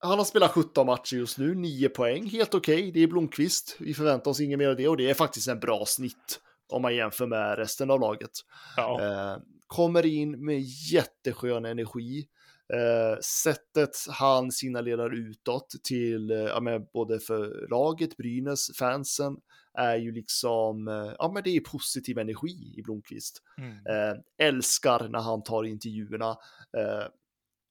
han 0.00 0.18
har 0.18 0.24
spelat 0.24 0.50
17 0.50 0.86
matcher 0.86 1.16
just 1.16 1.38
nu, 1.38 1.54
9 1.54 1.88
poäng, 1.88 2.30
helt 2.30 2.54
okej. 2.54 2.92
Det 2.92 3.00
är 3.00 3.06
Blomqvist. 3.06 3.76
Vi 3.78 3.94
förväntar 3.94 4.30
oss 4.30 4.40
inget 4.40 4.58
mer 4.58 4.68
av 4.68 4.76
det 4.76 4.88
och 4.88 4.96
det 4.96 5.10
är 5.10 5.14
faktiskt 5.14 5.48
en 5.48 5.60
bra 5.60 5.84
snitt 5.86 6.40
om 6.68 6.82
man 6.82 6.96
jämför 6.96 7.26
med 7.26 7.58
resten 7.58 7.90
av 7.90 8.00
laget. 8.00 8.30
Ja, 8.76 9.00
Eh, 9.02 9.38
kommer 9.66 10.06
in 10.06 10.44
med 10.44 10.60
jätteskön 10.92 11.64
energi. 11.64 12.28
Eh, 12.74 13.18
sättet 13.20 13.90
han 14.08 14.52
signalerar 14.52 15.14
utåt 15.14 15.74
till 15.84 16.30
eh, 16.30 16.36
ja, 16.36 16.60
men 16.60 16.86
både 16.92 17.20
för 17.20 17.68
laget, 17.70 18.16
Brynäs, 18.16 18.70
fansen 18.78 19.36
är 19.78 19.96
ju 19.96 20.12
liksom, 20.12 20.88
eh, 20.88 21.14
ja 21.18 21.30
men 21.34 21.42
det 21.42 21.50
är 21.50 21.60
positiv 21.60 22.18
energi 22.18 22.74
i 22.76 22.82
Blomqvist. 22.82 23.42
mm. 23.58 23.72
Eh, 23.72 24.46
älskar 24.46 25.08
när 25.08 25.18
han 25.18 25.42
tar 25.42 25.64
intervjuerna. 25.64 26.30
Eh, 26.76 27.06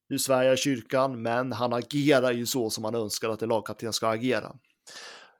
nu 0.09 0.19
svär 0.19 0.43
jag 0.43 0.59
kyrkan, 0.59 1.21
men 1.21 1.51
han 1.51 1.73
agerar 1.73 2.31
ju 2.31 2.45
så 2.45 2.69
som 2.69 2.81
man 2.81 2.95
önskar 2.95 3.29
att 3.29 3.41
en 3.41 3.49
lagkapten 3.49 3.93
ska 3.93 4.07
agera. 4.07 4.55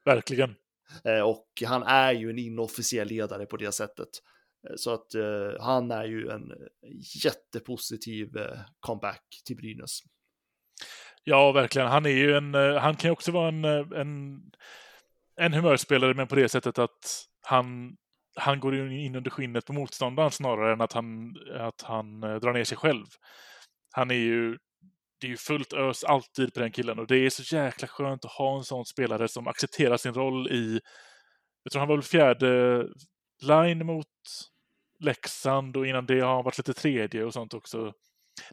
Verkligen. 0.05 0.55
Och 1.25 1.47
han 1.65 1.83
är 1.83 2.13
ju 2.13 2.29
en 2.29 2.39
inofficiell 2.39 3.07
ledare 3.07 3.45
på 3.45 3.57
det 3.57 3.71
sättet. 3.71 4.09
Så 4.75 4.93
att 4.93 5.15
eh, 5.15 5.51
han 5.59 5.91
är 5.91 6.05
ju 6.05 6.29
en 6.29 6.51
jättepositiv 7.23 8.37
eh, 8.37 8.59
comeback 8.79 9.41
till 9.45 9.55
Brynäs. 9.55 9.99
Ja, 11.23 11.51
verkligen. 11.51 11.87
Han 11.87 12.05
är 12.05 12.09
ju 12.09 12.35
en, 12.37 12.55
eh, 12.55 12.75
han 12.75 12.95
kan 12.95 13.07
ju 13.07 13.11
också 13.11 13.31
vara 13.31 13.47
en, 13.47 13.65
eh, 13.65 13.99
en, 13.99 14.41
en 15.35 15.53
humörspelare, 15.53 16.13
men 16.13 16.27
på 16.27 16.35
det 16.35 16.49
sättet 16.49 16.79
att 16.79 17.25
han, 17.41 17.95
han 18.35 18.59
går 18.59 18.91
in 18.91 19.15
under 19.15 19.31
skinnet 19.31 19.65
på 19.65 19.73
motståndaren 19.73 20.31
snarare 20.31 20.73
än 20.73 20.81
att 20.81 20.93
han, 20.93 21.35
att 21.59 21.81
han 21.81 22.23
eh, 22.23 22.35
drar 22.35 22.53
ner 22.53 22.63
sig 22.63 22.77
själv. 22.77 23.05
Han 23.91 24.11
är 24.11 24.15
ju, 24.15 24.57
det 25.21 25.27
är 25.27 25.31
ju 25.31 25.37
fullt 25.37 25.73
ös 25.73 26.03
alltid 26.03 26.53
på 26.53 26.59
den 26.59 26.71
killen 26.71 26.99
och 26.99 27.07
det 27.07 27.17
är 27.17 27.29
så 27.29 27.55
jäkla 27.55 27.87
skönt 27.87 28.25
att 28.25 28.31
ha 28.31 28.57
en 28.57 28.63
sån 28.63 28.85
spelare 28.85 29.27
som 29.27 29.47
accepterar 29.47 29.97
sin 29.97 30.13
roll 30.13 30.47
i, 30.47 30.79
jag 31.63 31.71
tror 31.71 31.79
han 31.79 31.89
var 31.89 31.95
väl 31.95 32.03
fjärde 32.03 32.83
line 33.41 33.85
mot 33.85 34.07
Leksand 34.99 35.77
och 35.77 35.87
innan 35.87 36.05
det 36.05 36.19
har 36.19 36.35
han 36.35 36.43
varit 36.43 36.57
lite 36.57 36.73
tredje 36.73 37.23
och 37.23 37.33
sånt 37.33 37.53
också. 37.53 37.93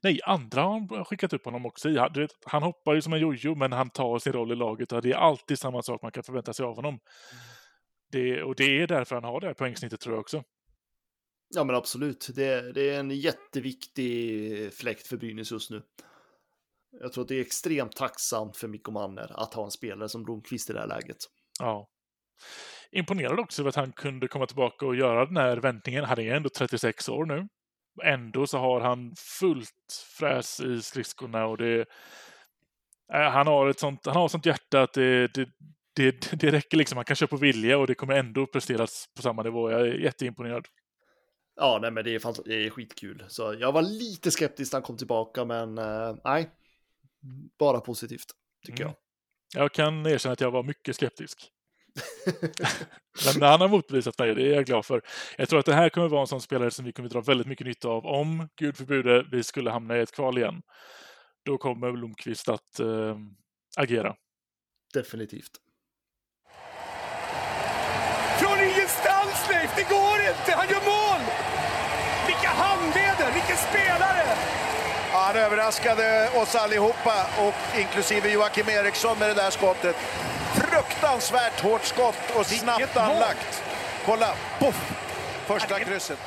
Nej, 0.02 0.20
andra 0.24 0.62
har 0.62 0.96
han 0.96 1.04
skickat 1.04 1.32
upp 1.32 1.44
honom 1.44 1.66
också 1.66 1.88
i. 1.88 1.92
Vet, 2.14 2.30
han 2.44 2.62
hoppar 2.62 2.94
ju 2.94 3.02
som 3.02 3.12
en 3.12 3.20
jojo, 3.20 3.54
men 3.54 3.72
han 3.72 3.90
tar 3.90 4.18
sin 4.18 4.32
roll 4.32 4.52
i 4.52 4.56
laget 4.56 4.92
och 4.92 5.02
det 5.02 5.10
är 5.10 5.16
alltid 5.16 5.58
samma 5.58 5.82
sak 5.82 6.02
man 6.02 6.12
kan 6.12 6.22
förvänta 6.22 6.52
sig 6.52 6.66
av 6.66 6.76
honom. 6.76 6.98
Det, 8.12 8.42
och 8.42 8.54
det 8.56 8.82
är 8.82 8.86
därför 8.86 9.14
han 9.14 9.24
har 9.24 9.40
det 9.40 9.46
här 9.46 9.54
poängsnittet 9.54 10.00
tror 10.00 10.14
jag 10.14 10.20
också. 10.20 10.42
Ja, 11.54 11.64
men 11.64 11.76
absolut. 11.76 12.28
Det, 12.34 12.72
det 12.72 12.90
är 12.90 13.00
en 13.00 13.10
jätteviktig 13.10 14.74
fläkt 14.74 15.06
för 15.06 15.16
Brynäs 15.16 15.52
just 15.52 15.70
nu. 15.70 15.82
Jag 17.00 17.12
tror 17.12 17.22
att 17.22 17.28
det 17.28 17.36
är 17.36 17.40
extremt 17.40 17.96
tacksamt 17.96 18.56
för 18.56 18.68
Mikko 18.68 18.92
Manner 18.92 19.40
att 19.40 19.54
ha 19.54 19.64
en 19.64 19.70
spelare 19.70 20.08
som 20.08 20.22
Blomqvist 20.24 20.70
i 20.70 20.72
det 20.72 20.80
här 20.80 20.86
läget. 20.86 21.16
Ja. 21.60 21.88
Imponerad 22.94 23.40
också 23.40 23.62
över 23.62 23.68
att 23.68 23.74
han 23.76 23.92
kunde 23.92 24.28
komma 24.28 24.46
tillbaka 24.46 24.86
och 24.86 24.96
göra 24.96 25.26
den 25.26 25.36
här 25.36 25.56
vändningen. 25.56 26.04
Han 26.04 26.18
är 26.18 26.34
ändå 26.34 26.48
36 26.48 27.08
år 27.08 27.24
nu. 27.24 27.48
Ändå 28.04 28.46
så 28.46 28.58
har 28.58 28.80
han 28.80 29.14
fullt 29.40 30.04
fräs 30.18 30.60
i 30.60 30.82
skridskorna 30.82 31.46
och 31.46 31.58
det... 31.58 31.80
äh, 33.12 33.30
Han 33.30 33.46
har 33.46 33.68
ett 33.68 33.78
sånt, 33.80 34.06
han 34.06 34.16
har 34.16 34.24
ett 34.26 34.30
sånt 34.32 34.46
hjärta 34.46 34.82
att 34.82 34.92
det, 34.92 35.34
det, 35.34 35.48
det, 35.96 36.32
det 36.40 36.50
räcker 36.50 36.76
liksom. 36.76 36.96
Han 36.96 37.04
kan 37.04 37.16
köra 37.16 37.28
på 37.28 37.36
vilja 37.36 37.78
och 37.78 37.86
det 37.86 37.94
kommer 37.94 38.14
ändå 38.14 38.46
presteras 38.46 39.04
på 39.16 39.22
samma 39.22 39.42
nivå. 39.42 39.70
Jag 39.70 39.80
är 39.80 39.94
jätteimponerad. 39.94 40.66
Ja, 41.56 41.78
nej, 41.82 41.90
men 41.90 42.04
det 42.04 42.14
är, 42.14 42.18
fant- 42.18 42.42
det 42.44 42.54
är 42.66 42.70
skitkul. 42.70 43.24
Så 43.28 43.54
jag 43.60 43.72
var 43.72 43.82
lite 43.82 44.30
skeptisk 44.30 44.72
när 44.72 44.76
han 44.80 44.84
kom 44.86 44.96
tillbaka, 44.96 45.44
men 45.44 45.78
eh, 45.78 46.16
nej. 46.24 46.50
Bara 47.58 47.80
positivt, 47.80 48.26
tycker 48.66 48.82
Mm. 48.84 48.94
jag. 49.54 49.62
Jag 49.62 49.72
kan 49.72 50.06
erkänna 50.06 50.32
att 50.32 50.40
jag 50.40 50.50
var 50.50 50.62
mycket 50.62 50.96
skeptisk. 50.96 51.38
Men 53.34 53.42
han 53.42 53.60
har 53.60 53.68
motbevisat 53.68 54.18
mig, 54.18 54.34
det 54.34 54.42
är 54.42 54.54
jag 54.54 54.66
glad 54.66 54.86
för. 54.86 55.02
Jag 55.38 55.48
tror 55.48 55.58
att 55.58 55.66
det 55.66 55.74
här 55.74 55.88
kommer 55.88 56.08
vara 56.08 56.20
en 56.20 56.26
sån 56.26 56.40
spelare 56.40 56.70
som 56.70 56.84
vi 56.84 56.92
kommer 56.92 57.08
dra 57.08 57.20
väldigt 57.20 57.46
mycket 57.46 57.66
nytta 57.66 57.88
av 57.88 58.06
om, 58.06 58.48
gud 58.58 58.76
förbjude, 58.76 59.26
vi 59.30 59.42
skulle 59.42 59.70
hamna 59.70 59.96
i 59.96 60.00
ett 60.00 60.12
kval 60.12 60.38
igen. 60.38 60.62
Då 61.44 61.58
kommer 61.58 61.92
Blomqvist 61.92 62.48
att 62.48 62.80
eh, 62.80 63.16
agera. 63.76 64.14
Definitivt. 64.94 65.50
Från 68.40 68.58
ingenstans 68.58 69.48
Leif, 69.50 69.76
det 69.76 69.88
går 69.94 70.18
inte! 70.30 70.52
Han 70.56 70.68
gör 70.68 70.84
mål! 70.94 71.20
Vilka 72.26 72.48
handleder, 72.48 73.32
vilken 73.34 73.56
spelare! 73.56 74.24
Ja, 75.12 75.20
han 75.20 75.36
överraskade 75.36 76.30
oss 76.42 76.54
allihopa, 76.54 77.26
och 77.38 77.78
inklusive 77.78 78.32
Joakim 78.32 78.68
Eriksson 78.68 79.18
med 79.18 79.28
det 79.28 79.34
där 79.34 79.50
skottet. 79.50 79.96
Fruktansvärt 80.74 81.60
hårt 81.60 81.84
skott 81.84 82.36
och 82.38 82.46
snabbt 82.46 82.96
anlagt. 82.96 83.62
Kolla, 84.06 84.34
poff! 84.60 84.92
Första 85.46 85.80
krysset. 85.80 86.18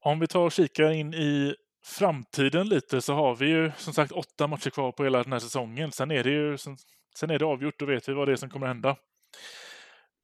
Om 0.00 0.18
vi 0.20 0.26
tar 0.26 0.40
och 0.40 0.52
kikar 0.52 0.90
in 0.90 1.14
i 1.14 1.54
framtiden 1.84 2.68
lite 2.68 3.00
så 3.02 3.14
har 3.14 3.34
vi 3.36 3.46
ju 3.46 3.72
som 3.76 3.92
sagt 3.94 4.12
åtta 4.12 4.46
matcher 4.46 4.70
kvar 4.70 4.92
på 4.92 5.04
hela 5.04 5.22
den 5.22 5.32
här 5.32 5.38
säsongen. 5.40 5.92
Sen 5.92 6.10
är 6.10 6.24
det 6.24 6.30
ju 6.30 6.58
sen, 6.58 6.76
sen 7.16 7.30
är 7.30 7.38
det 7.38 7.44
avgjort, 7.44 7.78
då 7.78 7.86
vet 7.86 8.08
vi 8.08 8.12
vad 8.12 8.28
det 8.28 8.32
är 8.32 8.36
som 8.36 8.50
kommer 8.50 8.66
hända. 8.66 8.96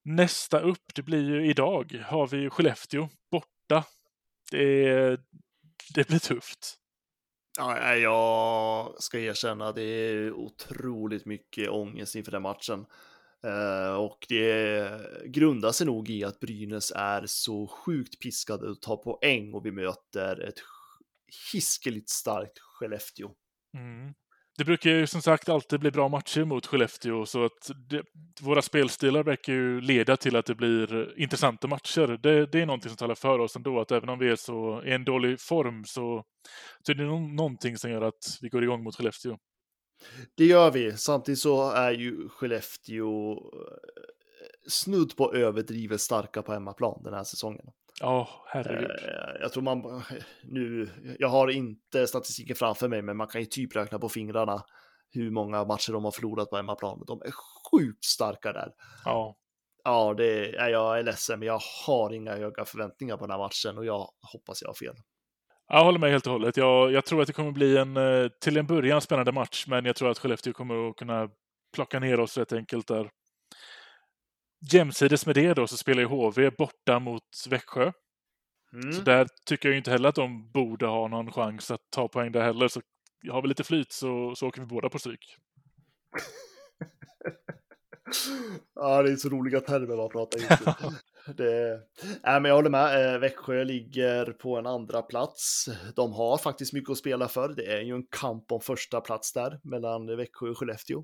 Nästa 0.05 0.61
upp, 0.61 0.95
det 0.95 1.03
blir 1.03 1.31
ju 1.31 1.51
idag, 1.51 2.05
har 2.07 2.27
vi 2.27 2.37
ju 2.37 2.51
Skellefteå 2.51 3.09
borta. 3.31 3.85
Det, 4.51 4.89
är- 4.89 5.19
det 5.95 6.09
blir 6.09 6.19
tufft. 6.19 6.78
Ja, 7.61 7.97
jag 7.97 9.03
ska 9.03 9.19
erkänna, 9.19 9.73
det 9.73 9.83
är 9.83 10.33
otroligt 10.33 11.27
mycket 11.27 11.69
ångest 11.69 12.15
inför 12.15 12.33
den 12.33 12.43
matchen. 12.43 12.87
Eh, 13.45 13.95
och 13.95 14.27
det 14.29 14.91
grundar 15.27 15.73
sig 15.73 15.87
nog 15.87 16.11
i 16.11 16.25
att 16.25 16.41
Brynäs 16.41 16.93
är 16.97 17.27
så 17.27 17.67
sjukt 17.67 18.19
piskade 18.19 18.71
att 18.71 18.83
ta 18.83 18.97
poäng 18.97 19.55
och 19.55 19.67
vi 19.67 19.71
möter 19.71 20.41
ett 20.49 20.59
hiskeligt 21.53 22.09
starkt 22.09 22.59
Skellefteå. 22.59 23.31
Mm. 23.75 24.15
Det 24.59 24.65
brukar 24.65 24.91
ju 24.91 25.07
som 25.07 25.23
sagt 25.23 25.49
alltid 25.49 25.81
bli 25.81 25.91
bra 25.91 26.09
matcher 26.09 26.45
mot 26.45 26.67
Skellefteå 26.67 27.27
så 27.27 27.45
att 27.45 27.71
det, 27.91 28.03
våra 28.41 28.63
spelstilar 28.63 29.23
verkar 29.23 29.53
ju 29.53 29.81
leda 29.81 30.17
till 30.17 30.37
att 30.37 30.47
det 30.47 30.55
blir 30.55 31.19
intressanta 31.19 31.69
matcher. 31.69 32.19
Det, 32.23 32.47
det 32.47 32.61
är 32.61 32.67
någonting 32.67 32.89
som 32.89 32.97
talar 32.97 33.15
för 33.15 33.39
oss 33.39 33.57
ändå, 33.57 33.81
att 33.81 33.91
även 33.91 34.09
om 34.09 34.19
vi 34.19 34.29
är 34.29 34.37
så 34.37 34.83
i 34.85 34.93
en 34.93 35.05
dålig 35.05 35.41
form 35.41 35.85
så, 35.85 36.25
så 36.87 36.93
är 36.93 36.97
det 36.97 37.05
någonting 37.05 37.77
som 37.77 37.91
gör 37.91 38.03
att 38.03 38.39
vi 38.41 38.49
går 38.49 38.63
igång 38.63 38.83
mot 38.83 38.97
Skellefteå. 38.97 39.39
Det 40.37 40.45
gör 40.45 40.71
vi. 40.71 40.97
Samtidigt 40.97 41.41
så 41.41 41.71
är 41.71 41.91
ju 41.91 42.29
Skellefteå 42.29 43.33
eh, 43.33 43.39
snudd 44.69 45.17
på 45.17 45.35
överdrivet 45.35 46.01
starka 46.01 46.43
på 46.43 46.53
hemmaplan 46.53 47.03
den 47.03 47.15
här 47.15 47.25
säsongen. 47.25 47.67
Ja, 48.01 48.29
herregud. 48.47 48.91
Eh, 48.91 49.41
Jag 49.41 49.53
tror 49.53 49.63
man 49.63 50.03
nu, 50.43 50.89
jag 51.19 51.29
har 51.29 51.49
inte 51.51 52.07
statistiken 52.07 52.57
framför 52.57 52.89
mig, 52.89 53.03
men 53.03 53.17
man 53.17 53.27
kan 53.27 53.41
ju 53.41 53.47
typ 53.47 53.77
räkna 53.77 53.99
på 53.99 54.09
fingrarna 54.09 54.65
hur 55.11 55.31
många 55.31 55.65
matcher 55.65 55.93
de 55.93 56.05
har 56.05 56.11
förlorat 56.11 56.51
på 56.51 56.57
hemmaplan. 56.57 57.05
De 57.07 57.23
är 57.23 57.33
sjukt 57.71 58.05
starka 58.05 58.53
där. 58.53 58.73
Ja. 59.05 59.37
Ja, 59.85 60.15
det 60.17 60.57
är, 60.57 60.69
jag 60.69 60.99
är 60.99 61.03
ledsen, 61.03 61.39
men 61.39 61.49
jag 61.49 61.61
har 61.87 62.13
inga 62.15 62.37
höga 62.37 62.65
förväntningar 62.65 63.17
på 63.17 63.27
den 63.27 63.31
här 63.31 63.39
matchen 63.39 63.79
och 63.79 63.85
jag 63.85 64.09
hoppas 64.33 64.63
jag 64.63 64.69
har 64.69 64.75
fel. 64.75 64.95
Jag 65.69 65.85
håller 65.85 65.99
med 65.99 66.11
helt 66.11 66.27
och 66.27 66.33
hållet. 66.33 66.57
Jag, 66.57 66.93
jag 66.93 67.05
tror 67.05 67.21
att 67.21 67.27
det 67.27 67.33
kommer 67.33 67.53
bli 67.53 67.77
en, 67.77 67.97
eh, 67.97 68.29
till 68.41 68.57
en 68.57 68.67
början, 68.67 69.01
spännande 69.01 69.33
match, 69.33 69.65
men 69.69 69.85
jag 69.85 69.97
tror 69.97 70.11
att 70.11 70.19
Skellefteå 70.19 70.53
kommer 70.53 70.91
att 70.91 70.97
kunna 70.97 71.29
plocka 71.75 72.01
ner 72.01 72.21
oss 72.21 72.39
rätt 72.39 72.53
enkelt 72.53 72.89
där. 72.89 73.11
Jämsides 74.73 75.27
med 75.27 75.35
det 75.35 75.55
då 75.55 75.67
så 75.67 75.77
spelar 75.77 76.03
ju 76.03 76.09
HV 76.09 76.51
borta 76.51 76.99
mot 76.99 77.47
Växjö. 77.49 77.93
Mm. 78.73 78.93
Så 78.93 79.03
där 79.03 79.29
tycker 79.47 79.69
jag 79.69 79.73
ju 79.73 79.79
inte 79.79 79.91
heller 79.91 80.09
att 80.09 80.15
de 80.15 80.51
borde 80.51 80.87
ha 80.87 81.09
någon 81.09 81.33
chans 81.33 81.71
att 81.71 81.81
ta 81.91 82.09
poäng 82.09 82.33
där 82.33 82.43
heller. 82.43 82.69
Så 82.69 82.81
har 83.31 83.43
vi 83.43 83.49
lite 83.49 83.65
flyt 83.65 83.93
så, 83.93 84.35
så 84.35 84.49
åker 84.49 84.61
vi 84.61 84.67
båda 84.67 84.89
på 84.89 84.99
stryk. 84.99 85.37
Ja, 88.75 89.03
det 89.03 89.13
är 89.13 89.17
så 89.17 89.29
roliga 89.29 89.61
termer 89.61 89.97
man 89.97 90.09
pratar 90.09 90.39
nu. 90.41 90.47
det... 91.37 91.81
Nej, 92.25 92.41
men 92.41 92.45
jag 92.45 92.55
håller 92.55 92.71
med. 92.71 93.15
Eh, 93.15 93.19
Växjö 93.21 93.65
ligger 93.65 94.33
på 94.33 94.57
en 94.57 94.67
andra 94.67 95.03
plats. 95.03 95.69
De 95.97 96.13
har 96.13 96.39
faktiskt 96.39 96.73
mycket 96.73 96.91
att 96.91 96.99
spela 96.99 97.29
för. 97.29 97.49
Det 97.49 97.67
är 97.67 97.81
ju 97.81 97.95
en 97.95 98.07
kamp 98.21 98.53
om 98.53 98.61
första 98.61 99.01
plats 99.01 99.33
där 99.33 99.61
mellan 99.63 100.17
Växjö 100.17 100.49
och 100.49 100.59
Skellefteå. 100.59 100.99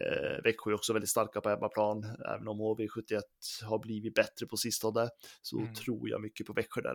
Eh, 0.00 0.42
Växjö 0.44 0.70
är 0.70 0.74
också 0.74 0.92
väldigt 0.92 1.10
starka 1.10 1.40
på 1.40 1.48
hemmaplan. 1.48 2.04
Även 2.34 2.48
om 2.48 2.60
HV71 2.60 3.20
har 3.64 3.78
blivit 3.78 4.14
bättre 4.14 4.46
på 4.46 4.56
sistone 4.56 5.08
så 5.42 5.58
Mm. 5.60 5.74
tror 5.74 6.08
jag 6.08 6.20
mycket 6.20 6.46
på 6.46 6.52
Växjö 6.52 6.80
där. 6.80 6.94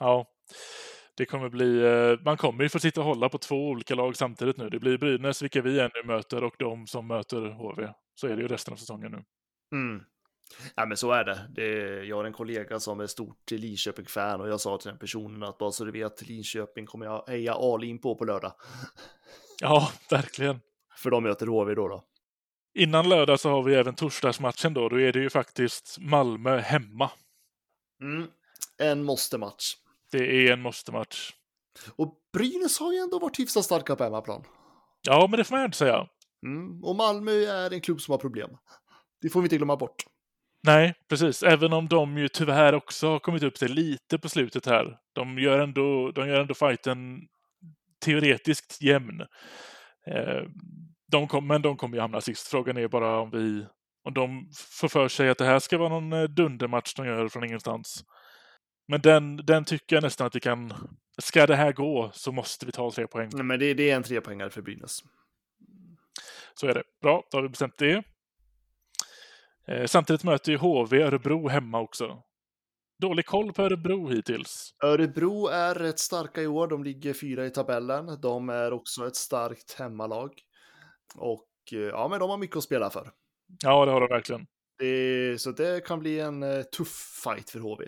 Ja, 0.00 0.26
det 1.16 1.26
kommer 1.26 1.48
bli... 1.48 1.80
eh, 1.84 2.24
Man 2.24 2.36
kommer 2.36 2.62
ju 2.62 2.68
få 2.68 2.78
sitta 2.78 3.00
och 3.00 3.06
hålla 3.06 3.28
på 3.28 3.38
två 3.38 3.68
olika 3.68 3.94
lag 3.94 4.16
samtidigt 4.16 4.56
nu. 4.56 4.68
Det 4.68 4.78
blir 4.80 4.98
Brynäs, 4.98 5.42
vilka 5.42 5.62
vi 5.62 5.80
ännu 5.80 6.02
möter, 6.06 6.44
och 6.44 6.54
de 6.58 6.86
som 6.86 7.06
möter 7.06 7.40
HV. 7.50 7.92
Så 8.14 8.26
är 8.26 8.36
det 8.36 8.42
ju 8.42 8.48
resten 8.48 8.72
av 8.72 8.76
säsongen 8.76 9.12
nu. 9.12 9.24
Mm. 9.78 10.04
Ja, 10.74 10.86
men 10.86 10.96
så 10.96 11.12
är 11.12 11.24
det. 11.24 11.48
det. 11.50 12.04
Jag 12.04 12.16
har 12.16 12.24
en 12.24 12.32
kollega 12.32 12.80
som 12.80 13.00
är 13.00 13.06
stort 13.06 13.50
Linköping-fan 13.50 14.40
och 14.40 14.48
jag 14.48 14.60
sa 14.60 14.78
till 14.78 14.88
den 14.88 14.98
personen 14.98 15.42
att 15.42 15.58
bara 15.58 15.70
så 15.70 15.84
du 15.84 15.92
vet, 15.92 16.28
Linköping 16.28 16.86
kommer 16.86 17.06
jag 17.06 17.24
heja 17.28 17.54
all 17.54 17.84
in 17.84 17.98
på 17.98 18.14
på 18.14 18.24
lördag. 18.24 18.52
Ja, 19.60 19.90
verkligen. 20.10 20.60
För 20.96 21.10
de 21.10 21.22
möter 21.22 21.46
HV 21.46 21.74
då. 21.74 21.88
då. 21.88 22.04
Innan 22.74 23.08
lördag 23.08 23.40
så 23.40 23.50
har 23.50 23.62
vi 23.62 23.74
även 23.74 23.94
torsdagsmatchen 23.94 24.74
då. 24.74 24.88
Då 24.88 25.00
är 25.00 25.12
det 25.12 25.20
ju 25.20 25.30
faktiskt 25.30 25.98
Malmö 26.00 26.58
hemma. 26.58 27.10
Mm. 28.02 28.28
En 28.78 29.04
måste-match. 29.04 29.74
Det 30.12 30.48
är 30.48 30.52
en 30.52 30.62
måste-match. 30.62 31.32
Och 31.96 32.14
Brynäs 32.32 32.78
har 32.80 32.92
ju 32.92 32.98
ändå 32.98 33.18
varit 33.18 33.38
hyfsat 33.38 33.64
starka 33.64 33.96
på 33.96 34.04
hemmaplan. 34.04 34.44
Ja, 35.02 35.26
men 35.30 35.38
det 35.38 35.44
får 35.44 35.56
man 35.56 35.64
inte 35.64 35.78
säga. 35.78 36.08
Mm. 36.46 36.84
Och 36.84 36.96
Malmö 36.96 37.32
är 37.32 37.72
en 37.72 37.80
klubb 37.80 38.00
som 38.00 38.12
har 38.12 38.18
problem. 38.18 38.50
Det 39.20 39.30
får 39.30 39.40
vi 39.40 39.46
inte 39.46 39.56
glömma 39.56 39.76
bort. 39.76 40.04
Nej, 40.62 40.94
precis. 41.08 41.42
Även 41.42 41.72
om 41.72 41.88
de 41.88 42.18
ju 42.18 42.28
tyvärr 42.28 42.72
också 42.72 43.08
har 43.08 43.18
kommit 43.18 43.42
upp 43.42 43.54
till 43.54 43.72
lite 43.72 44.18
på 44.18 44.28
slutet 44.28 44.66
här. 44.66 44.98
De 45.12 45.38
gör 45.38 45.58
ändå, 45.58 46.10
de 46.10 46.28
gör 46.28 46.40
ändå 46.40 46.54
fighten 46.54 47.20
teoretiskt 48.04 48.82
jämn. 48.82 49.20
Eh, 50.06 50.42
de 51.12 51.28
kom, 51.28 51.46
men 51.46 51.62
de 51.62 51.76
kommer 51.76 51.96
ju 51.96 52.00
hamna 52.00 52.20
sist. 52.20 52.48
Frågan 52.48 52.76
är 52.76 52.88
bara 52.88 53.20
om 53.20 53.30
vi 53.30 53.66
om 54.04 54.14
de 54.14 54.50
får 54.80 54.88
för 54.88 55.08
sig 55.08 55.28
att 55.28 55.38
det 55.38 55.44
här 55.44 55.58
ska 55.58 55.78
vara 55.78 55.88
någon 55.88 56.12
eh, 56.12 56.22
dundermatch 56.22 56.94
de 56.94 57.06
gör 57.06 57.28
från 57.28 57.44
ingenstans. 57.44 58.04
Men 58.88 59.00
den, 59.00 59.36
den 59.36 59.64
tycker 59.64 59.96
jag 59.96 60.02
nästan 60.02 60.26
att 60.26 60.34
vi 60.34 60.40
kan... 60.40 60.72
Ska 61.22 61.46
det 61.46 61.56
här 61.56 61.72
gå 61.72 62.10
så 62.14 62.32
måste 62.32 62.66
vi 62.66 62.72
ta 62.72 62.90
tre 62.90 63.06
poäng. 63.06 63.30
Nej, 63.32 63.44
men 63.44 63.58
det, 63.60 63.74
det 63.74 63.90
är 63.90 63.96
en 63.96 64.02
trepoängare 64.02 64.50
för 64.50 64.62
Brynäs. 64.62 64.98
Så 66.54 66.66
är 66.66 66.74
det. 66.74 66.82
Bra, 67.02 67.22
då 67.30 67.38
har 67.38 67.42
vi 67.42 67.48
bestämt 67.48 67.78
det. 67.78 68.02
Eh, 69.70 69.86
samtidigt 69.86 70.24
möter 70.24 70.52
ju 70.52 70.58
HV 70.58 71.02
Örebro 71.02 71.48
hemma 71.48 71.80
också. 71.80 72.22
Dålig 73.02 73.26
koll 73.26 73.52
på 73.52 73.62
Örebro 73.62 74.08
hittills. 74.08 74.74
Örebro 74.84 75.46
är 75.46 75.74
rätt 75.74 75.98
starka 75.98 76.42
i 76.42 76.46
år. 76.46 76.68
De 76.68 76.84
ligger 76.84 77.14
fyra 77.14 77.46
i 77.46 77.50
tabellen. 77.50 78.20
De 78.20 78.48
är 78.48 78.72
också 78.72 79.06
ett 79.06 79.16
starkt 79.16 79.78
hemmalag. 79.78 80.30
Och 81.14 81.48
eh, 81.72 81.78
ja, 81.78 82.08
men 82.08 82.20
de 82.20 82.30
har 82.30 82.38
mycket 82.38 82.56
att 82.56 82.64
spela 82.64 82.90
för. 82.90 83.10
Ja, 83.62 83.84
det 83.84 83.92
har 83.92 84.00
de 84.00 84.08
verkligen. 84.08 84.46
Det, 84.78 85.40
så 85.40 85.52
det 85.52 85.86
kan 85.86 86.00
bli 86.00 86.20
en 86.20 86.42
uh, 86.42 86.62
tuff 86.62 87.22
fight 87.24 87.50
för 87.50 87.58
HV. 87.58 87.84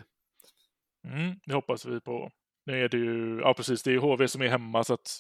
Mm, 1.09 1.35
det 1.47 1.55
hoppas 1.55 1.87
vi 1.87 2.01
på. 2.01 2.31
Nu 2.67 2.85
är 2.85 2.89
det 2.89 2.97
ju, 2.97 3.41
ja 3.41 3.55
precis, 3.55 3.83
det 3.83 3.91
är 3.91 3.93
ju 3.93 3.99
HV 3.99 4.29
som 4.29 4.43
är 4.43 4.49
hemma 4.49 4.85
så 4.85 4.95
att 4.95 5.19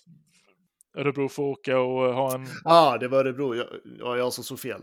Örebro 0.96 1.28
får 1.28 1.42
åka 1.42 1.78
och 1.78 2.14
ha 2.14 2.34
en... 2.34 2.44
Ja, 2.44 2.50
ah, 2.64 2.98
det 2.98 3.08
var 3.08 3.18
Örebro. 3.18 3.54
Jag, 3.54 3.66
ja, 3.98 4.16
jag 4.16 4.32
som 4.32 4.44
såg 4.44 4.60
fel. 4.60 4.82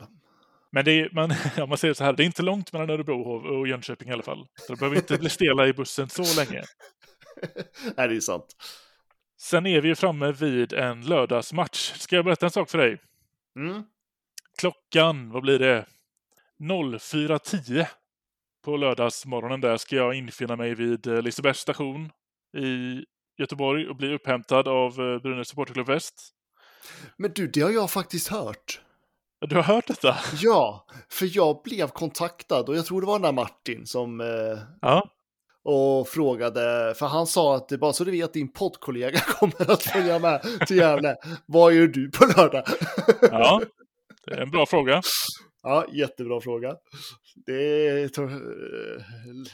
Men 0.72 0.86
det 0.86 0.91
är, 0.91 1.09
man, 1.11 1.34
ja, 1.57 1.65
man 1.65 1.78
säger 1.78 1.93
så 1.93 2.03
här, 2.03 2.13
det 2.13 2.24
är 2.24 2.26
inte 2.26 2.43
långt 2.43 2.74
mellan 2.74 2.89
Örebro 2.89 3.22
och 3.59 3.67
Jönköping 3.67 4.09
i 4.09 4.11
alla 4.11 4.24
fall. 4.24 4.47
Så 4.55 4.74
det 4.74 4.80
behöver 4.80 4.97
inte 4.97 5.17
bli 5.17 5.30
stela 5.30 5.67
i 5.67 5.74
bussen 5.74 6.09
så 6.09 6.24
länge. 6.39 6.63
Nej, 7.97 8.07
det 8.07 8.15
är 8.15 8.20
sant. 8.20 8.55
Sen 9.41 9.65
är 9.65 9.82
vi 9.82 9.88
ju 9.88 9.95
framme 9.95 10.32
vid 10.32 10.74
en 10.74 11.01
lördagsmatch. 11.01 11.93
Ska 11.95 12.15
jag 12.15 12.26
berätta 12.26 12.45
en 12.45 12.51
sak 12.51 12.70
för 12.70 12.78
dig? 12.78 13.01
Mm. 13.59 13.84
Klockan, 14.57 15.32
vad 15.32 15.41
blir 15.41 15.59
det? 15.59 15.86
04.10 16.59 17.88
på 18.65 18.78
lördagsmorgonen 18.78 19.61
där 19.61 19.78
ska 19.78 19.95
jag 19.95 20.15
infinna 20.15 20.55
mig 20.55 20.76
vid 20.76 21.07
eh, 21.07 21.22
Lisebergs 21.22 21.59
station 21.59 22.11
i 22.57 23.03
Göteborg 23.38 23.88
och 23.88 23.95
bli 23.95 24.13
upphämtad 24.13 24.67
av 24.67 24.91
eh, 24.91 25.22
Brynäs 25.22 25.47
Supporterklubb 25.47 25.88
Väst. 25.88 26.30
Men 27.17 27.32
du, 27.36 27.47
det 27.47 27.61
har 27.61 27.72
jag 27.72 27.91
faktiskt 27.91 28.28
hört. 28.28 28.82
Du 29.42 29.56
har 29.56 29.64
hört 29.64 29.88
detta? 29.88 30.16
Ja, 30.42 30.86
för 31.10 31.30
jag 31.38 31.62
blev 31.64 31.88
kontaktad 31.88 32.70
och 32.70 32.76
jag 32.76 32.86
tror 32.86 33.02
det 33.02 33.08
var 33.08 33.14
den 33.14 33.22
där 33.22 33.32
Martin 33.32 33.86
som 33.86 34.22
eh, 34.22 34.60
ja. 34.82 35.10
och 35.64 36.08
frågade, 36.08 36.94
för 36.98 37.06
han 37.06 37.28
sa 37.28 37.56
att 37.56 37.70
det 37.70 37.78
bara 37.78 37.94
så 37.94 38.04
du 38.04 38.12
vet 38.12 38.34
din 38.34 38.52
poddkollega 38.54 39.20
kommer 39.26 39.72
att 39.72 39.84
följa 39.84 40.20
med 40.20 40.42
till 40.68 40.78
Gävle. 40.78 41.16
Vad 41.46 41.74
gör 41.74 41.88
du 41.88 42.12
på 42.12 42.26
lördag? 42.26 42.64
ja, 43.22 43.62
det 44.26 44.32
är 44.32 44.38
en 44.38 44.52
bra 44.52 44.66
fråga. 44.66 45.02
Ja, 45.64 45.86
jättebra 45.92 46.42
fråga. 46.42 46.76
Det 47.46 48.18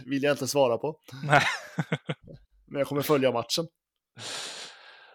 vill 0.05 0.23
jag 0.23 0.33
inte 0.33 0.47
svara 0.47 0.77
på. 0.77 0.99
Nej. 1.27 1.43
Men 2.67 2.79
jag 2.79 2.87
kommer 2.87 3.01
följa 3.01 3.31
matchen. 3.31 3.67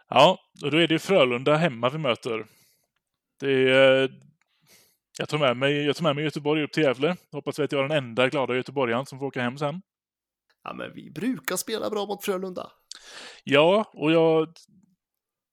Ja, 0.08 0.38
och 0.64 0.70
då 0.70 0.76
är 0.76 0.86
det 0.88 0.94
ju 0.94 0.98
Frölunda 0.98 1.56
hemma 1.56 1.88
vi 1.88 1.98
möter. 1.98 2.46
Det 3.40 3.70
är, 3.70 4.10
jag, 5.20 5.28
tar 5.28 5.38
med 5.38 5.56
mig, 5.56 5.86
jag 5.86 5.96
tar 5.96 6.02
med 6.02 6.14
mig 6.14 6.24
Göteborg 6.24 6.62
upp 6.62 6.72
till 6.72 6.82
Gävle. 6.82 7.16
Hoppas 7.32 7.58
vi 7.58 7.62
att 7.62 7.72
jag 7.72 7.84
är 7.84 7.88
den 7.88 8.04
enda 8.04 8.28
glada 8.28 8.56
göteborgaren 8.56 9.06
som 9.06 9.18
får 9.18 9.26
åka 9.26 9.42
hem 9.42 9.58
sen. 9.58 9.82
Ja, 10.64 10.74
men 10.74 10.94
vi 10.94 11.10
brukar 11.10 11.56
spela 11.56 11.90
bra 11.90 12.06
mot 12.06 12.24
Frölunda. 12.24 12.72
Ja, 13.44 13.90
och 13.92 14.12
jag... 14.12 14.48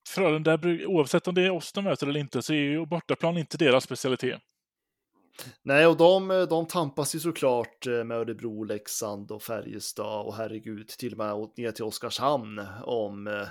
Frölunda, 0.08 0.58
oavsett 0.86 1.28
om 1.28 1.34
det 1.34 1.42
är 1.42 1.50
oss 1.50 1.72
de 1.72 1.84
möter 1.84 2.06
eller 2.06 2.20
inte, 2.20 2.42
så 2.42 2.52
är 2.52 2.56
ju 2.56 2.86
bortaplan 2.86 3.38
inte 3.38 3.56
deras 3.56 3.84
specialitet. 3.84 4.40
Nej, 5.62 5.86
och 5.86 5.96
de, 5.96 6.46
de 6.50 6.66
tampas 6.66 7.14
ju 7.14 7.20
såklart 7.20 7.86
eh, 7.86 8.04
med 8.04 8.18
Örebro, 8.18 8.64
Leksand 8.64 9.30
och 9.30 9.42
Färjestad 9.42 10.26
och 10.26 10.34
herregud, 10.34 10.88
till 10.88 11.12
och 11.12 11.18
med 11.18 11.50
ner 11.56 11.70
till 11.70 11.84
Oskarshamn 11.84 12.66
om 12.84 13.26
eh, 13.26 13.48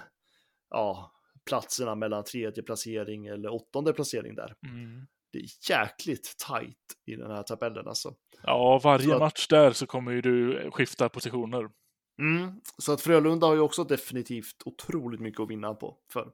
ja, 0.69 1.11
platserna 1.45 1.95
mellan 1.95 2.23
tredje 2.23 2.63
placering 2.63 3.27
eller 3.27 3.53
åttonde 3.53 3.93
placering 3.93 4.35
där. 4.35 4.55
Mm. 4.63 5.07
Det 5.31 5.37
är 5.37 5.45
jäkligt 5.69 6.35
tajt 6.37 6.97
i 7.05 7.15
den 7.15 7.31
här 7.31 7.43
tabellen 7.43 7.87
alltså. 7.87 8.15
Ja, 8.43 8.79
varje 8.83 9.13
att... 9.13 9.19
match 9.19 9.47
där 9.47 9.71
så 9.71 9.87
kommer 9.87 10.11
ju 10.11 10.21
du 10.21 10.69
skifta 10.71 11.09
positioner. 11.09 11.69
Mm, 12.19 12.61
så 12.77 12.93
att 12.93 13.01
Frölunda 13.01 13.47
har 13.47 13.53
ju 13.53 13.59
också 13.59 13.83
definitivt 13.83 14.55
otroligt 14.65 15.19
mycket 15.19 15.39
att 15.39 15.49
vinna 15.49 15.73
på. 15.73 15.97
För 16.13 16.31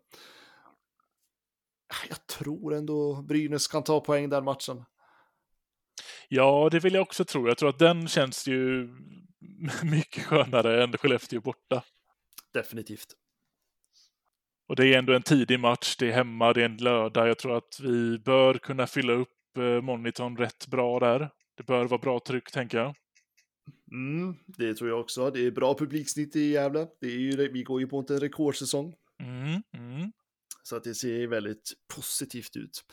jag 2.10 2.28
tror 2.28 2.74
ändå 2.74 3.22
Brynäs 3.22 3.68
kan 3.68 3.84
ta 3.84 4.00
poäng 4.00 4.30
den 4.30 4.44
matchen. 4.44 4.86
Ja, 6.28 6.70
det 6.72 6.80
vill 6.80 6.94
jag 6.94 7.02
också 7.02 7.26
tro. 7.26 7.48
Jag 7.48 7.58
tror 7.58 7.70
att 7.70 7.80
den 7.80 8.08
känns 8.08 8.48
ju 8.48 8.90
mycket 9.84 10.24
skönare 10.24 10.84
än 10.84 10.98
Skellefteå 10.98 11.42
borta. 11.42 11.84
Definitivt. 12.54 13.08
Och 14.68 14.76
det 14.76 14.94
är 14.94 14.98
ändå 14.98 15.14
en 15.14 15.22
tidig 15.22 15.60
match, 15.60 15.96
det 16.00 16.08
är 16.08 16.12
hemma, 16.12 16.54
det 16.54 16.62
är 16.62 16.66
en 16.66 16.78
lördag. 16.78 17.28
Jag 17.28 17.38
tror 17.38 17.58
att 17.58 17.80
vi 17.84 18.20
bör 18.20 18.54
kunna 18.54 18.88
fylla 18.88 19.14
upp 19.14 19.58
eh, 19.58 19.82
monitorn 19.82 20.38
rätt 20.38 20.68
bra 20.68 21.00
där. 21.00 21.30
Det 21.58 21.64
bör 21.64 21.86
vara 21.86 22.02
bra 22.02 22.20
tryck, 22.20 22.52
tänker 22.52 22.78
jag. 22.78 22.96
Mm, 23.92 24.36
det 24.48 24.74
tror 24.74 24.90
jag 24.90 25.00
också. 25.00 25.30
Det 25.30 25.48
är 25.48 25.52
bra 25.52 25.78
publiksnitt 25.78 26.36
i 26.36 26.52
Gävle. 26.52 26.88
Det 27.02 27.08
är 27.08 27.18
ju, 27.18 27.52
vi 27.52 27.64
går 27.64 27.82
ju 27.82 27.88
på 27.88 28.06
en 28.10 28.20
rekordsäsong. 28.20 28.94
Mm, 29.20 29.62
mm. 29.74 30.12
Så 30.64 30.76
att 30.76 30.84
det 30.84 30.96
ser 30.96 31.28
väldigt 31.28 31.74
positivt 31.96 32.56
ut. 32.56 32.84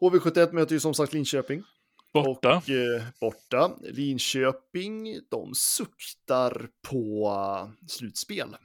HV71 0.00 0.52
möter 0.52 0.72
ju 0.72 0.80
som 0.80 0.94
sagt 0.94 1.12
Linköping. 1.12 1.62
Borta. 2.12 2.56
Och, 2.56 2.70
eh, 2.70 3.04
borta. 3.20 3.76
Linköping, 3.80 5.20
de 5.30 5.54
suktar 5.54 6.68
på 6.88 7.28
uh, 7.28 7.86
slutspel. 7.88 8.56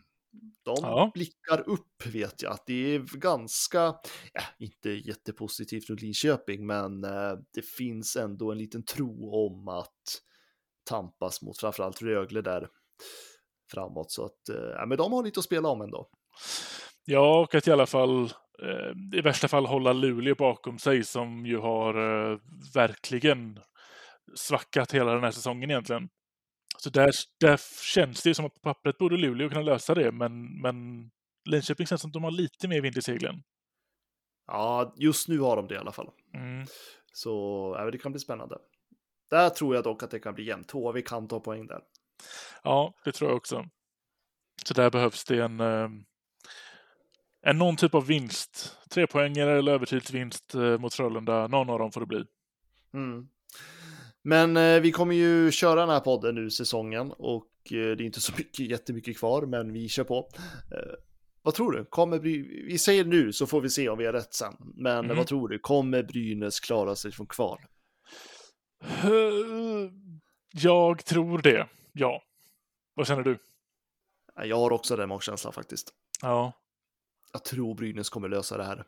De 0.64 0.76
ja. 0.82 1.12
blickar 1.14 1.70
upp 1.70 2.06
vet 2.14 2.42
jag. 2.42 2.58
Det 2.66 2.96
är 2.96 3.18
ganska, 3.18 3.80
ja, 4.34 4.44
inte 4.60 4.90
jättepositivt 4.90 5.90
runt 5.90 6.02
Linköping, 6.02 6.66
men 6.66 7.06
uh, 7.06 7.40
det 7.54 7.66
finns 7.66 8.16
ändå 8.16 8.52
en 8.52 8.58
liten 8.58 8.86
tro 8.86 9.32
om 9.46 9.68
att 9.68 10.22
tampas 10.90 11.42
mot 11.42 11.60
framförallt 11.60 12.02
Rögle 12.02 12.42
där 12.42 12.68
framåt. 13.72 14.12
Så 14.12 14.26
att, 14.26 14.40
ja, 14.78 14.86
men 14.86 14.98
de 14.98 15.14
har 15.14 15.24
lite 15.24 15.40
att 15.40 15.46
spela 15.46 15.70
om 15.70 15.82
ändå. 15.82 16.10
Ja, 17.06 17.40
och 17.40 17.56
att 17.56 17.68
i 17.68 17.72
alla 17.72 17.86
fall 17.86 18.24
eh, 18.64 19.18
i 19.18 19.22
värsta 19.22 19.48
fall 19.48 19.66
hålla 19.66 19.94
Luleå 19.94 20.36
bakom 20.36 20.80
sig 20.80 21.04
som 21.04 21.46
ju 21.46 21.58
har 21.58 21.94
eh, 22.32 22.40
verkligen 22.74 23.60
svackat 24.36 24.92
hela 24.92 25.14
den 25.14 25.24
här 25.24 25.32
säsongen 25.32 25.72
egentligen. 25.72 26.10
Så 26.84 26.90
där, 26.90 27.12
där 27.40 27.60
känns 27.84 28.24
det 28.24 28.36
som 28.36 28.46
att 28.46 28.54
på 28.54 28.60
pappret 28.60 28.98
borde 28.98 29.18
Luleå 29.18 29.50
kunna 29.50 29.62
lösa 29.62 29.96
det, 29.96 30.12
men, 30.12 30.62
men 30.62 31.10
Linköping 31.50 31.88
känns 31.88 32.02
som 32.02 32.10
att 32.10 32.14
de 32.14 32.24
har 32.24 32.32
lite 32.32 32.68
mer 32.68 32.82
vind 32.82 32.98
i 32.98 33.02
seglen. 33.02 33.44
Ja, 34.48 34.94
just 34.98 35.28
nu 35.28 35.40
har 35.40 35.56
de 35.56 35.68
det 35.68 35.76
i 35.76 35.78
alla 35.78 35.92
fall. 35.92 36.10
Mm. 36.34 36.66
Så 37.14 37.30
ja, 37.78 37.92
det 37.92 37.98
kan 37.98 38.12
bli 38.12 38.20
spännande. 38.20 38.58
Där 39.30 39.50
tror 39.50 39.76
jag 39.76 39.84
dock 39.84 40.04
att 40.04 40.12
det 40.12 40.20
kan 40.20 40.34
bli 40.34 40.44
jämnt. 40.44 40.72
HV 40.72 41.02
kan 41.02 41.28
ta 41.28 41.40
poäng 41.40 41.68
där. 41.68 41.82
Ja, 42.64 42.94
det 43.04 43.12
tror 43.12 43.30
jag 43.30 43.38
också. 43.38 43.66
Så 44.66 44.74
där 44.74 44.90
behövs 44.90 45.26
det 45.26 45.44
en, 45.44 45.60
eh, 45.60 45.90
en 47.42 47.58
någon 47.58 47.76
typ 47.76 47.96
av 47.96 48.06
vinst. 48.06 48.78
Tre 48.90 49.08
poängare 49.08 49.60
eller 49.60 49.72
övertidsvinst 49.72 50.56
eh, 50.56 50.78
mot 50.78 50.94
Frölunda. 50.94 51.48
Någon 51.48 51.70
av 51.70 51.80
dem 51.80 51.92
får 51.92 52.02
det 52.02 52.08
bli. 52.08 52.26
Mm. 52.94 53.28
Men 54.24 54.58
eh, 54.58 54.80
vi 54.82 54.92
kommer 54.92 55.16
ju 55.16 55.52
köra 55.52 55.80
den 55.80 55.90
här 55.90 56.00
podden 56.00 56.36
nu 56.36 56.50
säsongen 56.50 57.12
och 57.12 57.48
eh, 57.66 57.72
det 57.72 57.78
är 57.78 58.02
inte 58.02 58.22
så 58.22 58.34
mycket, 58.38 58.60
jättemycket 58.70 59.18
kvar, 59.18 59.46
men 59.46 59.74
vi 59.74 59.90
kör 59.90 60.04
på. 60.04 60.30
Eh, 60.72 60.94
vad 61.42 61.54
tror 61.54 61.72
du? 61.72 61.86
Kommer 61.86 62.20
Bry... 62.20 62.66
Vi 62.66 62.78
säger 62.78 63.06
nu 63.06 63.34
så 63.34 63.48
får 63.48 63.62
vi 63.62 63.70
se 63.70 63.90
om 63.90 63.98
vi 63.98 64.06
har 64.06 64.14
rätt 64.14 64.34
sen. 64.34 64.56
Men 64.76 65.06
Mm. 65.06 65.18
vad 65.18 65.28
tror 65.28 65.48
du? 65.50 65.60
Kommer 65.60 66.04
Brynäs 66.04 66.60
klara 66.60 66.96
sig 66.96 67.12
från 67.12 67.28
kval? 67.28 67.60
Jag 70.54 71.06
tror 71.06 71.42
det, 71.42 71.68
ja. 71.94 72.24
Vad 72.94 73.08
känner 73.08 73.24
du? 73.24 73.38
Jag 74.44 74.58
har 74.58 74.72
också 74.72 74.96
den 74.96 75.10
magkänslan 75.10 75.54
faktiskt. 75.54 75.94
Ja, 76.22 76.52
Jag 77.34 77.44
tror 77.46 77.76
Brynäs 77.76 78.10
kommer 78.10 78.30
lösa 78.30 78.58
det 78.58 78.64
här. 78.64 78.84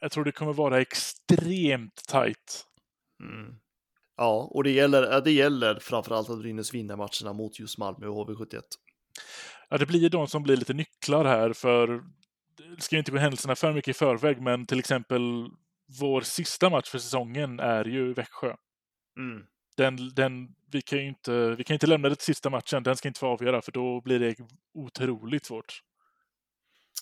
jag 0.00 0.10
tror 0.12 0.24
det 0.24 0.32
kommer 0.32 0.52
vara 0.52 0.80
extremt 0.80 2.02
tajt. 2.08 2.66
Mm. 3.22 3.54
Ja, 4.16 4.48
och 4.50 4.64
det 4.64 4.70
gäller, 4.70 5.20
det 5.20 5.32
gäller 5.32 5.78
framförallt 5.80 6.30
att 6.30 6.38
Brynäs 6.38 6.74
vinner 6.74 6.96
matcherna 6.96 7.32
mot 7.32 7.58
just 7.58 7.78
Malmö 7.78 8.06
och 8.06 8.28
HV71. 8.28 8.62
Ja, 9.68 9.78
det 9.78 9.86
blir 9.86 10.10
de 10.10 10.26
som 10.26 10.42
blir 10.42 10.56
lite 10.56 10.74
nycklar 10.74 11.24
här 11.24 11.52
för 11.52 12.02
det 12.76 12.82
ska 12.82 12.96
ju 12.96 12.98
inte 12.98 13.10
gå 13.10 13.18
händelserna 13.18 13.56
för 13.56 13.72
mycket 13.72 13.96
i 13.96 13.98
förväg, 13.98 14.40
men 14.40 14.66
till 14.66 14.78
exempel 14.78 15.48
vår 16.00 16.20
sista 16.20 16.70
match 16.70 16.90
för 16.90 16.98
säsongen 16.98 17.60
är 17.60 17.84
ju 17.84 18.14
Växjö. 18.14 18.56
Mm. 19.18 19.46
Den, 19.76 20.14
den, 20.14 20.48
vi, 20.70 20.82
kan 20.82 20.98
ju 20.98 21.08
inte, 21.08 21.54
vi 21.58 21.64
kan 21.64 21.74
inte 21.74 21.86
lämna 21.86 22.08
det 22.08 22.14
till 22.14 22.24
sista 22.24 22.50
matchen, 22.50 22.82
den 22.82 22.96
ska 22.96 23.08
inte 23.08 23.20
få 23.20 23.26
avgöra 23.26 23.62
för 23.62 23.72
då 23.72 24.00
blir 24.00 24.18
det 24.18 24.36
otroligt 24.74 25.46
svårt. 25.46 25.80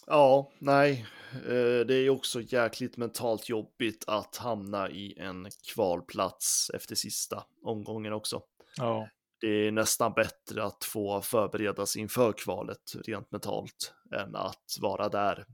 Ja, 0.06 0.52
nej. 0.58 1.06
Eh, 1.34 1.86
Det 1.86 1.94
är 1.94 2.10
också 2.10 2.40
jäkligt 2.40 2.96
mentalt 2.96 3.48
jobbigt 3.48 4.04
att 4.06 4.36
hamna 4.36 4.90
i 4.90 5.18
en 5.18 5.48
kvalplats 5.74 6.70
efter 6.74 6.94
sista 6.94 7.44
omgången 7.62 8.12
också. 8.12 8.42
Ja, 8.76 9.08
Det 9.40 9.46
är 9.66 9.70
nästan 9.72 10.12
bättre 10.12 10.64
att 10.64 10.84
få 10.84 11.20
förberedas 11.22 11.96
inför 11.96 12.32
kvalet 12.32 12.92
rent 13.06 13.30
mentalt 13.30 13.94
än 14.14 14.36
att 14.36 14.76
vara 14.80 15.08
där 15.08 15.38
eh, 15.38 15.44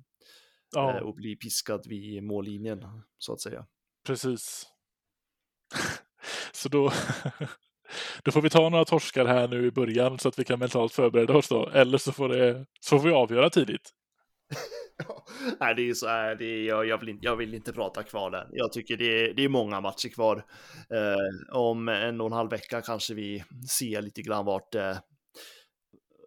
ja 0.74 1.00
och 1.00 1.14
bli 1.14 1.36
piskad 1.36 1.86
vid 1.86 2.22
mållinjen 2.22 3.02
så 3.18 3.32
att 3.32 3.40
säga. 3.40 3.66
precis. 4.06 4.66
Så 6.52 6.68
då, 6.68 6.92
då 8.22 8.32
får 8.32 8.42
vi 8.42 8.50
ta 8.50 8.68
några 8.68 8.84
torskar 8.84 9.24
här 9.26 9.48
nu 9.48 9.66
i 9.66 9.70
början 9.70 10.18
så 10.18 10.28
att 10.28 10.38
vi 10.38 10.44
kan 10.44 10.58
mentalt 10.58 10.92
förbereda 10.92 11.36
oss 11.36 11.48
då. 11.48 11.68
Eller 11.68 11.98
så 11.98 12.12
får, 12.12 12.28
det, 12.28 12.66
så 12.80 12.98
får 12.98 13.08
vi 13.08 13.14
avgöra 13.14 13.50
tidigt. 13.50 13.90
Nej, 15.60 15.74
det 15.74 15.88
är 15.88 15.94
så 15.94 16.06
här, 16.08 16.34
det 16.34 16.44
är, 16.44 16.62
jag, 16.62 16.86
jag, 16.86 16.98
vill 16.98 17.08
inte, 17.08 17.24
jag 17.26 17.36
vill 17.36 17.54
inte 17.54 17.72
prata 17.72 18.02
kvalen. 18.02 18.48
Jag 18.52 18.72
tycker 18.72 18.96
det 18.96 19.04
är, 19.24 19.34
det 19.34 19.42
är 19.42 19.48
många 19.48 19.80
matcher 19.80 20.08
kvar. 20.08 20.36
Eh, 20.90 21.56
om 21.56 21.88
en 21.88 22.20
och 22.20 22.26
en 22.26 22.32
halv 22.32 22.50
vecka 22.50 22.82
kanske 22.82 23.14
vi 23.14 23.44
ser 23.78 24.02
lite 24.02 24.22
grann 24.22 24.44
vart 24.44 24.72
det, 24.72 25.02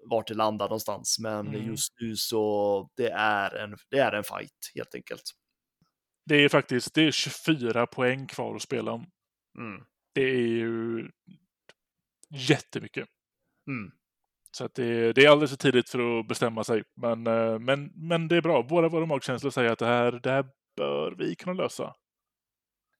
vart 0.09 0.27
det 0.27 0.33
landar 0.33 0.65
någonstans. 0.65 1.17
Men 1.19 1.47
Mm. 1.47 1.67
just 1.67 1.93
nu 2.01 2.15
så 2.15 2.89
det 2.95 3.09
är 3.11 3.55
en, 3.55 3.75
det 3.89 3.97
är 3.99 4.11
en 4.11 4.23
fight 4.23 4.71
helt 4.75 4.95
enkelt. 4.95 5.23
Det 6.25 6.35
är 6.35 6.49
faktiskt 6.49 6.93
det 6.93 7.01
är 7.07 7.11
24 7.11 7.87
poäng 7.87 8.27
kvar 8.27 8.55
att 8.55 8.61
spela 8.61 8.91
om. 8.91 9.05
Mm. 9.57 9.83
Det 10.13 10.21
är 10.21 10.47
ju 10.47 11.09
jättemycket. 12.49 13.07
Mm. 13.67 13.91
Så 14.51 14.65
att 14.65 14.75
det, 14.75 15.13
det 15.13 15.25
är 15.25 15.29
alldeles 15.29 15.51
för 15.51 15.57
tidigt 15.57 15.89
för 15.89 16.19
att 16.19 16.27
bestämma 16.27 16.63
sig. 16.63 16.83
Men, 16.95 17.27
eh, 17.27 17.59
men, 17.59 17.91
men 17.95 18.27
det 18.27 18.37
är 18.37 18.41
bra. 18.41 18.63
Båda 18.63 18.89
våra 18.89 19.05
magkänslor 19.05 19.51
säger 19.51 19.71
att 19.71 19.79
det 19.79 19.85
här, 19.85 20.11
det 20.11 20.29
här 20.29 20.45
bör 20.77 21.15
vi 21.17 21.35
kunna 21.35 21.53
lösa. 21.53 21.93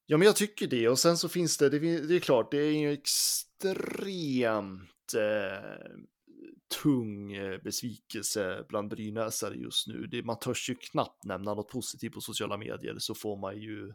Ja, 0.06 0.18
men 0.18 0.26
jag 0.26 0.36
tycker 0.36 0.68
det. 0.68 0.90
Och 0.90 1.00
sen 1.00 1.18
så 1.18 1.30
finns 1.30 1.58
det, 1.58 1.70
det, 1.70 2.08
det 2.08 2.16
är 2.16 2.20
klart, 2.20 2.52
det 2.52 2.58
är 2.58 2.72
ju 2.72 2.92
extremt 2.94 4.34
eh, 5.16 5.92
tung 6.82 7.34
eh, 7.34 7.58
besvikelse 7.64 8.66
bland 8.70 8.90
brynäsare 8.90 9.56
just 9.56 9.88
nu. 9.88 10.08
Det, 10.08 10.24
man 10.24 10.40
törs 10.40 10.70
ju 10.70 10.76
knappt 10.76 11.26
nämna 11.26 11.54
något 11.54 11.70
positivt 11.70 12.14
på 12.14 12.22
sociala 12.22 12.58
medier 12.58 12.96
så 12.98 13.16
får 13.16 13.38
man 13.38 13.58
ju 13.58 13.94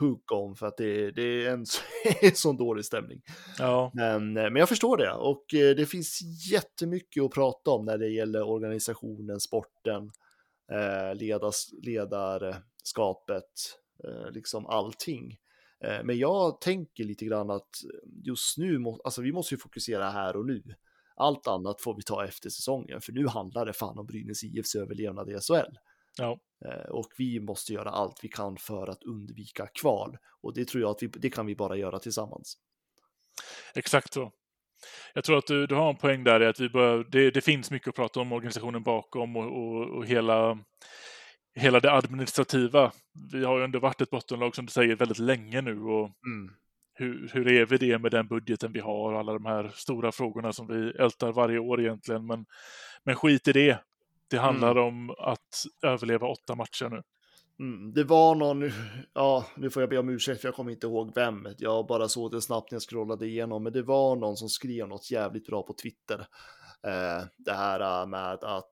hugg 0.00 0.32
om 0.32 0.56
för 0.56 0.66
att 0.66 0.76
det, 0.76 1.10
det 1.10 1.22
är 1.46 1.50
en, 1.50 1.66
så- 1.66 1.82
en 2.22 2.34
sån 2.34 2.56
dålig 2.56 2.84
stämning. 2.84 3.22
Ja, 3.58 3.90
Men, 3.94 4.36
eh, 4.36 4.42
men 4.42 4.56
jag 4.56 4.68
förstår 4.68 4.96
det 4.96 5.12
och 5.12 5.54
eh, 5.54 5.76
det 5.76 5.86
finns 5.86 6.20
jättemycket 6.52 7.22
att 7.22 7.30
prata 7.30 7.70
om 7.70 7.84
när 7.84 7.98
det 7.98 8.08
gäller 8.08 8.42
organisationen, 8.48 9.40
sporten, 9.40 10.10
eh, 10.72 11.14
ledas, 11.14 11.68
ledarskapet, 11.82 13.50
liksom 14.30 14.66
allting. 14.66 15.36
Men 16.04 16.18
jag 16.18 16.60
tänker 16.60 17.04
lite 17.04 17.24
grann 17.24 17.50
att 17.50 17.68
just 18.24 18.58
nu, 18.58 18.78
må, 18.78 19.00
alltså 19.04 19.22
vi 19.22 19.32
måste 19.32 19.54
ju 19.54 19.58
fokusera 19.58 20.10
här 20.10 20.36
och 20.36 20.46
nu. 20.46 20.62
Allt 21.16 21.46
annat 21.46 21.80
får 21.80 21.96
vi 21.96 22.02
ta 22.02 22.24
efter 22.24 22.50
säsongen, 22.50 23.00
för 23.00 23.12
nu 23.12 23.26
handlar 23.26 23.66
det 23.66 23.72
fan 23.72 23.98
om 23.98 24.06
Brynäs 24.06 24.44
IFs 24.44 24.74
överlevnad 24.74 25.30
i 25.30 25.32
SHL. 25.32 25.76
Ja, 26.18 26.38
Eh, 26.64 26.90
Och 26.90 27.06
vi 27.18 27.40
måste 27.40 27.72
göra 27.72 27.90
allt 27.90 28.18
vi 28.22 28.28
kan 28.28 28.56
för 28.56 28.86
att 28.90 29.02
undvika 29.02 29.66
kval. 29.66 30.16
Och 30.42 30.54
det 30.54 30.68
tror 30.68 30.82
jag 30.82 30.90
att 30.90 31.02
vi, 31.02 31.06
det 31.06 31.30
kan 31.30 31.46
vi 31.46 31.56
bara 31.56 31.76
göra 31.76 31.98
tillsammans. 31.98 32.54
exakt 33.74 34.12
så. 34.12 34.32
Jag 35.14 35.24
tror 35.24 35.38
att 35.38 35.46
du, 35.46 35.66
du 35.66 35.74
har 35.74 35.90
en 35.90 35.96
poäng 35.96 36.24
där 36.24 36.42
i 36.42 36.46
att 36.46 36.60
vi 36.60 36.68
bör, 36.68 37.04
det, 37.10 37.30
det 37.30 37.40
finns 37.40 37.70
mycket 37.70 37.88
att 37.88 37.94
prata 37.94 38.20
om 38.20 38.32
organisationen 38.32 38.82
bakom 38.82 39.36
och, 39.36 39.44
och, 39.44 39.96
och 39.96 40.06
hela, 40.06 40.58
hela 41.54 41.80
det 41.80 41.92
administrativa. 41.92 42.92
Vi 43.32 43.44
har 43.44 43.58
ju 43.58 43.64
ändå 43.64 43.78
varit 43.78 44.00
ett 44.00 44.10
bottenlag 44.10 44.54
som 44.54 44.66
du 44.66 44.72
säger 44.72 44.96
väldigt 44.96 45.18
länge 45.18 45.60
nu 45.62 45.80
och 45.80 46.10
Mm. 46.26 46.54
hur, 46.94 47.30
hur 47.32 47.48
är 47.48 47.66
vi 47.66 47.76
det 47.78 47.98
med 47.98 48.10
den 48.10 48.28
budgeten 48.28 48.72
vi 48.72 48.80
har 48.80 49.12
och 49.12 49.18
alla 49.18 49.32
de 49.32 49.46
här 49.46 49.68
stora 49.74 50.12
frågorna 50.12 50.52
som 50.52 50.66
vi 50.66 50.90
ältar 50.90 51.32
varje 51.32 51.58
år 51.58 51.80
egentligen. 51.80 52.26
Men, 52.26 52.46
men 53.04 53.16
skit 53.16 53.48
i 53.48 53.52
det. 53.52 53.78
Det 54.30 54.38
handlar 54.38 54.78
om 54.78 55.10
att 55.10 55.64
överleva 55.82 56.26
åtta 56.26 56.54
matcher 56.54 56.88
nu. 56.88 57.02
Mm, 57.60 57.92
det 57.94 58.04
var 58.04 58.34
någon, 58.34 58.70
ja, 59.14 59.46
nu 59.56 59.70
får 59.70 59.82
jag 59.82 59.90
be 59.90 59.98
om 59.98 60.08
ursäkt 60.08 60.40
för 60.40 60.48
jag 60.48 60.54
kommer 60.54 60.72
inte 60.72 60.86
ihåg 60.86 61.12
vem. 61.14 61.48
Jag 61.58 61.86
bara 61.86 62.08
såg 62.08 62.32
det 62.32 62.40
snabbt 62.40 62.70
när 62.70 62.76
jag 62.76 62.82
scrollade 62.82 63.26
igenom, 63.26 63.62
men 63.62 63.72
det 63.72 63.82
var 63.82 64.16
någon 64.16 64.36
som 64.36 64.48
skrev 64.48 64.88
något 64.88 65.10
jävligt 65.10 65.46
bra 65.46 65.62
på 65.62 65.74
Twitter. 65.82 66.26
Eh, 66.86 67.26
det 67.38 67.52
här 67.52 68.02
eh, 68.02 68.06
med 68.06 68.44
att 68.44 68.70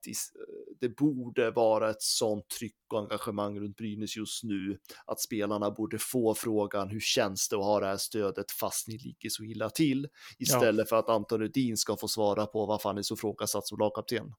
det 0.80 0.88
borde 0.88 1.50
vara 1.50 1.90
ett 1.90 2.02
sånt 2.02 2.48
tryck 2.58 2.92
och 2.92 2.98
engagemang 2.98 3.60
runt 3.60 3.76
Brynäs 3.76 4.16
just 4.16 4.44
nu, 4.44 4.78
att 5.06 5.20
spelarna 5.20 5.70
borde 5.70 5.98
få 5.98 6.34
frågan 6.34 6.88
hur 6.88 7.00
känns 7.00 7.48
det 7.48 7.56
att 7.56 7.64
ha 7.64 7.80
det 7.80 7.86
här 7.86 7.96
stödet 7.96 8.50
fast 8.50 8.88
ni 8.88 8.98
ligger 8.98 9.28
så 9.28 9.44
illa 9.44 9.70
till, 9.70 10.08
istället 10.38 10.88
för 10.88 10.96
att 10.96 11.08
Anton 11.08 11.40
Rudin 11.40 11.76
ska 11.76 11.96
få 11.96 12.08
svara 12.08 12.46
på 12.46 12.66
vad 12.66 12.82
fan 12.82 12.98
är 12.98 13.02
så 13.02 13.14
ifrågasatt 13.14 13.66
som 13.66 13.78
lagkapten. 13.78 14.32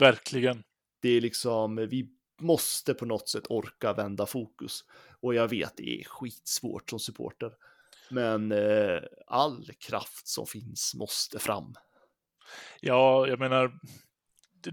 Verkligen. 0.00 0.62
Det 1.02 1.08
är 1.08 1.20
liksom, 1.20 1.76
vi 1.76 2.08
måste 2.40 2.94
på 2.94 3.06
något 3.06 3.28
sätt 3.28 3.44
orka 3.48 3.92
vända 3.92 4.26
fokus. 4.26 4.84
Och 5.20 5.34
jag 5.34 5.48
vet, 5.48 5.76
det 5.76 6.00
är 6.00 6.04
skitsvårt 6.04 6.90
som 6.90 6.98
supporter. 6.98 7.52
Men 8.10 8.52
eh, 8.52 9.00
all 9.26 9.70
kraft 9.88 10.28
som 10.28 10.46
finns 10.46 10.94
måste 10.94 11.38
fram. 11.38 11.74
Ja, 12.80 13.26
jag 13.26 13.38
menar, 13.38 13.72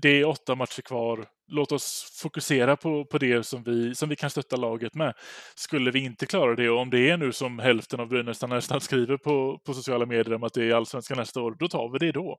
det 0.01 0.10
är 0.10 0.26
åtta 0.26 0.55
matcher 0.55 0.82
kvar. 0.82 1.30
Låt 1.47 1.72
oss 1.72 2.20
fokusera 2.22 2.78
på, 2.78 3.05
på 3.05 3.18
det 3.18 3.43
som 3.43 3.64
vi, 3.64 3.95
som 3.95 4.10
vi 4.10 4.16
kan 4.16 4.30
stötta 4.30 4.55
laget 4.55 4.95
med. 4.95 5.14
Skulle 5.55 5.91
vi 5.91 5.99
inte 5.99 6.26
klara 6.26 6.55
det, 6.55 6.70
och 6.70 6.80
om 6.80 6.89
det 6.89 7.10
är 7.10 7.18
nu 7.18 7.32
som 7.32 7.60
hälften 7.60 7.99
av 7.99 8.07
Brynäsarna 8.07 8.55
nästan 8.55 8.82
skriver 8.82 9.18
på, 9.18 9.62
på 9.66 9.74
sociala 9.74 10.05
medier 10.05 10.36
om 10.36 10.43
att 10.43 10.53
det 10.53 10.64
är 10.64 10.74
allsvenskan 10.74 11.18
nästa 11.18 11.41
år, 11.41 11.55
då 11.60 11.68
tar 11.68 11.89
vi 11.89 11.99
det 11.99 12.12
då. 12.12 12.38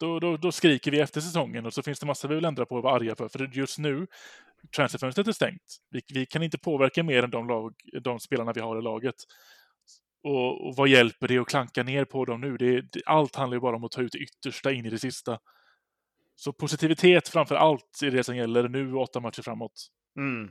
Då, 0.00 0.20
då. 0.20 0.36
då 0.36 0.52
skriker 0.52 0.90
vi 0.90 1.00
efter 1.00 1.20
säsongen 1.20 1.66
och 1.66 1.74
så 1.74 1.82
finns 1.82 2.00
det 2.00 2.06
massor 2.06 2.28
vi 2.28 2.34
vill 2.34 2.44
ändra 2.44 2.66
på 2.66 2.76
och 2.76 2.82
vara 2.82 2.94
arga 2.94 3.16
för. 3.16 3.28
För 3.28 3.50
just 3.52 3.78
nu, 3.78 4.06
transferfönstret 4.76 5.28
är 5.28 5.32
stängt. 5.32 5.62
Vi, 5.90 6.00
vi 6.14 6.26
kan 6.26 6.42
inte 6.42 6.58
påverka 6.58 7.02
mer 7.02 7.22
än 7.22 7.30
de, 7.30 7.48
lag, 7.48 7.74
de 8.02 8.20
spelarna 8.20 8.52
vi 8.52 8.60
har 8.60 8.78
i 8.78 8.82
laget. 8.82 9.16
Och, 10.22 10.66
och 10.66 10.76
vad 10.76 10.88
hjälper 10.88 11.28
det 11.28 11.38
att 11.38 11.48
klanka 11.48 11.82
ner 11.82 12.04
på 12.04 12.24
dem 12.24 12.40
nu? 12.40 12.56
Det, 12.56 12.80
det, 12.80 13.02
allt 13.06 13.36
handlar 13.36 13.56
ju 13.56 13.60
bara 13.60 13.76
om 13.76 13.84
att 13.84 13.92
ta 13.92 14.02
ut 14.02 14.12
det 14.12 14.18
yttersta 14.18 14.72
in 14.72 14.86
i 14.86 14.90
det 14.90 14.98
sista. 14.98 15.38
Så 16.36 16.52
positivitet 16.52 17.28
framför 17.28 17.54
allt 17.54 18.02
är 18.02 18.10
det 18.10 18.24
som 18.24 18.36
gäller 18.36 18.68
nu 18.68 18.94
och 18.94 19.02
åtta 19.02 19.20
matcher 19.20 19.42
framåt. 19.42 19.88
Mm. 20.16 20.50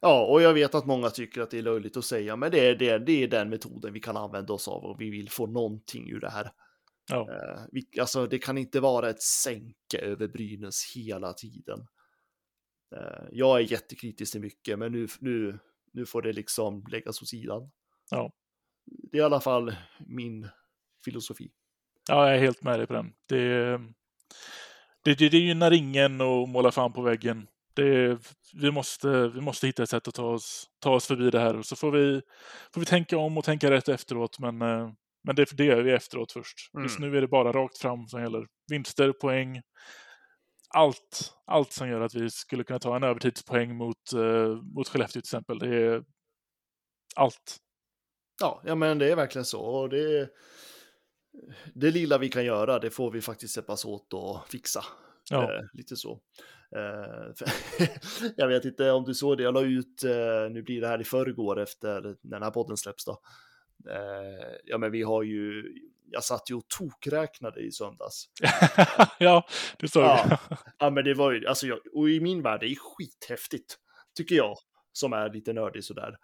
Ja, 0.00 0.26
och 0.26 0.42
jag 0.42 0.54
vet 0.54 0.74
att 0.74 0.86
många 0.86 1.10
tycker 1.10 1.40
att 1.40 1.50
det 1.50 1.58
är 1.58 1.62
löjligt 1.62 1.96
att 1.96 2.04
säga, 2.04 2.36
men 2.36 2.50
det 2.50 2.68
är, 2.68 2.74
det, 2.74 2.98
det 2.98 3.22
är 3.22 3.28
den 3.28 3.48
metoden 3.48 3.92
vi 3.92 4.00
kan 4.00 4.16
använda 4.16 4.52
oss 4.52 4.68
av 4.68 4.84
och 4.84 5.00
vi 5.00 5.10
vill 5.10 5.30
få 5.30 5.46
någonting 5.46 6.10
ur 6.10 6.20
det 6.20 6.30
här. 6.30 6.50
Ja. 7.08 7.30
Eh, 7.30 7.62
vi, 7.72 8.00
alltså, 8.00 8.26
det 8.26 8.38
kan 8.38 8.58
inte 8.58 8.80
vara 8.80 9.10
ett 9.10 9.22
sänke 9.22 9.98
över 9.98 10.28
Brynäs 10.28 10.94
hela 10.96 11.32
tiden. 11.32 11.86
Eh, 12.96 13.24
jag 13.32 13.58
är 13.60 13.72
jättekritisk 13.72 14.32
till 14.32 14.40
mycket, 14.40 14.78
men 14.78 14.92
nu, 14.92 15.08
nu, 15.20 15.58
nu 15.92 16.06
får 16.06 16.22
det 16.22 16.32
liksom 16.32 16.84
läggas 16.90 17.22
åt 17.22 17.28
sidan. 17.28 17.70
Ja. 18.10 18.32
Det 18.86 19.18
är 19.18 19.22
i 19.22 19.24
alla 19.24 19.40
fall 19.40 19.76
min 20.06 20.48
filosofi. 21.04 21.50
Ja, 22.08 22.26
jag 22.26 22.36
är 22.36 22.40
helt 22.40 22.62
med 22.62 22.78
dig 22.78 22.86
på 22.86 22.92
den. 22.92 23.12
Det, 23.28 23.70
det, 25.04 25.14
det, 25.14 25.28
det 25.28 25.38
gynnar 25.38 25.72
ingen 25.72 26.20
att 26.20 26.48
måla 26.48 26.72
fan 26.72 26.92
på 26.92 27.02
väggen. 27.02 27.46
Det, 27.74 28.18
vi, 28.54 28.70
måste, 28.70 29.28
vi 29.28 29.40
måste 29.40 29.66
hitta 29.66 29.82
ett 29.82 29.90
sätt 29.90 30.08
att 30.08 30.14
ta 30.14 30.30
oss, 30.30 30.70
ta 30.78 30.94
oss 30.94 31.06
förbi 31.06 31.30
det 31.30 31.40
här. 31.40 31.56
Och 31.56 31.66
så 31.66 31.76
får 31.76 31.90
vi, 31.90 32.22
får 32.74 32.80
vi 32.80 32.86
tänka 32.86 33.18
om 33.18 33.38
och 33.38 33.44
tänka 33.44 33.70
rätt 33.70 33.88
efteråt. 33.88 34.38
Men, 34.38 34.62
eh, 34.62 34.90
men 35.26 35.36
det, 35.36 35.56
det 35.56 35.64
gör 35.64 35.82
vi 35.82 35.92
efteråt 35.92 36.32
först. 36.32 36.70
Just 36.82 36.98
Mm. 36.98 37.10
nu 37.10 37.16
är 37.16 37.20
det 37.20 37.28
bara 37.28 37.52
rakt 37.52 37.78
fram 37.78 38.06
som 38.06 38.20
gäller. 38.22 38.46
Vinster, 38.70 39.12
poäng. 39.12 39.62
Allt, 40.74 41.32
allt 41.46 41.72
som 41.72 41.88
gör 41.88 42.00
att 42.00 42.14
vi 42.14 42.30
skulle 42.30 42.64
kunna 42.64 42.78
ta 42.78 42.96
en 42.96 43.02
övertidspoäng 43.02 43.76
mot, 43.76 44.12
eh, 44.14 44.48
mot 44.74 44.88
Skellefteå 44.88 45.12
till 45.12 45.18
exempel. 45.28 45.58
Det 45.58 45.76
är 45.76 46.04
allt. 47.16 47.56
Ja, 48.40 48.62
ja, 48.64 48.74
men 48.74 48.98
det 48.98 49.12
är 49.12 49.16
verkligen 49.16 49.44
så. 49.44 49.60
Och 49.60 49.88
det, 49.88 50.30
det 51.74 51.90
lilla 51.90 52.18
vi 52.18 52.28
kan 52.28 52.44
göra, 52.44 52.78
det 52.78 52.90
får 52.90 53.10
vi 53.10 53.20
faktiskt 53.20 53.56
hjälpas 53.56 53.84
åt 53.84 54.12
och 54.12 54.48
fixa. 54.48 54.84
Ja. 55.30 55.42
Eh, 55.42 55.60
lite 55.72 55.96
så. 55.96 56.20
Eh, 56.76 57.46
jag 58.36 58.48
vet 58.48 58.64
inte 58.64 58.90
om 58.90 59.04
du 59.04 59.14
såg 59.14 59.36
det, 59.36 59.42
jag 59.42 59.54
la 59.54 59.62
ut, 59.62 60.04
eh, 60.04 60.50
nu 60.50 60.62
blir 60.62 60.80
det 60.80 60.88
här 60.88 61.00
i 61.00 61.04
förrgår 61.04 61.60
efter 61.60 62.02
när 62.02 62.16
den 62.22 62.42
här 62.42 62.50
podden 62.50 62.76
släpps 62.76 63.04
då. 63.04 63.18
Eh, 63.90 64.56
ja, 64.64 64.78
men 64.78 64.92
vi 64.92 65.02
har 65.02 65.22
ju, 65.22 65.74
jag 66.10 66.24
satt 66.24 66.50
ju 66.50 66.54
och 66.54 66.68
tokräknade 66.68 67.60
i 67.60 67.72
söndags. 67.72 68.28
ja, 69.18 69.46
det 69.78 69.88
såg 69.88 70.02
Ja. 70.02 70.38
Ja, 70.78 70.90
men 70.90 71.04
det 71.04 71.14
var 71.14 71.32
ju, 71.32 71.46
alltså, 71.46 71.66
jag, 71.66 71.78
och 71.94 72.10
i 72.10 72.20
min 72.20 72.42
värld, 72.42 72.60
det 72.60 72.66
är 72.66 72.76
skithäftigt, 72.76 73.76
tycker 74.16 74.34
jag. 74.36 74.56
som 74.92 75.12
är 75.12 75.32
lite 75.32 75.52
nördig 75.52 75.84
sådär. 75.84 76.16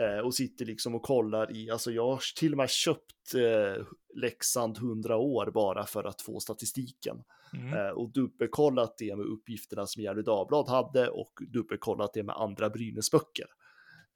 Eh, 0.00 0.18
och 0.18 0.34
sitter 0.34 0.64
liksom 0.64 0.94
och 0.94 1.02
kollar 1.02 1.56
i, 1.56 1.70
alltså 1.70 1.90
jag 1.90 2.06
har 2.06 2.22
till 2.38 2.52
och 2.52 2.56
med 2.56 2.70
köpt 2.70 3.34
eh, 3.34 3.84
Leksand 4.14 4.76
100 4.76 5.16
år 5.16 5.50
bara 5.54 5.86
för 5.86 6.04
att 6.04 6.22
få 6.22 6.40
statistiken. 6.40 7.16
Mm. 7.54 7.74
Eh, 7.74 7.90
och 7.90 8.12
dubbelkollat 8.12 8.94
det 8.98 9.16
med 9.16 9.26
uppgifterna 9.26 9.86
som 9.86 10.02
Gefle 10.02 10.22
Dagblad 10.22 10.68
hade 10.68 11.08
och 11.08 11.32
dubbelkollat 11.48 12.14
det 12.14 12.22
med 12.22 12.36
andra 12.36 12.70
Brynäsböcker. 12.70 13.46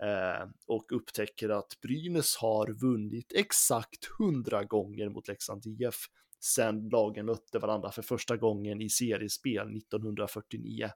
Eh, 0.02 0.48
och 0.66 0.92
upptäcker 0.92 1.48
att 1.48 1.80
Brynäs 1.82 2.36
har 2.36 2.72
vunnit 2.72 3.32
exakt 3.34 4.08
100 4.20 4.64
gånger 4.64 5.08
mot 5.08 5.28
Leksand 5.28 5.66
IF 5.66 6.08
sen 6.44 6.88
lagen 6.88 7.26
mötte 7.26 7.58
varandra 7.58 7.92
för 7.92 8.02
första 8.02 8.36
gången 8.36 8.80
i 8.80 8.90
seriespel 8.90 9.76
1949. 9.76 10.90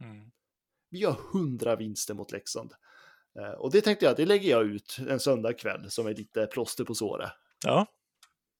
Mm. 0.00 0.30
Vi 0.90 1.04
har 1.04 1.16
100 1.34 1.76
vinster 1.76 2.14
mot 2.14 2.32
Leksand. 2.32 2.72
Eh, 3.40 3.50
och 3.50 3.72
det 3.72 3.80
tänkte 3.80 4.04
jag, 4.04 4.16
det 4.16 4.26
lägger 4.26 4.50
jag 4.50 4.64
ut 4.66 4.96
en 5.08 5.20
söndagkväll 5.20 5.90
som 5.90 6.06
är 6.06 6.14
lite 6.14 6.46
plåster 6.46 6.84
på 6.84 6.94
såret. 6.94 7.30
Ja. 7.64 7.86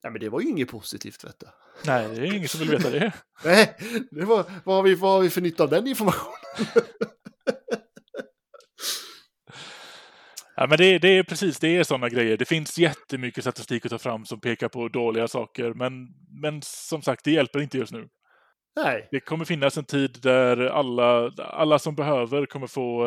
Nej, 0.03 0.13
men 0.13 0.21
det 0.21 0.29
var 0.29 0.41
ju 0.41 0.49
inget 0.49 0.69
positivt, 0.69 1.25
vet 1.25 1.41
du. 1.41 1.47
Nej, 1.87 2.09
det 2.09 2.21
är 2.21 2.35
ingen 2.35 2.49
som 2.49 2.61
vill 2.61 2.71
veta 2.71 2.91
det. 2.91 3.13
Nej, 3.45 3.77
det 4.11 4.25
var, 4.25 4.45
vad, 4.65 4.77
har 4.77 4.83
vi, 4.83 4.95
vad 4.95 5.13
har 5.13 5.21
vi 5.21 5.31
för 5.31 5.41
nytta 5.41 5.63
av 5.63 5.71
den 5.71 5.87
informationen? 5.87 6.35
Ja, 10.57 10.67
men 10.67 10.79
det, 10.79 10.99
det 10.99 11.09
är 11.09 11.23
precis, 11.23 11.59
det 11.59 11.77
är 11.77 11.85
sådana 11.85 12.09
grejer. 12.09 12.37
Det 12.37 12.45
finns 12.45 12.79
jättemycket 12.79 13.45
statistik 13.45 13.85
att 13.85 13.91
ta 13.91 13.99
fram 13.99 14.25
som 14.25 14.41
pekar 14.41 14.69
på 14.69 14.89
dåliga 14.89 15.29
saker, 15.29 15.75
men, 15.75 16.09
men 16.43 16.63
som 16.63 17.03
sagt, 17.03 17.25
det 17.25 17.31
hjälper 17.31 17.61
inte 17.61 17.79
just 17.79 17.93
nu. 17.93 18.09
Nej. 18.77 19.09
Det 19.11 19.21
kommer 19.21 19.45
finnas 19.45 19.79
en 19.79 19.85
tid 19.85 20.19
där 20.23 20.67
alla, 20.67 21.31
alla 21.39 21.79
som 21.79 21.95
behöver 21.95 22.47
kommer 22.47 22.67
få, 22.67 23.07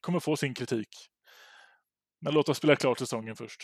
kommer 0.00 0.20
få 0.20 0.36
sin 0.36 0.54
kritik. 0.54 0.88
Men 2.20 2.34
låt 2.34 2.48
oss 2.48 2.58
spela 2.58 2.76
klart 2.76 2.98
säsongen 2.98 3.36
först. 3.36 3.62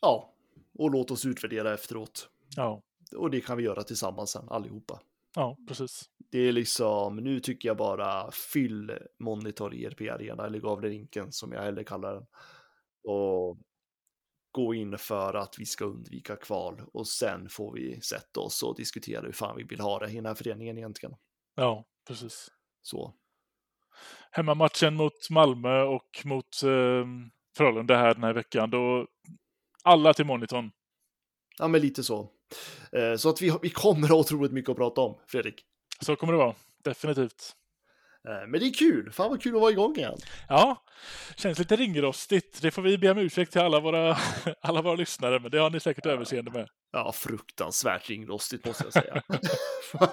Ja, 0.00 0.34
och 0.78 0.90
låt 0.90 1.10
oss 1.10 1.26
utvärdera 1.26 1.74
efteråt. 1.74 2.28
Ja, 2.56 2.82
Och 3.16 3.30
det 3.30 3.40
kan 3.40 3.56
vi 3.56 3.62
göra 3.62 3.82
tillsammans 3.82 4.30
sen, 4.30 4.48
allihopa. 4.48 5.00
Ja 5.34 5.56
precis. 5.68 6.10
Det 6.30 6.38
är 6.38 6.52
liksom, 6.52 7.16
nu 7.16 7.40
tycker 7.40 7.68
jag 7.68 7.76
bara 7.76 8.30
fyll 8.52 8.98
Monitor 9.18 9.74
ERP 9.74 10.00
Arena, 10.00 10.46
eller 10.46 10.58
Gavlerinken 10.60 11.32
som 11.32 11.52
jag 11.52 11.62
hellre 11.62 11.84
kallar 11.84 12.14
den. 12.14 12.26
Och 13.04 13.58
gå 14.50 14.74
in 14.74 14.98
för 14.98 15.34
att 15.34 15.54
vi 15.58 15.66
ska 15.66 15.84
undvika 15.84 16.36
kval 16.36 16.82
och 16.92 17.08
sen 17.08 17.48
får 17.48 17.72
vi 17.72 18.00
sätta 18.00 18.40
oss 18.40 18.62
och 18.62 18.76
diskutera 18.76 19.22
hur 19.22 19.32
fan 19.32 19.56
vi 19.56 19.62
vill 19.62 19.80
ha 19.80 19.98
det 19.98 20.10
i 20.10 20.14
den 20.14 20.26
här 20.26 20.34
föreningen 20.34 20.78
egentligen. 20.78 21.16
Ja, 21.54 21.84
precis. 22.08 22.48
Så. 22.82 23.14
Hemmamatchen 24.30 24.94
mot 24.94 25.30
Malmö 25.30 25.82
och 25.82 26.22
mot 26.24 26.62
eh, 26.62 27.06
Frölunda 27.56 27.96
här 27.96 28.14
den 28.14 28.24
här 28.24 28.34
veckan, 28.34 28.70
då 28.70 29.06
alla 29.84 30.14
till 30.14 30.26
monitorn. 30.26 30.70
Ja, 31.58 31.68
men 31.68 31.80
lite 31.80 32.02
så. 32.02 32.32
Eh, 32.92 33.16
Så 33.16 33.28
att 33.28 33.42
vi, 33.42 33.52
vi 33.62 33.70
kommer 33.70 34.02
att 34.06 34.10
ha 34.10 34.18
otroligt 34.18 34.52
mycket 34.52 34.68
att 34.70 34.76
prata 34.76 35.00
om, 35.00 35.18
Fredrik. 35.26 35.62
Så 36.00 36.16
kommer 36.16 36.32
det 36.32 36.38
vara, 36.38 36.54
definitivt. 36.84 37.56
Eh, 38.28 38.48
Men 38.48 38.60
det 38.60 38.66
är 38.66 38.72
kul, 38.74 39.12
fan 39.12 39.30
vad 39.30 39.42
kul 39.42 39.54
att 39.54 39.60
vara 39.60 39.70
igång 39.70 39.96
igen. 39.96 40.18
Ja, 40.48 40.84
känns 41.36 41.58
lite 41.58 41.76
ringrostigt. 41.76 42.62
Det 42.62 42.70
får 42.70 42.82
vi 42.82 42.98
be 42.98 43.10
om 43.10 43.18
ursäkt 43.18 43.52
till 43.52 43.60
alla 43.60 43.80
våra, 43.80 44.16
alla 44.60 44.82
våra 44.82 44.94
lyssnare, 44.94 45.40
men 45.40 45.50
det 45.50 45.58
har 45.58 45.70
ni 45.70 45.80
säkert 45.80 46.06
överseende 46.06 46.50
med. 46.50 46.68
Ja, 46.92 47.12
fruktansvärt 47.12 48.08
ringrostigt 48.10 48.66
måste 48.66 48.84
jag 48.84 48.92
säga. 48.92 49.22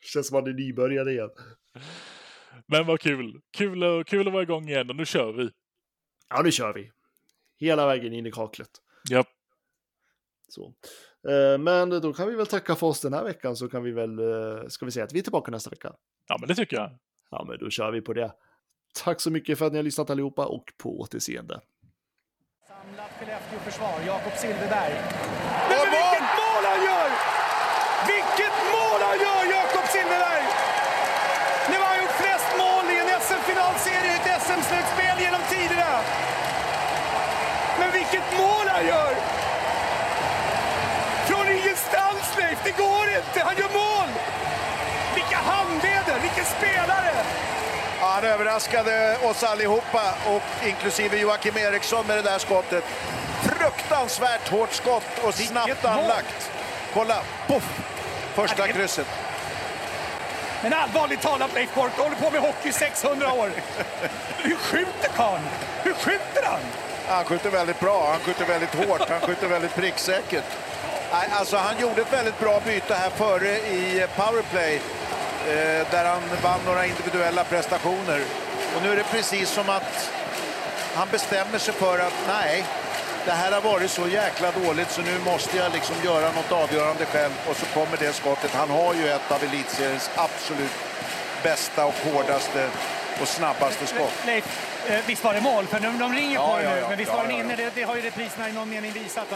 Känns 0.00 0.28
som 0.28 0.38
att 0.38 0.44
det 0.44 0.50
är 0.50 0.54
nybörjare 0.54 1.12
igen. 1.12 1.30
Men 2.66 2.86
vad 2.86 3.00
kul. 3.00 3.40
Kul, 3.56 3.84
och- 3.84 4.06
kul 4.06 4.26
att 4.26 4.32
vara 4.32 4.42
igång 4.42 4.68
igen 4.68 4.90
och 4.90 4.96
nu 4.96 5.06
kör 5.06 5.32
vi. 5.32 5.50
Ja, 6.28 6.42
nu 6.42 6.52
kör 6.52 6.72
vi. 6.72 6.90
Hela 7.58 7.86
vägen 7.86 8.12
in 8.12 8.26
i 8.26 8.32
kaklet. 8.32 8.70
Ja, 9.08 9.24
Så. 10.52 10.72
Eh, 11.28 11.58
Men 11.58 11.90
då 11.90 12.12
kan 12.12 12.28
vi 12.28 12.34
väl 12.34 12.46
tacka 12.46 12.74
för 12.74 12.86
oss 12.86 13.00
den 13.00 13.12
här 13.12 13.24
veckan 13.24 13.56
så 13.56 13.68
kan 13.68 13.82
vi 13.82 13.90
väl, 13.92 14.18
eh, 14.18 14.68
ska 14.68 14.84
vi 14.84 14.90
säga 14.90 15.04
att 15.04 15.12
vi 15.12 15.18
är 15.18 15.22
tillbaka 15.22 15.50
nästa 15.50 15.70
vecka? 15.70 15.92
ja 16.28 16.36
men 16.40 16.48
det 16.48 16.54
tycker 16.54 16.76
jag. 16.76 16.90
Ja, 17.30 17.44
men 17.48 17.58
då 17.58 17.70
kör 17.70 17.90
vi 17.90 18.00
på 18.00 18.12
det. 18.12 18.32
Tack 19.04 19.20
så 19.20 19.30
mycket 19.30 19.58
för 19.58 19.66
att 19.66 19.72
ni 19.72 19.78
har 19.78 19.82
lyssnat 19.82 20.10
allihopa 20.10 20.46
och 20.46 20.64
på 20.82 21.00
återseende. 21.00 21.60
Samlat 22.68 23.10
Skellefteå-försvar, 23.18 23.94
Jakob 24.06 24.32
Silfverberg. 24.42 24.94
Men 25.70 25.84
vilket 25.96 26.28
mål 26.40 26.62
han 26.70 26.80
gör! 26.88 27.08
Vilket 28.12 28.56
mål 28.74 29.00
han 29.08 29.18
gör, 29.26 29.42
Jakob 29.56 29.86
Silfverberg! 29.94 30.44
Nu 31.70 31.76
har 31.82 31.88
han 31.92 31.98
gjort 32.02 32.16
flest 32.22 32.50
mål 32.62 32.84
i 32.94 32.96
en 33.02 33.08
SM-finalserie 33.26 34.10
i 34.12 34.16
ett 34.18 34.28
SM-slutspel 34.46 35.16
genom 35.24 35.42
tiderna. 35.54 35.92
Men 37.80 37.90
vilket 37.98 38.26
mål 38.40 38.66
han 38.74 38.84
gör! 38.92 39.12
Från 41.28 41.46
ingenstans, 41.58 42.24
Leif! 42.38 42.58
Det 42.64 42.74
går 42.84 43.04
inte! 43.28 43.40
Han 43.44 43.56
gör 43.56 43.68
mål! 43.72 44.08
Vilka 45.14 45.36
handleder! 45.36 46.20
Vilken 46.22 46.44
spelare! 46.44 47.12
Ja, 48.00 48.06
han 48.06 48.24
överraskade 48.24 49.18
oss 49.22 49.42
allihopa, 49.44 50.14
och 50.26 50.66
inklusive 50.66 51.16
Joakim 51.16 51.56
Eriksson 51.56 52.06
med 52.06 52.16
det 52.16 52.22
där 52.22 52.38
skottet. 52.38 52.84
Fruktansvärt 53.42 54.48
hårt 54.48 54.72
skott 54.72 55.18
och 55.22 55.34
snabbt 55.34 55.84
anlagt. 55.84 56.50
Kolla, 56.94 57.16
poff! 57.46 57.80
Första 58.34 58.68
krysset. 58.68 59.06
Men 60.62 60.72
allvarligt 60.72 61.20
talat 61.20 61.54
Leif 61.54 61.74
Boork, 61.74 61.92
du 61.96 62.02
håller 62.02 62.16
på 62.16 62.30
med 62.30 62.40
hockey 62.40 62.68
i 62.68 62.72
600 62.72 63.32
år. 63.32 63.50
Hur 64.38 64.56
skjuter 64.56 65.08
karln? 65.16 65.42
Hur 65.82 65.94
skjuter 65.94 66.42
han? 66.44 66.60
Han 67.08 67.24
skjuter 67.24 67.50
väldigt 67.50 67.80
bra, 67.80 68.10
han 68.10 68.20
skjuter 68.20 68.44
väldigt 68.44 68.74
hårt, 68.74 69.08
han 69.08 69.20
skjuter 69.20 69.48
väldigt 69.48 69.74
pricksäkert. 69.74 70.44
Nej, 71.12 71.28
Alltså, 71.32 71.56
han 71.56 71.80
gjorde 71.80 72.02
ett 72.02 72.12
väldigt 72.12 72.38
bra 72.40 72.60
byte 72.64 72.94
här 72.94 73.10
före 73.10 73.56
i 73.58 74.06
powerplay 74.16 74.74
eh, 75.48 75.86
där 75.90 76.04
han 76.04 76.22
vann 76.42 76.60
några 76.66 76.86
individuella 76.86 77.44
prestationer. 77.44 78.20
Och 78.76 78.82
nu 78.82 78.92
är 78.92 78.96
det 78.96 79.04
precis 79.04 79.50
som 79.50 79.68
att 79.68 80.10
han 80.94 81.08
bestämmer 81.12 81.58
sig 81.58 81.74
för 81.74 81.98
att 81.98 82.12
nej, 82.28 82.64
det 83.24 83.30
här 83.30 83.52
har 83.52 83.60
varit 83.60 83.90
så 83.90 84.08
jäkla 84.08 84.52
dåligt 84.52 84.90
så 84.90 85.00
nu 85.02 85.18
måste 85.24 85.56
jag 85.56 85.72
liksom 85.72 85.96
göra 86.04 86.32
något 86.32 86.52
avgörande 86.52 87.04
själv 87.06 87.32
och 87.48 87.56
så 87.56 87.66
kommer 87.66 87.96
det 87.96 88.12
skottet. 88.12 88.50
Han 88.54 88.70
har 88.70 88.94
ju 88.94 89.08
ett 89.08 89.30
av 89.30 89.42
elitseriens 89.44 90.10
absolut 90.16 90.70
bästa 91.42 91.86
och 91.86 91.94
hårdaste 92.04 92.68
och 93.20 93.28
snabbaste 93.28 93.86
skott. 93.86 94.12
Leif, 94.26 94.69
eh, 94.88 95.00
visst 95.06 95.24
var 95.24 95.34
det 95.34 95.40
mål? 95.40 95.66
För 95.66 95.80
de, 95.80 95.98
de 95.98 96.12
ringer 96.14 96.34
Ja, 96.34 96.50
på 96.50 96.56
det 96.56 96.64
ja, 96.64 96.70
nu. 96.74 96.80
ja. 96.80 96.88
Men 96.88 96.98
visst 96.98 97.12
var 97.12 97.22
den 97.22 97.30
inne? 97.32 97.56
Det, 97.56 97.70
det 97.74 97.82
har 97.82 97.96
ju 97.96 98.02
repriserna 98.02 98.48
i 98.48 98.52
någon 98.52 98.70
mening 98.70 98.92
visat. 98.92 99.26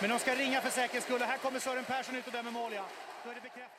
Men 0.00 0.10
de 0.10 0.18
ska 0.18 0.34
ringa 0.34 0.60
för 0.60 0.70
säkerhets 0.70 1.06
skull. 1.06 1.22
Och 1.22 1.28
här 1.28 1.38
kommer 1.38 1.60
Sören 1.60 1.84
Persson 1.84 2.16
ut 2.16 2.26
och 2.26 2.32
dömer 2.32 2.50
mål. 2.50 2.72
Ja. 2.74 2.82
Då 3.24 3.30
är 3.30 3.34
det 3.34 3.40
bekräftat. 3.40 3.73